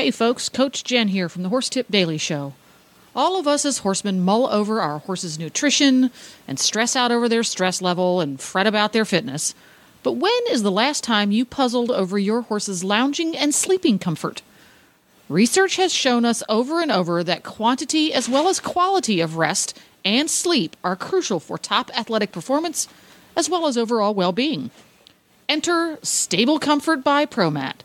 Hey 0.00 0.10
folks, 0.10 0.48
Coach 0.48 0.82
Jen 0.82 1.08
here 1.08 1.28
from 1.28 1.42
the 1.42 1.50
Horse 1.50 1.68
Tip 1.68 1.86
Daily 1.90 2.16
Show. 2.16 2.54
All 3.14 3.38
of 3.38 3.46
us 3.46 3.66
as 3.66 3.80
horsemen 3.80 4.22
mull 4.22 4.46
over 4.46 4.80
our 4.80 5.00
horses' 5.00 5.38
nutrition 5.38 6.10
and 6.48 6.58
stress 6.58 6.96
out 6.96 7.12
over 7.12 7.28
their 7.28 7.42
stress 7.42 7.82
level 7.82 8.22
and 8.22 8.40
fret 8.40 8.66
about 8.66 8.94
their 8.94 9.04
fitness. 9.04 9.54
But 10.02 10.12
when 10.12 10.32
is 10.48 10.62
the 10.62 10.70
last 10.70 11.04
time 11.04 11.32
you 11.32 11.44
puzzled 11.44 11.90
over 11.90 12.18
your 12.18 12.40
horse's 12.40 12.82
lounging 12.82 13.36
and 13.36 13.54
sleeping 13.54 13.98
comfort? 13.98 14.40
Research 15.28 15.76
has 15.76 15.92
shown 15.92 16.24
us 16.24 16.42
over 16.48 16.80
and 16.80 16.90
over 16.90 17.22
that 17.22 17.42
quantity 17.42 18.10
as 18.14 18.26
well 18.26 18.48
as 18.48 18.58
quality 18.58 19.20
of 19.20 19.36
rest 19.36 19.78
and 20.02 20.30
sleep 20.30 20.78
are 20.82 20.96
crucial 20.96 21.40
for 21.40 21.58
top 21.58 21.90
athletic 21.94 22.32
performance 22.32 22.88
as 23.36 23.50
well 23.50 23.66
as 23.66 23.76
overall 23.76 24.14
well 24.14 24.32
being. 24.32 24.70
Enter 25.46 25.98
Stable 26.02 26.58
Comfort 26.58 27.04
by 27.04 27.26
ProMat. 27.26 27.80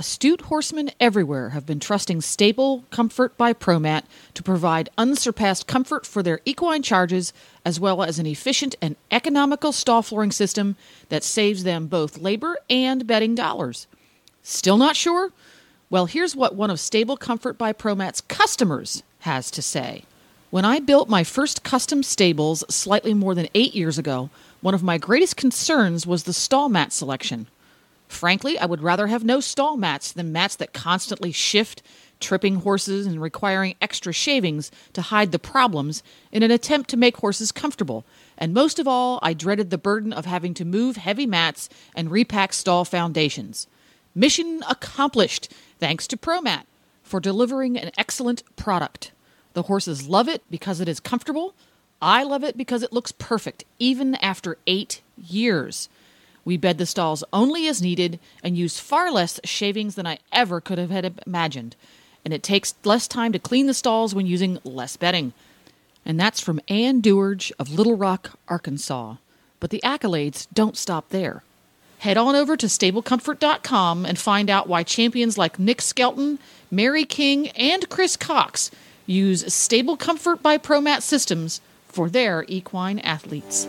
Astute 0.00 0.42
horsemen 0.42 0.92
everywhere 1.00 1.48
have 1.48 1.66
been 1.66 1.80
trusting 1.80 2.20
Stable 2.20 2.84
Comfort 2.90 3.36
by 3.36 3.52
ProMat 3.52 4.04
to 4.34 4.44
provide 4.44 4.90
unsurpassed 4.96 5.66
comfort 5.66 6.06
for 6.06 6.22
their 6.22 6.38
equine 6.44 6.84
charges, 6.84 7.32
as 7.64 7.80
well 7.80 8.04
as 8.04 8.20
an 8.20 8.26
efficient 8.26 8.76
and 8.80 8.94
economical 9.10 9.72
stall 9.72 10.02
flooring 10.02 10.30
system 10.30 10.76
that 11.08 11.24
saves 11.24 11.64
them 11.64 11.88
both 11.88 12.18
labor 12.18 12.56
and 12.70 13.08
bedding 13.08 13.34
dollars. 13.34 13.88
Still 14.44 14.76
not 14.76 14.94
sure? 14.94 15.32
Well, 15.90 16.06
here's 16.06 16.36
what 16.36 16.54
one 16.54 16.70
of 16.70 16.78
Stable 16.78 17.16
Comfort 17.16 17.58
by 17.58 17.72
ProMat's 17.72 18.20
customers 18.20 19.02
has 19.20 19.50
to 19.50 19.62
say. 19.62 20.04
When 20.50 20.64
I 20.64 20.78
built 20.78 21.08
my 21.08 21.24
first 21.24 21.64
custom 21.64 22.04
stables 22.04 22.62
slightly 22.72 23.14
more 23.14 23.34
than 23.34 23.48
eight 23.52 23.74
years 23.74 23.98
ago, 23.98 24.30
one 24.60 24.74
of 24.74 24.82
my 24.84 24.96
greatest 24.96 25.36
concerns 25.36 26.06
was 26.06 26.22
the 26.22 26.32
stall 26.32 26.68
mat 26.68 26.92
selection. 26.92 27.48
Frankly, 28.08 28.58
I 28.58 28.66
would 28.66 28.82
rather 28.82 29.06
have 29.06 29.22
no 29.22 29.38
stall 29.38 29.76
mats 29.76 30.12
than 30.12 30.32
mats 30.32 30.56
that 30.56 30.72
constantly 30.72 31.30
shift, 31.30 31.82
tripping 32.20 32.56
horses 32.56 33.06
and 33.06 33.20
requiring 33.20 33.76
extra 33.80 34.12
shavings 34.12 34.72
to 34.94 35.02
hide 35.02 35.30
the 35.30 35.38
problems 35.38 36.02
in 36.32 36.42
an 36.42 36.50
attempt 36.50 36.90
to 36.90 36.96
make 36.96 37.18
horses 37.18 37.52
comfortable. 37.52 38.04
And 38.36 38.54
most 38.54 38.78
of 38.78 38.88
all, 38.88 39.20
I 39.22 39.34
dreaded 39.34 39.70
the 39.70 39.78
burden 39.78 40.12
of 40.12 40.24
having 40.24 40.54
to 40.54 40.64
move 40.64 40.96
heavy 40.96 41.26
mats 41.26 41.68
and 41.94 42.10
repack 42.10 42.52
stall 42.52 42.84
foundations. 42.84 43.66
Mission 44.14 44.64
accomplished, 44.68 45.52
thanks 45.78 46.08
to 46.08 46.16
ProMat 46.16 46.64
for 47.02 47.20
delivering 47.20 47.78
an 47.78 47.90
excellent 47.96 48.42
product. 48.56 49.12
The 49.52 49.62
horses 49.62 50.08
love 50.08 50.28
it 50.28 50.42
because 50.50 50.80
it 50.80 50.88
is 50.88 50.98
comfortable. 50.98 51.54
I 52.00 52.22
love 52.22 52.42
it 52.42 52.56
because 52.56 52.82
it 52.82 52.92
looks 52.92 53.12
perfect, 53.12 53.64
even 53.78 54.14
after 54.16 54.58
eight 54.66 55.02
years. 55.16 55.88
We 56.48 56.56
bed 56.56 56.78
the 56.78 56.86
stalls 56.86 57.22
only 57.30 57.66
as 57.66 57.82
needed 57.82 58.18
and 58.42 58.56
use 58.56 58.80
far 58.80 59.12
less 59.12 59.38
shavings 59.44 59.96
than 59.96 60.06
I 60.06 60.16
ever 60.32 60.62
could 60.62 60.78
have 60.78 60.88
had 60.88 61.20
imagined. 61.26 61.76
And 62.24 62.32
it 62.32 62.42
takes 62.42 62.74
less 62.84 63.06
time 63.06 63.32
to 63.32 63.38
clean 63.38 63.66
the 63.66 63.74
stalls 63.74 64.14
when 64.14 64.24
using 64.24 64.58
less 64.64 64.96
bedding. 64.96 65.34
And 66.06 66.18
that's 66.18 66.40
from 66.40 66.62
Ann 66.66 67.02
Duarge 67.02 67.52
of 67.58 67.74
Little 67.74 67.98
Rock, 67.98 68.38
Arkansas. 68.48 69.16
But 69.60 69.68
the 69.68 69.82
accolades 69.84 70.46
don't 70.50 70.78
stop 70.78 71.10
there. 71.10 71.42
Head 71.98 72.16
on 72.16 72.34
over 72.34 72.56
to 72.56 72.64
stablecomfort.com 72.64 74.06
and 74.06 74.18
find 74.18 74.48
out 74.48 74.70
why 74.70 74.84
champions 74.84 75.36
like 75.36 75.58
Nick 75.58 75.82
Skelton, 75.82 76.38
Mary 76.70 77.04
King, 77.04 77.48
and 77.50 77.90
Chris 77.90 78.16
Cox 78.16 78.70
use 79.04 79.52
Stable 79.52 79.98
Comfort 79.98 80.42
by 80.42 80.56
ProMat 80.56 81.02
Systems 81.02 81.60
for 81.88 82.08
their 82.08 82.46
equine 82.48 83.00
athletes. 83.00 83.66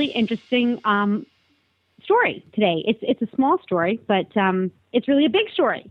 Really 0.00 0.12
interesting 0.12 0.80
um, 0.84 1.26
story 2.02 2.42
today. 2.54 2.82
It's 2.86 2.98
it's 3.02 3.20
a 3.20 3.36
small 3.36 3.58
story, 3.62 4.00
but 4.08 4.34
um, 4.36 4.70
it's 4.92 5.06
really 5.08 5.26
a 5.26 5.30
big 5.30 5.50
story. 5.52 5.90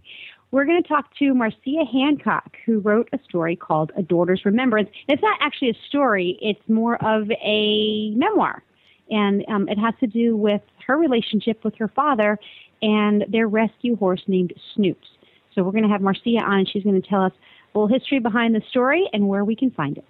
We're 0.51 0.66
going 0.66 0.82
to 0.82 0.89
talk 0.89 1.16
to 1.20 1.36
Marcia 1.36 1.86
Hancock, 1.91 2.57
who 2.66 2.80
wrote 2.80 3.07
a 3.14 3.20
story 3.24 3.55
called 3.55 3.91
A 3.95 4.01
Daughter's 4.01 4.45
Remembrance. 4.45 4.89
It's 5.07 5.22
not 5.22 5.38
actually 5.41 5.70
a 5.70 5.78
story; 5.88 6.39
it's 6.41 6.68
more 6.68 6.95
of 7.05 7.30
a 7.30 8.10
memoir, 8.16 8.64
and 9.12 9.45
um, 9.47 9.70
it 9.70 9.78
has 9.78 9.93
to 9.99 10.07
do 10.07 10.36
with 10.36 10.62
her 10.88 10.97
relationship 10.97 11.64
with 11.64 11.76
her 11.76 11.88
father 11.88 12.39
and 12.82 13.26
their 13.28 13.47
rescue 13.47 13.95
horse 13.95 14.24
named 14.28 14.53
Snoops. 14.76 15.10
So 15.53 15.62
we're 15.62 15.72
going 15.72 15.84
to 15.84 15.89
have 15.89 16.01
Marcia 16.01 16.38
on, 16.39 16.60
and 16.60 16.70
she's 16.70 16.84
going 16.84 16.99
to 16.99 17.07
tell 17.07 17.22
us 17.22 17.34
a 17.76 17.80
little 17.80 17.95
history 17.95 18.20
behind 18.20 18.55
the 18.55 18.62
story 18.72 19.07
and 19.14 19.28
where 19.28 19.45
we 19.45 19.55
can 19.55 19.70
find 19.70 19.99
it. 19.99 20.05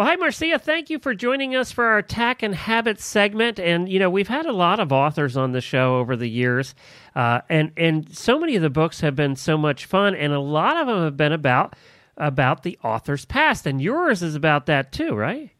Well, 0.00 0.08
hi, 0.08 0.16
Marcia. 0.16 0.58
Thank 0.58 0.88
you 0.88 0.98
for 0.98 1.14
joining 1.14 1.54
us 1.54 1.72
for 1.72 1.84
our 1.84 1.98
Attack 1.98 2.42
and 2.42 2.54
Habits 2.54 3.04
segment. 3.04 3.60
And 3.60 3.86
you 3.86 3.98
know, 3.98 4.08
we've 4.08 4.28
had 4.28 4.46
a 4.46 4.52
lot 4.52 4.80
of 4.80 4.92
authors 4.92 5.36
on 5.36 5.52
the 5.52 5.60
show 5.60 5.98
over 5.98 6.16
the 6.16 6.26
years, 6.26 6.74
uh, 7.14 7.42
and 7.50 7.70
and 7.76 8.16
so 8.16 8.38
many 8.38 8.56
of 8.56 8.62
the 8.62 8.70
books 8.70 9.00
have 9.00 9.14
been 9.14 9.36
so 9.36 9.58
much 9.58 9.84
fun, 9.84 10.14
and 10.14 10.32
a 10.32 10.40
lot 10.40 10.78
of 10.78 10.86
them 10.86 11.04
have 11.04 11.18
been 11.18 11.34
about 11.34 11.76
about 12.16 12.62
the 12.62 12.78
author's 12.82 13.26
past, 13.26 13.66
and 13.66 13.82
yours 13.82 14.22
is 14.22 14.34
about 14.34 14.64
that 14.64 14.90
too, 14.90 15.14
right? 15.14 15.50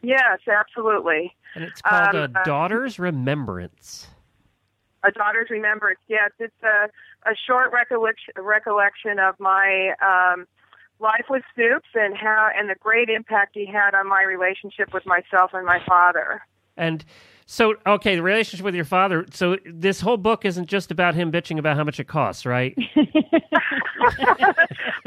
Yes, 0.00 0.38
absolutely. 0.46 1.34
And 1.56 1.64
it's 1.64 1.82
called 1.82 2.14
Um, 2.14 2.34
A 2.36 2.38
uh, 2.38 2.44
Daughter's 2.44 3.00
Remembrance. 3.00 4.06
A 5.02 5.10
daughter's 5.10 5.50
remembrance. 5.50 5.98
Yes, 6.06 6.30
it's 6.38 6.62
a, 6.62 6.88
a 7.28 7.34
short 7.48 7.72
recollection, 7.72 8.32
recollection 8.36 9.18
of 9.18 9.34
my 9.40 9.92
um, 10.00 10.46
life 10.98 11.26
with 11.28 11.42
Snoops 11.56 11.94
and 11.94 12.16
how 12.16 12.48
and 12.56 12.68
the 12.68 12.74
great 12.74 13.08
impact 13.08 13.52
he 13.54 13.66
had 13.66 13.94
on 13.94 14.08
my 14.08 14.22
relationship 14.22 14.92
with 14.94 15.04
myself 15.06 15.50
and 15.52 15.66
my 15.66 15.80
father. 15.86 16.42
And 16.76 17.04
so, 17.46 17.76
okay, 17.86 18.16
the 18.16 18.22
relationship 18.22 18.64
with 18.64 18.74
your 18.74 18.84
father. 18.84 19.24
So 19.32 19.56
this 19.64 20.00
whole 20.00 20.16
book 20.16 20.44
isn't 20.44 20.66
just 20.66 20.90
about 20.90 21.14
him 21.14 21.30
bitching 21.30 21.58
about 21.58 21.76
how 21.76 21.84
much 21.84 22.00
it 22.00 22.08
costs, 22.08 22.44
right? 22.44 22.76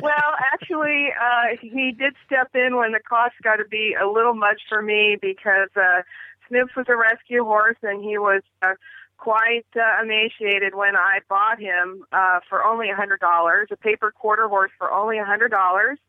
well, 0.01 0.35
actually, 0.53 1.09
uh, 1.19 1.57
he 1.61 1.91
did 1.91 2.13
step 2.25 2.49
in 2.55 2.77
when 2.77 2.93
the 2.93 3.01
cost 3.07 3.35
got 3.43 3.57
to 3.57 3.65
be 3.65 3.95
a 4.01 4.07
little 4.07 4.33
much 4.33 4.61
for 4.69 4.81
me 4.81 5.17
because 5.21 5.69
uh, 5.75 6.01
Snoops 6.49 6.75
was 6.75 6.85
a 6.87 6.95
rescue 6.95 7.43
horse 7.43 7.77
and 7.83 8.03
he 8.03 8.17
was 8.17 8.41
uh, 8.61 8.73
quite 9.19 9.65
uh, 9.75 10.01
emaciated 10.01 10.73
when 10.73 10.95
I 10.95 11.19
bought 11.27 11.59
him 11.59 12.05
uh, 12.11 12.39
for 12.49 12.65
only 12.65 12.89
a 12.89 12.95
hundred 12.95 13.19
dollars, 13.19 13.67
a 13.71 13.77
paper 13.77 14.11
quarter 14.11 14.47
horse 14.47 14.71
for 14.77 14.91
only 14.91 15.17
a 15.17 15.25
hundred 15.25 15.49
dollars. 15.49 15.99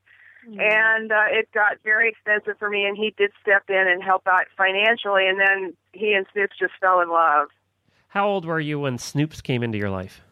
And 0.58 1.12
uh, 1.12 1.24
it 1.28 1.52
got 1.52 1.76
very 1.84 2.08
expensive 2.08 2.58
for 2.58 2.70
me, 2.70 2.86
and 2.86 2.96
he 2.96 3.14
did 3.18 3.30
step 3.42 3.64
in 3.68 3.86
and 3.86 4.02
help 4.02 4.26
out 4.26 4.46
financially. 4.56 5.28
And 5.28 5.38
then 5.38 5.76
he 5.92 6.14
and 6.14 6.26
Snoops 6.28 6.58
just 6.58 6.72
fell 6.80 7.00
in 7.00 7.10
love. 7.10 7.48
How 8.08 8.26
old 8.26 8.46
were 8.46 8.58
you 8.58 8.80
when 8.80 8.96
Snoops 8.96 9.42
came 9.42 9.62
into 9.62 9.76
your 9.76 9.90
life? 9.90 10.22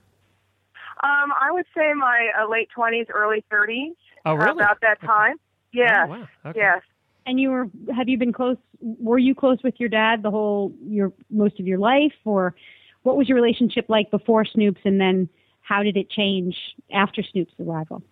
Um, 1.03 1.33
I 1.39 1.53
would 1.53 1.66
say 1.76 1.93
my 1.93 2.31
uh, 2.41 2.49
late 2.49 2.70
twenties, 2.74 3.07
early 3.12 3.45
thirties. 3.51 3.93
Oh, 4.24 4.33
really? 4.35 4.53
About 4.62 4.81
that 4.81 5.01
time. 5.03 5.37
Yes. 5.72 6.07
Oh, 6.07 6.11
wow. 6.11 6.29
Okay. 6.47 6.59
Yes. 6.59 6.81
And 7.29 7.39
you 7.39 7.51
were 7.51 7.68
have 7.95 8.09
you 8.09 8.16
been 8.16 8.33
close 8.33 8.57
were 8.81 9.18
you 9.18 9.35
close 9.35 9.59
with 9.62 9.74
your 9.79 9.91
dad 9.91 10.22
the 10.22 10.31
whole 10.31 10.72
your 10.83 11.12
most 11.31 11.61
of 11.61 11.66
your 11.66 11.79
life 11.79 12.14
or 12.24 12.55
what 13.03 13.18
was 13.18 13.29
your 13.29 13.37
relationship 13.37 13.85
like 13.91 14.11
before 14.11 14.45
Snoops 14.45 14.79
and 14.87 14.99
then 14.99 15.29
how 15.61 15.83
did 15.83 15.99
it 15.99 16.09
change 16.09 16.57
after 16.91 17.22
Snoops' 17.22 17.53
arrival? 17.61 18.03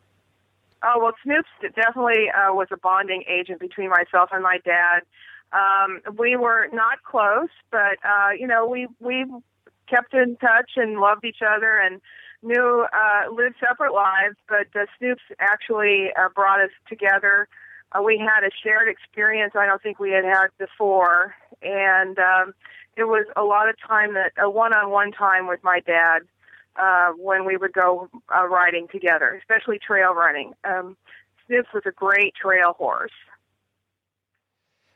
Oh 0.83 0.99
well, 1.01 1.13
Snoops 1.27 1.73
definitely 1.75 2.29
uh, 2.29 2.53
was 2.53 2.69
a 2.71 2.77
bonding 2.77 3.25
agent 3.27 3.59
between 3.59 3.89
myself 3.89 4.29
and 4.33 4.43
my 4.43 4.59
dad. 4.67 5.01
Um, 5.53 6.03
we 6.19 6.37
were 6.37 6.69
not 6.75 7.03
close, 7.03 7.49
but 7.71 7.97
uh, 8.05 8.33
you 8.39 8.47
know 8.47 8.67
we 8.67 8.87
we 9.01 9.25
kept 9.89 10.13
in 10.13 10.37
touch 10.37 10.73
and 10.77 11.01
loved 11.01 11.25
each 11.25 11.41
other 11.41 11.79
and 11.79 12.03
knew 12.43 12.87
uh, 12.93 13.33
lived 13.33 13.55
separate 13.67 13.95
lives. 13.95 14.37
But 14.47 14.69
uh, 14.79 14.85
Snoops 15.01 15.25
actually 15.41 16.09
uh, 16.19 16.29
brought 16.35 16.61
us 16.61 16.71
together. 16.87 17.49
Uh, 17.97 18.03
we 18.03 18.19
had 18.19 18.45
a 18.45 18.51
shared 18.63 18.89
experience 18.89 19.53
I 19.57 19.67
don't 19.67 19.83
think 19.83 19.99
we 19.99 20.11
had 20.11 20.25
had 20.25 20.49
before, 20.59 21.35
and 21.63 22.19
um, 22.19 22.55
it 22.97 23.05
was 23.05 23.27
a 23.37 23.43
lot 23.43 23.69
of 23.69 23.77
time 23.87 24.15
that 24.15 24.33
a 24.39 24.51
one-on-one 24.51 25.13
time 25.13 25.47
with 25.47 25.61
my 25.63 25.81
dad 25.81 26.23
uh, 26.77 27.13
when 27.13 27.45
we 27.45 27.57
would 27.57 27.73
go 27.73 28.09
uh, 28.35 28.47
riding 28.47 28.89
together, 28.91 29.41
especially 29.41 29.79
trail 29.79 30.15
running. 30.15 30.53
Um, 30.65 30.97
Snoops 31.49 31.73
was 31.73 31.85
a 31.87 31.93
great 31.93 32.35
trail 32.35 32.75
horse. 32.77 33.13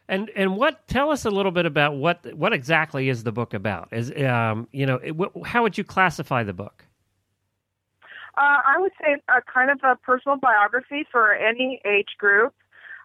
And 0.08 0.28
and 0.34 0.56
what? 0.56 0.88
Tell 0.88 1.10
us 1.10 1.24
a 1.24 1.30
little 1.30 1.52
bit 1.52 1.66
about 1.66 1.94
what 1.94 2.34
what 2.34 2.52
exactly 2.52 3.08
is 3.08 3.22
the 3.22 3.30
book 3.30 3.54
about? 3.54 3.88
Is 3.92 4.10
um 4.24 4.66
you 4.72 4.84
know 4.84 4.96
it, 4.96 5.12
wh- 5.12 5.46
how 5.46 5.62
would 5.62 5.78
you 5.78 5.84
classify 5.84 6.42
the 6.42 6.52
book? 6.52 6.84
Uh, 8.36 8.58
I 8.66 8.80
would 8.80 8.92
say 9.00 9.16
a 9.28 9.40
kind 9.42 9.70
of 9.70 9.78
a 9.84 9.94
personal 9.94 10.36
biography 10.36 11.06
for 11.12 11.32
any 11.32 11.80
age 11.84 12.16
group. 12.18 12.54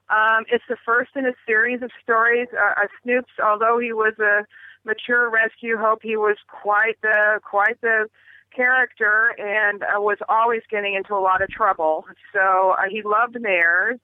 Um, 0.10 0.45
it's 0.51 0.64
the 0.70 0.78
first 0.86 1.12
in 1.16 1.26
a 1.26 1.34
series 1.47 1.82
of 1.82 1.91
stories. 2.03 2.47
Uh, 2.53 2.84
uh, 2.84 2.88
Snoops, 3.03 3.43
although 3.43 3.80
he 3.80 3.91
was 3.91 4.14
a 4.20 4.45
mature 4.86 5.30
rescue 5.30 5.78
hope, 5.78 5.99
he 6.03 6.16
was 6.16 6.38
quite 6.47 7.01
the 7.01 7.39
quite 7.43 7.82
the 7.82 8.08
character 8.56 9.36
and 9.38 9.84
uh, 9.84 9.99
was 9.99 10.18
always 10.30 10.62
getting 10.70 10.93
into 10.93 11.14
a 11.14 11.20
lot 11.20 11.41
of 11.41 11.49
trouble. 11.49 12.06
So 12.34 12.76
uh, 12.78 12.84
he 12.89 13.01
loved 13.01 13.39
mares, 13.39 13.99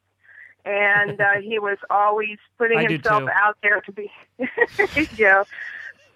and 0.66 1.22
uh, 1.22 1.42
he 1.42 1.60
was 1.60 1.78
always 1.90 2.38
putting 2.58 2.80
I 2.80 2.84
himself 2.84 3.30
out 3.34 3.58
there 3.62 3.82
to 3.82 3.92
be. 3.92 4.12
yeah. 5.18 5.44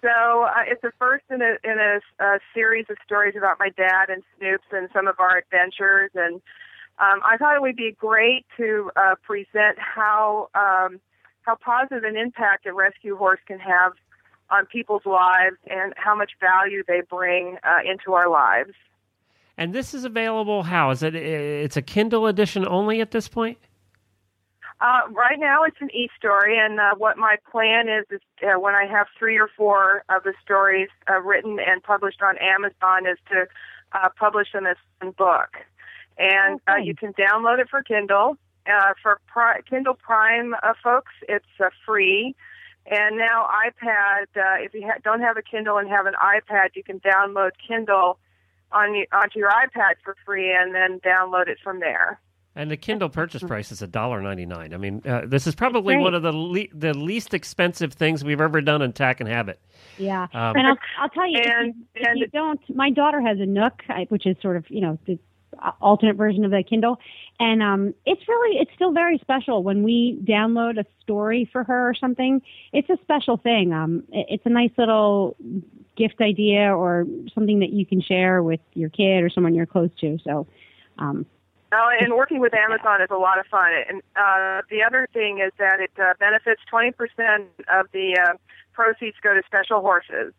So 0.02 0.42
uh, 0.42 0.62
it's 0.66 0.82
the 0.82 0.92
first 0.98 1.24
in 1.30 1.42
a 1.42 1.56
in 1.64 1.78
a, 1.78 2.00
a 2.24 2.38
series 2.54 2.86
of 2.90 2.96
stories 3.04 3.34
about 3.36 3.58
my 3.58 3.70
dad 3.70 4.08
and 4.08 4.22
Snoops 4.38 4.70
and 4.72 4.88
some 4.92 5.06
of 5.06 5.18
our 5.20 5.38
adventures, 5.38 6.10
and 6.14 6.40
um, 6.98 7.20
I 7.24 7.36
thought 7.36 7.56
it 7.56 7.62
would 7.62 7.76
be 7.76 7.92
great 7.98 8.46
to 8.56 8.90
uh, 8.96 9.14
present 9.22 9.78
how 9.78 10.48
um, 10.54 11.00
how 11.42 11.56
positive 11.56 12.04
an 12.04 12.16
impact 12.16 12.66
a 12.66 12.72
rescue 12.72 13.16
horse 13.16 13.40
can 13.46 13.58
have 13.58 13.92
on 14.50 14.66
people's 14.66 15.04
lives 15.04 15.56
and 15.68 15.92
how 15.96 16.14
much 16.14 16.32
value 16.40 16.82
they 16.86 17.02
bring 17.08 17.58
uh, 17.64 17.78
into 17.88 18.14
our 18.14 18.28
lives. 18.28 18.72
And 19.58 19.72
this 19.72 19.94
is 19.94 20.04
available. 20.04 20.62
How 20.62 20.90
is 20.90 21.02
it? 21.02 21.14
It's 21.14 21.76
a 21.76 21.82
Kindle 21.82 22.26
edition 22.26 22.66
only 22.66 23.00
at 23.00 23.10
this 23.10 23.28
point. 23.28 23.58
Uh, 24.80 25.00
right 25.10 25.38
now, 25.38 25.64
it's 25.64 25.80
an 25.80 25.90
e-story, 25.94 26.58
and 26.58 26.78
uh, 26.78 26.94
what 26.98 27.16
my 27.16 27.36
plan 27.50 27.88
is 27.88 28.04
is 28.10 28.20
uh, 28.42 28.60
when 28.60 28.74
I 28.74 28.84
have 28.84 29.06
three 29.18 29.38
or 29.38 29.48
four 29.56 30.04
of 30.10 30.22
the 30.24 30.34
stories 30.42 30.88
uh, 31.08 31.18
written 31.22 31.58
and 31.58 31.82
published 31.82 32.20
on 32.20 32.36
Amazon, 32.36 33.06
is 33.10 33.16
to 33.30 33.46
uh, 33.92 34.10
publish 34.18 34.52
them 34.52 34.66
as 34.66 34.76
one 35.00 35.12
book, 35.12 35.56
and 36.18 36.60
uh, 36.68 36.76
you 36.76 36.94
can 36.94 37.12
download 37.14 37.58
it 37.60 37.68
for 37.68 37.82
Kindle. 37.82 38.36
Uh, 38.66 38.94
for 39.00 39.20
Pri- 39.28 39.60
Kindle 39.68 39.94
Prime 39.94 40.52
uh, 40.62 40.72
folks, 40.82 41.12
it's 41.28 41.44
uh, 41.60 41.68
free. 41.86 42.34
And 42.86 43.16
now 43.16 43.48
iPad, 43.64 44.22
uh, 44.36 44.62
if 44.64 44.74
you 44.74 44.82
ha- 44.84 44.98
don't 45.04 45.20
have 45.20 45.36
a 45.36 45.42
Kindle 45.42 45.78
and 45.78 45.88
have 45.88 46.06
an 46.06 46.14
iPad, 46.20 46.70
you 46.74 46.82
can 46.82 46.98
download 47.00 47.50
Kindle 47.66 48.18
on 48.72 48.90
y- 48.92 49.06
onto 49.12 49.38
your 49.38 49.50
iPad 49.50 49.94
for 50.02 50.16
free, 50.24 50.52
and 50.52 50.74
then 50.74 50.98
download 51.00 51.46
it 51.48 51.58
from 51.62 51.78
there. 51.80 52.20
And 52.56 52.70
the 52.70 52.76
Kindle 52.76 53.08
purchase 53.08 53.42
price 53.42 53.70
is 53.70 53.82
a 53.82 53.86
dollar 53.86 54.20
ninety 54.22 54.46
nine. 54.46 54.72
I 54.72 54.78
mean, 54.78 55.02
uh, 55.04 55.22
this 55.26 55.46
is 55.46 55.54
probably 55.54 55.94
Great. 55.94 56.02
one 56.02 56.14
of 56.14 56.22
the 56.22 56.32
le- 56.32 56.72
the 56.72 56.94
least 56.94 57.34
expensive 57.34 57.92
things 57.92 58.24
we've 58.24 58.40
ever 58.40 58.60
done 58.60 58.82
in 58.82 58.92
Tack 58.92 59.20
and 59.20 59.28
Habit. 59.28 59.60
Yeah, 59.98 60.24
Um, 60.32 60.56
and 60.56 60.66
I'll, 60.66 60.78
I'll 61.00 61.08
tell 61.10 61.28
you, 61.30 61.38
if 61.38 61.46
you, 61.46 61.74
if 61.94 62.06
and 62.08 62.18
you 62.18 62.26
don't, 62.28 62.60
my 62.74 62.90
daughter 62.90 63.20
has 63.20 63.38
a 63.40 63.46
Nook, 63.46 63.82
which 64.08 64.26
is 64.26 64.36
sort 64.42 64.56
of 64.56 64.64
you 64.70 64.80
know 64.80 64.98
the 65.06 65.18
alternate 65.80 66.16
version 66.16 66.44
of 66.44 66.50
the 66.50 66.62
Kindle, 66.62 66.98
and 67.38 67.62
um, 67.62 67.94
it's 68.04 68.26
really 68.28 68.58
it's 68.58 68.70
still 68.74 68.92
very 68.92 69.18
special 69.18 69.62
when 69.62 69.82
we 69.82 70.18
download 70.24 70.78
a 70.78 70.84
story 71.02 71.48
for 71.52 71.64
her 71.64 71.88
or 71.88 71.94
something. 71.94 72.42
It's 72.72 72.88
a 72.90 72.98
special 73.02 73.36
thing. 73.36 73.72
Um, 73.72 74.04
it, 74.10 74.26
it's 74.30 74.46
a 74.46 74.50
nice 74.50 74.72
little 74.78 75.36
gift 75.96 76.20
idea 76.20 76.74
or 76.74 77.06
something 77.34 77.60
that 77.60 77.70
you 77.70 77.86
can 77.86 78.00
share 78.00 78.42
with 78.42 78.60
your 78.74 78.90
kid 78.90 79.22
or 79.22 79.30
someone 79.30 79.54
you're 79.54 79.66
close 79.66 79.90
to. 80.00 80.18
So. 80.24 80.46
Um, 80.98 81.26
Oh, 81.72 81.90
and 82.00 82.14
working 82.14 82.38
with 82.40 82.54
Amazon 82.54 83.02
is 83.02 83.08
a 83.10 83.16
lot 83.16 83.40
of 83.40 83.46
fun. 83.46 83.72
And 83.88 84.00
uh, 84.14 84.62
the 84.70 84.84
other 84.86 85.08
thing 85.12 85.40
is 85.44 85.52
that 85.58 85.80
it 85.80 85.90
uh, 86.00 86.14
benefits 86.18 86.60
20% 86.72 86.92
of 87.68 87.86
the 87.92 88.16
uh, 88.16 88.36
proceeds 88.72 89.16
go 89.20 89.34
to 89.34 89.42
special 89.46 89.80
horses. 89.80 90.32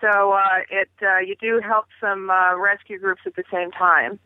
So 0.00 0.32
uh, 0.32 0.60
it 0.70 0.90
uh, 1.02 1.18
you 1.18 1.36
do 1.40 1.60
help 1.64 1.86
some 2.00 2.30
uh, 2.30 2.56
rescue 2.56 2.98
groups 2.98 3.22
at 3.26 3.34
the 3.36 3.44
same 3.52 3.70
time. 3.70 4.18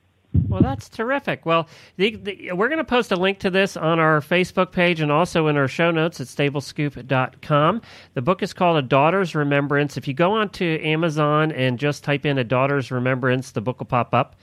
Well, 0.48 0.62
that's 0.62 0.88
terrific. 0.88 1.44
Well, 1.44 1.68
the, 1.96 2.16
the, 2.16 2.52
we're 2.52 2.68
going 2.68 2.78
to 2.78 2.84
post 2.84 3.12
a 3.12 3.16
link 3.16 3.38
to 3.40 3.50
this 3.50 3.76
on 3.76 3.98
our 3.98 4.20
Facebook 4.20 4.72
page 4.72 5.00
and 5.00 5.12
also 5.12 5.46
in 5.48 5.56
our 5.56 5.68
show 5.68 5.90
notes 5.90 6.20
at 6.20 6.26
stablescoop.com. 6.26 7.82
The 8.14 8.22
book 8.22 8.42
is 8.42 8.52
called 8.52 8.78
A 8.78 8.82
Daughter's 8.82 9.34
Remembrance. 9.34 9.96
If 9.96 10.08
you 10.08 10.14
go 10.14 10.32
onto 10.32 10.78
Amazon 10.82 11.52
and 11.52 11.78
just 11.78 12.02
type 12.02 12.24
in 12.24 12.38
A 12.38 12.44
Daughter's 12.44 12.90
Remembrance, 12.90 13.52
the 13.52 13.60
book 13.60 13.78
will 13.78 13.86
pop 13.86 14.14
up. 14.14 14.36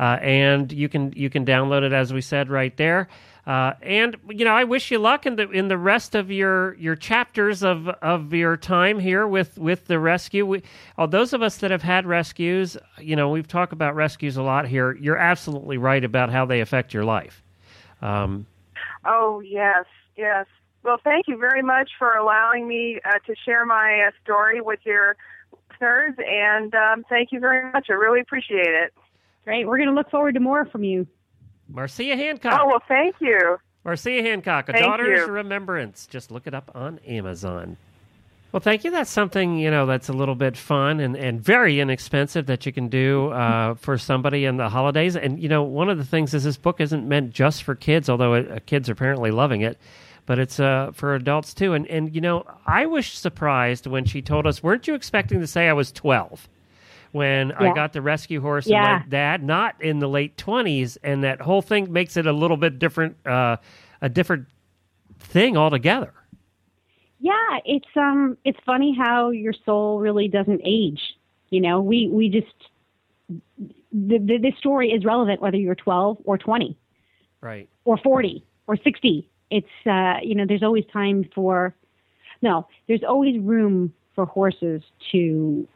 Uh, 0.00 0.18
and 0.22 0.72
you 0.72 0.88
can 0.88 1.12
you 1.14 1.28
can 1.28 1.44
download 1.44 1.82
it 1.82 1.92
as 1.92 2.10
we 2.10 2.22
said 2.22 2.48
right 2.48 2.74
there. 2.78 3.06
Uh, 3.46 3.74
and 3.82 4.16
you 4.30 4.46
know, 4.46 4.54
I 4.54 4.64
wish 4.64 4.90
you 4.90 4.98
luck 4.98 5.26
in 5.26 5.36
the 5.36 5.50
in 5.50 5.68
the 5.68 5.76
rest 5.76 6.14
of 6.14 6.30
your 6.30 6.74
your 6.76 6.96
chapters 6.96 7.62
of 7.62 7.86
of 7.86 8.32
your 8.32 8.56
time 8.56 8.98
here 8.98 9.26
with 9.26 9.58
with 9.58 9.88
the 9.88 9.98
rescue. 9.98 10.46
We, 10.46 10.62
all 10.96 11.06
those 11.06 11.34
of 11.34 11.42
us 11.42 11.58
that 11.58 11.70
have 11.70 11.82
had 11.82 12.06
rescues, 12.06 12.78
you 12.98 13.14
know, 13.14 13.28
we've 13.28 13.46
talked 13.46 13.74
about 13.74 13.94
rescues 13.94 14.38
a 14.38 14.42
lot 14.42 14.66
here. 14.66 14.96
You're 14.96 15.18
absolutely 15.18 15.76
right 15.76 16.02
about 16.02 16.30
how 16.30 16.46
they 16.46 16.62
affect 16.62 16.94
your 16.94 17.04
life. 17.04 17.42
Um, 18.00 18.46
oh 19.04 19.40
yes, 19.40 19.84
yes. 20.16 20.46
Well, 20.82 20.98
thank 21.04 21.28
you 21.28 21.36
very 21.36 21.62
much 21.62 21.90
for 21.98 22.14
allowing 22.14 22.66
me 22.66 23.00
uh, 23.04 23.18
to 23.26 23.34
share 23.44 23.66
my 23.66 24.06
uh, 24.08 24.12
story 24.24 24.62
with 24.62 24.80
your 24.84 25.16
listeners, 25.68 26.14
and 26.26 26.74
um, 26.74 27.04
thank 27.10 27.32
you 27.32 27.38
very 27.38 27.70
much. 27.70 27.88
I 27.90 27.92
really 27.92 28.20
appreciate 28.20 28.60
it. 28.66 28.94
Great. 29.44 29.66
We're 29.66 29.78
going 29.78 29.88
to 29.88 29.94
look 29.94 30.10
forward 30.10 30.34
to 30.34 30.40
more 30.40 30.64
from 30.66 30.84
you. 30.84 31.06
Marcia 31.68 32.16
Hancock. 32.16 32.60
Oh, 32.62 32.66
well, 32.66 32.82
thank 32.86 33.16
you. 33.20 33.58
Marcia 33.84 34.22
Hancock, 34.22 34.68
A 34.68 34.72
thank 34.72 34.84
Daughter's 34.84 35.26
you. 35.26 35.32
Remembrance. 35.32 36.06
Just 36.06 36.30
look 36.30 36.46
it 36.46 36.54
up 36.54 36.70
on 36.74 36.98
Amazon. 37.06 37.76
Well, 38.52 38.60
thank 38.60 38.82
you. 38.82 38.90
That's 38.90 39.10
something, 39.10 39.58
you 39.58 39.70
know, 39.70 39.86
that's 39.86 40.08
a 40.08 40.12
little 40.12 40.34
bit 40.34 40.56
fun 40.56 40.98
and, 40.98 41.16
and 41.16 41.40
very 41.40 41.78
inexpensive 41.78 42.46
that 42.46 42.66
you 42.66 42.72
can 42.72 42.88
do 42.88 43.30
uh, 43.30 43.74
for 43.76 43.96
somebody 43.96 44.44
in 44.44 44.56
the 44.56 44.68
holidays. 44.68 45.14
And, 45.16 45.40
you 45.40 45.48
know, 45.48 45.62
one 45.62 45.88
of 45.88 45.98
the 45.98 46.04
things 46.04 46.34
is 46.34 46.42
this 46.42 46.56
book 46.56 46.80
isn't 46.80 47.08
meant 47.08 47.32
just 47.32 47.62
for 47.62 47.76
kids, 47.76 48.10
although 48.10 48.34
uh, 48.34 48.58
kids 48.66 48.88
are 48.88 48.92
apparently 48.92 49.30
loving 49.30 49.60
it, 49.60 49.78
but 50.26 50.40
it's 50.40 50.58
uh, 50.58 50.90
for 50.92 51.14
adults 51.14 51.54
too. 51.54 51.74
And, 51.74 51.86
and, 51.86 52.12
you 52.12 52.20
know, 52.20 52.44
I 52.66 52.86
was 52.86 53.06
surprised 53.06 53.86
when 53.86 54.04
she 54.04 54.20
told 54.20 54.48
us, 54.48 54.64
weren't 54.64 54.88
you 54.88 54.94
expecting 54.96 55.38
to 55.40 55.46
say 55.46 55.68
I 55.68 55.72
was 55.72 55.92
12? 55.92 56.48
When 57.12 57.52
I 57.52 57.74
got 57.74 57.92
the 57.92 58.02
rescue 58.02 58.40
horse 58.40 58.66
Yeah. 58.66 58.96
and 58.96 59.04
my 59.04 59.08
dad, 59.10 59.42
not 59.42 59.80
in 59.82 59.98
the 59.98 60.08
late 60.08 60.36
twenties, 60.36 60.96
and 61.02 61.24
that 61.24 61.40
whole 61.40 61.62
thing 61.62 61.92
makes 61.92 62.16
it 62.16 62.26
a 62.26 62.32
little 62.32 62.56
bit 62.56 62.78
different, 62.78 63.16
uh, 63.26 63.56
a 64.00 64.08
different 64.08 64.46
thing 65.18 65.56
altogether. 65.56 66.12
Yeah, 67.20 67.32
it's 67.64 67.88
um 67.96 68.38
it's 68.44 68.58
funny 68.64 68.96
how 68.96 69.30
your 69.30 69.52
soul 69.66 69.98
really 70.00 70.28
doesn't 70.28 70.62
age. 70.64 71.00
You 71.50 71.60
know, 71.60 71.80
we 71.80 72.08
we 72.08 72.28
just 72.28 72.46
the, 73.28 74.18
the 74.18 74.38
this 74.40 74.56
story 74.58 74.90
is 74.90 75.04
relevant 75.04 75.40
whether 75.42 75.56
you're 75.56 75.74
12 75.74 76.18
or 76.24 76.38
20 76.38 76.76
Right. 77.42 77.68
or 77.84 77.96
40 77.98 78.44
or 78.66 78.76
60. 78.76 79.28
It's 79.50 79.66
uh 79.86 80.14
you 80.22 80.34
know, 80.34 80.46
there's 80.46 80.62
always 80.62 80.84
time 80.92 81.28
for 81.34 81.74
no, 82.42 82.66
there's 82.88 83.02
always 83.04 83.38
room 83.38 83.92
for 84.14 84.24
horses 84.24 84.82
to 85.12 85.68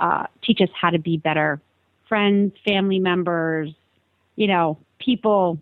uh 0.00 0.26
teach 0.42 0.60
us 0.60 0.70
how 0.78 0.90
to 0.90 0.98
be 0.98 1.16
better 1.16 1.60
friends, 2.10 2.52
family 2.64 2.98
members, 2.98 3.72
you 4.34 4.48
know, 4.48 4.76
people 4.98 5.58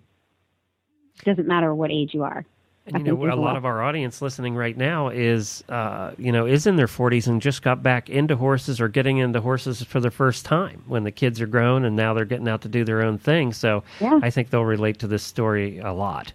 doesn't 1.25 1.47
matter 1.47 1.75
what 1.75 1.91
age 1.93 2.15
you 2.15 2.25
are. 2.25 2.45
And 2.87 3.07
you 3.07 3.15
know, 3.15 3.35
a 3.35 3.37
lot. 3.37 3.57
of 3.57 3.67
our 3.67 3.83
audience 3.83 4.23
listening 4.23 4.57
right 4.57 4.75
now 4.75 5.11
is, 5.11 5.63
uh, 5.69 6.13
you 6.17 6.33
know, 6.33 6.47
is 6.47 6.67
in 6.67 6.77
their 6.77 6.87
40s 6.87 7.27
and 7.27 7.43
just 7.43 7.61
got 7.61 7.83
back 7.83 8.09
into 8.09 8.35
horses 8.35 8.81
or 8.81 8.89
getting 8.89 9.19
into 9.19 9.43
horses 9.43 9.83
for 9.83 10.01
the 10.01 10.11
first 10.11 10.47
time 10.47 10.83
when 10.87 11.05
the 11.05 11.11
kids 11.11 11.39
are 11.43 11.47
grown 11.47 11.85
and 11.85 11.97
now 11.97 12.15
they're 12.15 12.25
getting 12.25 12.49
out 12.49 12.63
to 12.63 12.69
do 12.69 12.85
their 12.85 13.03
own 13.03 13.19
thing. 13.19 13.53
So 13.53 13.85
Yeah. 14.01 14.19
I 14.23 14.31
think 14.31 14.49
they'll 14.49 14.65
relate 14.65 14.99
to 15.01 15.07
this 15.07 15.23
story 15.23 15.79
a 15.81 15.93
lot. 15.93 16.33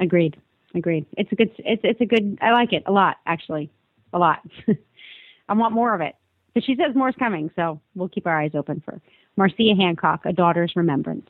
Agreed. 0.00 0.36
Agreed. 0.74 1.06
It's 1.16 1.30
a 1.30 1.36
good. 1.36 1.52
It's 1.58 1.82
it's 1.84 2.00
a 2.00 2.06
good. 2.06 2.38
I 2.40 2.50
like 2.50 2.72
it 2.72 2.82
a 2.86 2.92
lot, 2.92 3.18
actually, 3.26 3.70
a 4.12 4.18
lot. 4.18 4.40
I 5.48 5.52
want 5.52 5.72
more 5.72 5.94
of 5.94 6.00
it. 6.00 6.16
But 6.54 6.64
she 6.64 6.74
says 6.76 6.94
more's 6.94 7.14
coming, 7.18 7.50
so 7.56 7.80
we'll 7.94 8.08
keep 8.08 8.26
our 8.26 8.40
eyes 8.40 8.52
open 8.54 8.82
for 8.84 9.00
Marcia 9.36 9.74
Hancock, 9.78 10.22
A 10.24 10.32
Daughter's 10.32 10.72
Remembrance. 10.74 11.28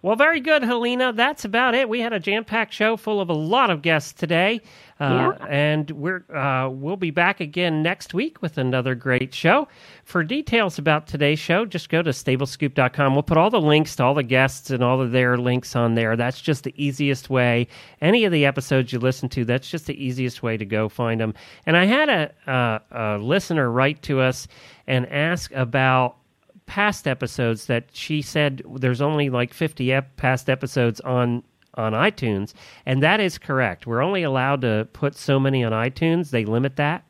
Well, 0.00 0.14
very 0.14 0.38
good, 0.38 0.62
Helena. 0.62 1.12
That's 1.12 1.44
about 1.44 1.74
it. 1.74 1.88
We 1.88 1.98
had 1.98 2.12
a 2.12 2.20
jam-packed 2.20 2.72
show 2.72 2.96
full 2.96 3.20
of 3.20 3.30
a 3.30 3.34
lot 3.34 3.68
of 3.68 3.82
guests 3.82 4.12
today, 4.12 4.60
uh, 5.00 5.32
and 5.48 5.90
we're 5.90 6.22
uh, 6.32 6.68
we'll 6.68 6.96
be 6.96 7.10
back 7.10 7.40
again 7.40 7.82
next 7.82 8.14
week 8.14 8.40
with 8.40 8.58
another 8.58 8.94
great 8.94 9.34
show. 9.34 9.66
For 10.04 10.22
details 10.22 10.78
about 10.78 11.08
today's 11.08 11.40
show, 11.40 11.64
just 11.64 11.88
go 11.88 12.00
to 12.00 12.10
stablescoop.com. 12.10 13.12
We'll 13.12 13.24
put 13.24 13.38
all 13.38 13.50
the 13.50 13.60
links 13.60 13.96
to 13.96 14.04
all 14.04 14.14
the 14.14 14.22
guests 14.22 14.70
and 14.70 14.84
all 14.84 15.00
of 15.00 15.10
their 15.10 15.36
links 15.36 15.74
on 15.74 15.94
there. 15.94 16.14
That's 16.14 16.40
just 16.40 16.62
the 16.62 16.74
easiest 16.76 17.28
way. 17.28 17.66
Any 18.00 18.24
of 18.24 18.30
the 18.30 18.46
episodes 18.46 18.92
you 18.92 19.00
listen 19.00 19.28
to, 19.30 19.44
that's 19.44 19.68
just 19.68 19.86
the 19.86 20.00
easiest 20.00 20.44
way 20.44 20.56
to 20.56 20.64
go 20.64 20.88
find 20.88 21.20
them. 21.20 21.34
And 21.66 21.76
I 21.76 21.86
had 21.86 22.08
a, 22.08 22.50
uh, 22.50 22.78
a 22.92 23.18
listener 23.18 23.68
write 23.68 24.02
to 24.02 24.20
us 24.20 24.46
and 24.86 25.08
ask 25.08 25.50
about 25.54 26.18
past 26.68 27.08
episodes 27.08 27.66
that 27.66 27.86
she 27.92 28.22
said 28.22 28.62
there's 28.76 29.00
only 29.00 29.30
like 29.30 29.52
50 29.54 29.90
ep- 29.92 30.16
past 30.16 30.48
episodes 30.48 31.00
on 31.00 31.42
on 31.74 31.92
iTunes 31.92 32.52
and 32.86 33.02
that 33.02 33.20
is 33.20 33.38
correct. 33.38 33.86
We're 33.86 34.02
only 34.02 34.22
allowed 34.22 34.60
to 34.62 34.86
put 34.92 35.16
so 35.16 35.40
many 35.40 35.64
on 35.64 35.72
iTunes. 35.72 36.30
They 36.30 36.44
limit 36.44 36.76
that. 36.76 37.04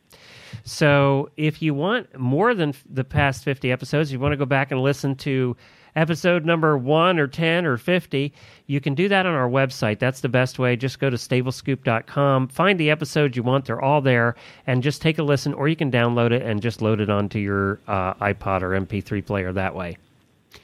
So 0.64 1.30
if 1.36 1.60
you 1.60 1.74
want 1.74 2.18
more 2.18 2.54
than 2.54 2.74
the 2.88 3.04
past 3.04 3.44
50 3.44 3.72
episodes, 3.72 4.12
you 4.12 4.20
want 4.20 4.32
to 4.32 4.36
go 4.36 4.44
back 4.46 4.70
and 4.70 4.80
listen 4.80 5.16
to 5.16 5.56
episode 5.96 6.44
number 6.44 6.76
1 6.76 7.18
or 7.18 7.26
10 7.26 7.66
or 7.66 7.76
50, 7.76 8.32
you 8.66 8.80
can 8.80 8.94
do 8.94 9.08
that 9.08 9.26
on 9.26 9.34
our 9.34 9.48
website. 9.48 9.98
That's 9.98 10.20
the 10.20 10.28
best 10.28 10.58
way. 10.58 10.76
Just 10.76 11.00
go 11.00 11.10
to 11.10 11.16
stablescoop.com, 11.16 12.48
find 12.48 12.78
the 12.78 12.90
episodes 12.90 13.36
you 13.36 13.42
want, 13.42 13.64
they're 13.66 13.80
all 13.80 14.00
there, 14.00 14.36
and 14.66 14.82
just 14.82 15.02
take 15.02 15.18
a 15.18 15.22
listen, 15.22 15.54
or 15.54 15.68
you 15.68 15.76
can 15.76 15.90
download 15.90 16.32
it 16.32 16.42
and 16.42 16.60
just 16.62 16.82
load 16.82 17.00
it 17.00 17.10
onto 17.10 17.38
your 17.38 17.80
uh, 17.88 18.14
iPod 18.14 18.62
or 18.62 18.70
MP3 18.70 19.24
player 19.24 19.52
that 19.52 19.74
way. 19.74 19.96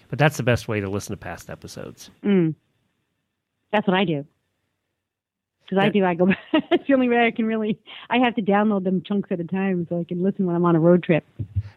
But 0.08 0.18
that's 0.18 0.36
the 0.36 0.42
best 0.42 0.68
way 0.68 0.80
to 0.80 0.88
listen 0.88 1.12
to 1.12 1.16
past 1.16 1.50
episodes. 1.50 2.10
Mm. 2.24 2.54
That's 3.72 3.86
what 3.86 3.96
I 3.96 4.04
do. 4.04 4.24
Because 5.68 5.82
I 5.82 5.88
do, 5.88 6.04
I 6.04 6.14
go. 6.14 6.28
it's 6.52 6.86
the 6.86 6.94
only 6.94 7.08
way 7.08 7.26
I 7.26 7.30
can 7.30 7.46
really. 7.46 7.78
I 8.10 8.18
have 8.18 8.34
to 8.34 8.42
download 8.42 8.84
them 8.84 9.02
chunks 9.02 9.32
at 9.32 9.40
a 9.40 9.44
time 9.44 9.86
so 9.88 10.00
I 10.00 10.04
can 10.04 10.22
listen 10.22 10.46
when 10.46 10.54
I'm 10.54 10.64
on 10.64 10.76
a 10.76 10.80
road 10.80 11.02
trip. 11.02 11.24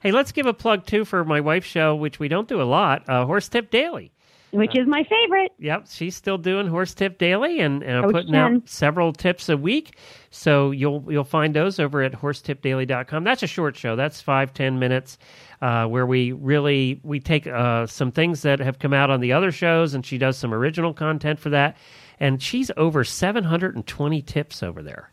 Hey, 0.01 0.11
let's 0.11 0.31
give 0.31 0.45
a 0.45 0.53
plug 0.53 0.85
too 0.85 1.05
for 1.05 1.23
my 1.23 1.39
wife's 1.39 1.67
show, 1.67 1.95
which 1.95 2.19
we 2.19 2.27
don't 2.27 2.47
do 2.47 2.61
a 2.61 2.63
lot, 2.63 3.07
uh, 3.09 3.25
Horse 3.25 3.47
Tip 3.47 3.71
Daily. 3.71 4.11
Which 4.51 4.77
is 4.77 4.87
my 4.87 5.03
favorite. 5.03 5.51
Yep, 5.59 5.87
she's 5.89 6.15
still 6.15 6.37
doing 6.37 6.67
Horse 6.67 6.93
Tip 6.93 7.17
Daily 7.17 7.59
and, 7.59 7.83
and 7.83 8.05
Coach 8.05 8.13
putting 8.13 8.35
out 8.35 8.67
several 8.67 9.11
tips 9.11 9.49
a 9.49 9.57
week. 9.57 9.97
So 10.29 10.71
you'll 10.71 11.03
you'll 11.09 11.25
find 11.25 11.53
those 11.53 11.79
over 11.79 12.01
at 12.01 12.13
horsetipdaily.com. 12.13 13.25
That's 13.25 13.43
a 13.43 13.47
short 13.47 13.75
show. 13.75 13.97
That's 13.97 14.21
five 14.21 14.53
ten 14.53 14.79
minutes, 14.79 15.17
uh, 15.61 15.85
where 15.87 16.05
we 16.05 16.31
really 16.31 17.01
we 17.03 17.19
take 17.19 17.45
uh, 17.45 17.87
some 17.87 18.11
things 18.11 18.41
that 18.43 18.59
have 18.59 18.79
come 18.79 18.93
out 18.93 19.09
on 19.09 19.19
the 19.19 19.33
other 19.33 19.51
shows, 19.51 19.93
and 19.93 20.05
she 20.05 20.17
does 20.17 20.37
some 20.37 20.53
original 20.53 20.93
content 20.93 21.39
for 21.39 21.49
that. 21.49 21.75
And 22.19 22.41
she's 22.41 22.71
over 22.77 23.03
seven 23.03 23.45
hundred 23.45 23.75
and 23.75 23.85
twenty 23.85 24.21
tips 24.21 24.63
over 24.63 24.81
there. 24.81 25.11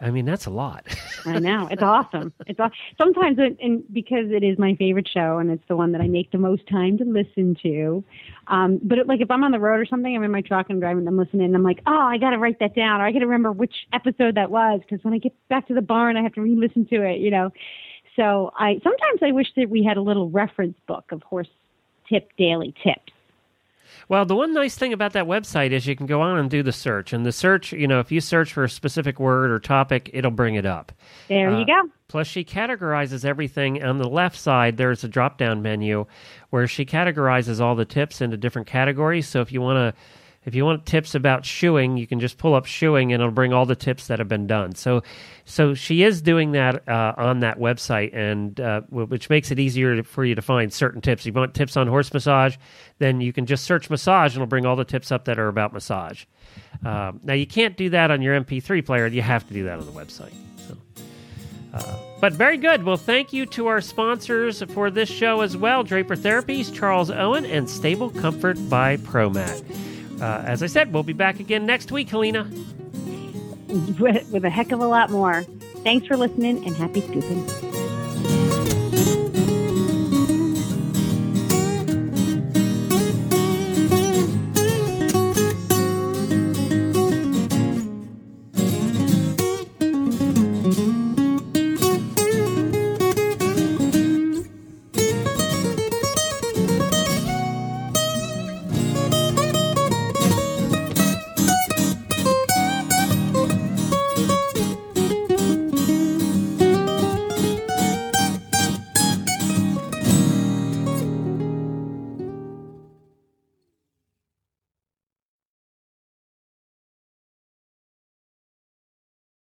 I 0.00 0.10
mean, 0.10 0.24
that's 0.24 0.46
a 0.46 0.50
lot. 0.50 0.84
I 1.24 1.38
know 1.38 1.68
it's 1.70 1.82
awesome. 1.82 2.32
It's 2.46 2.60
aw- 2.60 2.70
sometimes, 2.98 3.38
it, 3.38 3.56
and 3.62 3.82
because 3.92 4.30
it 4.30 4.42
is 4.42 4.58
my 4.58 4.74
favorite 4.74 5.08
show, 5.08 5.38
and 5.38 5.50
it's 5.50 5.62
the 5.68 5.76
one 5.76 5.92
that 5.92 6.02
I 6.02 6.08
make 6.08 6.30
the 6.30 6.38
most 6.38 6.68
time 6.68 6.98
to 6.98 7.04
listen 7.04 7.56
to. 7.62 8.04
Um, 8.48 8.80
but 8.82 8.98
it, 8.98 9.06
like 9.06 9.20
if 9.22 9.30
I'm 9.30 9.42
on 9.44 9.52
the 9.52 9.58
road 9.58 9.80
or 9.80 9.86
something, 9.86 10.14
I'm 10.14 10.22
in 10.22 10.30
my 10.30 10.42
truck 10.42 10.68
and 10.68 10.80
driving, 10.80 11.08
I'm 11.08 11.16
listening, 11.16 11.46
and 11.46 11.56
I'm 11.56 11.62
like, 11.62 11.80
oh, 11.86 11.98
I 11.98 12.18
got 12.18 12.30
to 12.30 12.38
write 12.38 12.58
that 12.60 12.74
down, 12.74 13.00
or 13.00 13.06
I 13.06 13.12
got 13.12 13.20
to 13.20 13.26
remember 13.26 13.52
which 13.52 13.74
episode 13.94 14.34
that 14.34 14.50
was, 14.50 14.80
because 14.80 15.02
when 15.04 15.14
I 15.14 15.18
get 15.18 15.32
back 15.48 15.68
to 15.68 15.74
the 15.74 15.82
barn, 15.82 16.18
I 16.18 16.22
have 16.22 16.34
to 16.34 16.42
re-listen 16.42 16.86
to 16.88 17.02
it. 17.02 17.20
You 17.20 17.30
know, 17.30 17.50
so 18.16 18.52
I 18.58 18.80
sometimes 18.84 19.20
I 19.22 19.32
wish 19.32 19.48
that 19.56 19.70
we 19.70 19.82
had 19.82 19.96
a 19.96 20.02
little 20.02 20.28
reference 20.28 20.76
book 20.86 21.04
of 21.10 21.22
horse 21.22 21.48
tip 22.08 22.30
daily 22.36 22.74
tips. 22.82 23.13
Well, 24.08 24.26
the 24.26 24.36
one 24.36 24.52
nice 24.52 24.76
thing 24.76 24.92
about 24.92 25.12
that 25.14 25.24
website 25.26 25.70
is 25.70 25.86
you 25.86 25.96
can 25.96 26.06
go 26.06 26.20
on 26.20 26.38
and 26.38 26.50
do 26.50 26.62
the 26.62 26.72
search. 26.72 27.12
And 27.12 27.24
the 27.24 27.32
search, 27.32 27.72
you 27.72 27.86
know, 27.88 28.00
if 28.00 28.12
you 28.12 28.20
search 28.20 28.52
for 28.52 28.64
a 28.64 28.68
specific 28.68 29.18
word 29.18 29.50
or 29.50 29.58
topic, 29.58 30.10
it'll 30.12 30.30
bring 30.30 30.54
it 30.56 30.66
up. 30.66 30.92
There 31.28 31.48
Uh, 31.50 31.58
you 31.58 31.66
go. 31.66 31.88
Plus, 32.08 32.26
she 32.26 32.44
categorizes 32.44 33.24
everything. 33.24 33.82
On 33.82 33.98
the 33.98 34.08
left 34.08 34.38
side, 34.38 34.76
there's 34.76 35.04
a 35.04 35.08
drop 35.08 35.38
down 35.38 35.62
menu 35.62 36.06
where 36.50 36.66
she 36.66 36.84
categorizes 36.84 37.60
all 37.60 37.74
the 37.74 37.84
tips 37.86 38.20
into 38.20 38.36
different 38.36 38.66
categories. 38.68 39.26
So 39.28 39.40
if 39.40 39.52
you 39.52 39.60
want 39.60 39.94
to. 39.94 40.00
If 40.44 40.54
you 40.54 40.64
want 40.64 40.84
tips 40.84 41.14
about 41.14 41.44
shoeing, 41.44 41.96
you 41.96 42.06
can 42.06 42.20
just 42.20 42.36
pull 42.38 42.54
up 42.54 42.66
shoeing, 42.66 43.12
and 43.12 43.22
it'll 43.22 43.32
bring 43.32 43.52
all 43.52 43.64
the 43.66 43.76
tips 43.76 44.08
that 44.08 44.18
have 44.18 44.28
been 44.28 44.46
done. 44.46 44.74
So, 44.74 45.02
so 45.44 45.74
she 45.74 46.02
is 46.02 46.20
doing 46.20 46.52
that 46.52 46.86
uh, 46.88 47.14
on 47.16 47.40
that 47.40 47.58
website, 47.58 48.14
and 48.14 48.60
uh, 48.60 48.82
which 48.90 49.30
makes 49.30 49.50
it 49.50 49.58
easier 49.58 50.02
for 50.02 50.24
you 50.24 50.34
to 50.34 50.42
find 50.42 50.72
certain 50.72 51.00
tips. 51.00 51.22
If 51.22 51.26
you 51.26 51.32
want 51.32 51.54
tips 51.54 51.76
on 51.76 51.86
horse 51.86 52.12
massage, 52.12 52.56
then 52.98 53.20
you 53.20 53.32
can 53.32 53.46
just 53.46 53.64
search 53.64 53.88
massage, 53.88 54.34
and 54.34 54.42
it'll 54.42 54.50
bring 54.50 54.66
all 54.66 54.76
the 54.76 54.84
tips 54.84 55.10
up 55.10 55.24
that 55.24 55.38
are 55.38 55.48
about 55.48 55.72
massage. 55.72 56.24
Um, 56.84 57.20
now, 57.24 57.34
you 57.34 57.46
can't 57.46 57.76
do 57.76 57.90
that 57.90 58.10
on 58.10 58.20
your 58.20 58.38
MP3 58.38 58.84
player; 58.84 59.06
you 59.06 59.22
have 59.22 59.46
to 59.48 59.54
do 59.54 59.64
that 59.64 59.78
on 59.78 59.86
the 59.86 59.92
website. 59.92 60.34
So. 60.68 60.76
Uh, 61.72 61.96
but 62.20 62.32
very 62.32 62.56
good. 62.56 62.84
Well, 62.84 62.96
thank 62.96 63.32
you 63.32 63.46
to 63.46 63.66
our 63.66 63.80
sponsors 63.80 64.62
for 64.72 64.90
this 64.90 65.08
show 65.08 65.40
as 65.40 65.56
well 65.56 65.82
Draper 65.82 66.16
Therapies, 66.16 66.72
Charles 66.72 67.10
Owen, 67.10 67.44
and 67.44 67.68
Stable 67.68 68.10
Comfort 68.10 68.56
by 68.68 68.96
ProMat. 68.98 69.93
Uh, 70.20 70.42
as 70.46 70.62
I 70.62 70.66
said, 70.66 70.92
we'll 70.92 71.02
be 71.02 71.12
back 71.12 71.40
again 71.40 71.66
next 71.66 71.92
week, 71.92 72.08
Helena. 72.08 72.48
With, 73.98 74.28
with 74.32 74.44
a 74.44 74.50
heck 74.50 74.72
of 74.72 74.80
a 74.80 74.86
lot 74.86 75.10
more. 75.10 75.42
Thanks 75.82 76.06
for 76.06 76.16
listening 76.16 76.64
and 76.64 76.74
happy 76.76 77.00
scooping. 77.00 77.73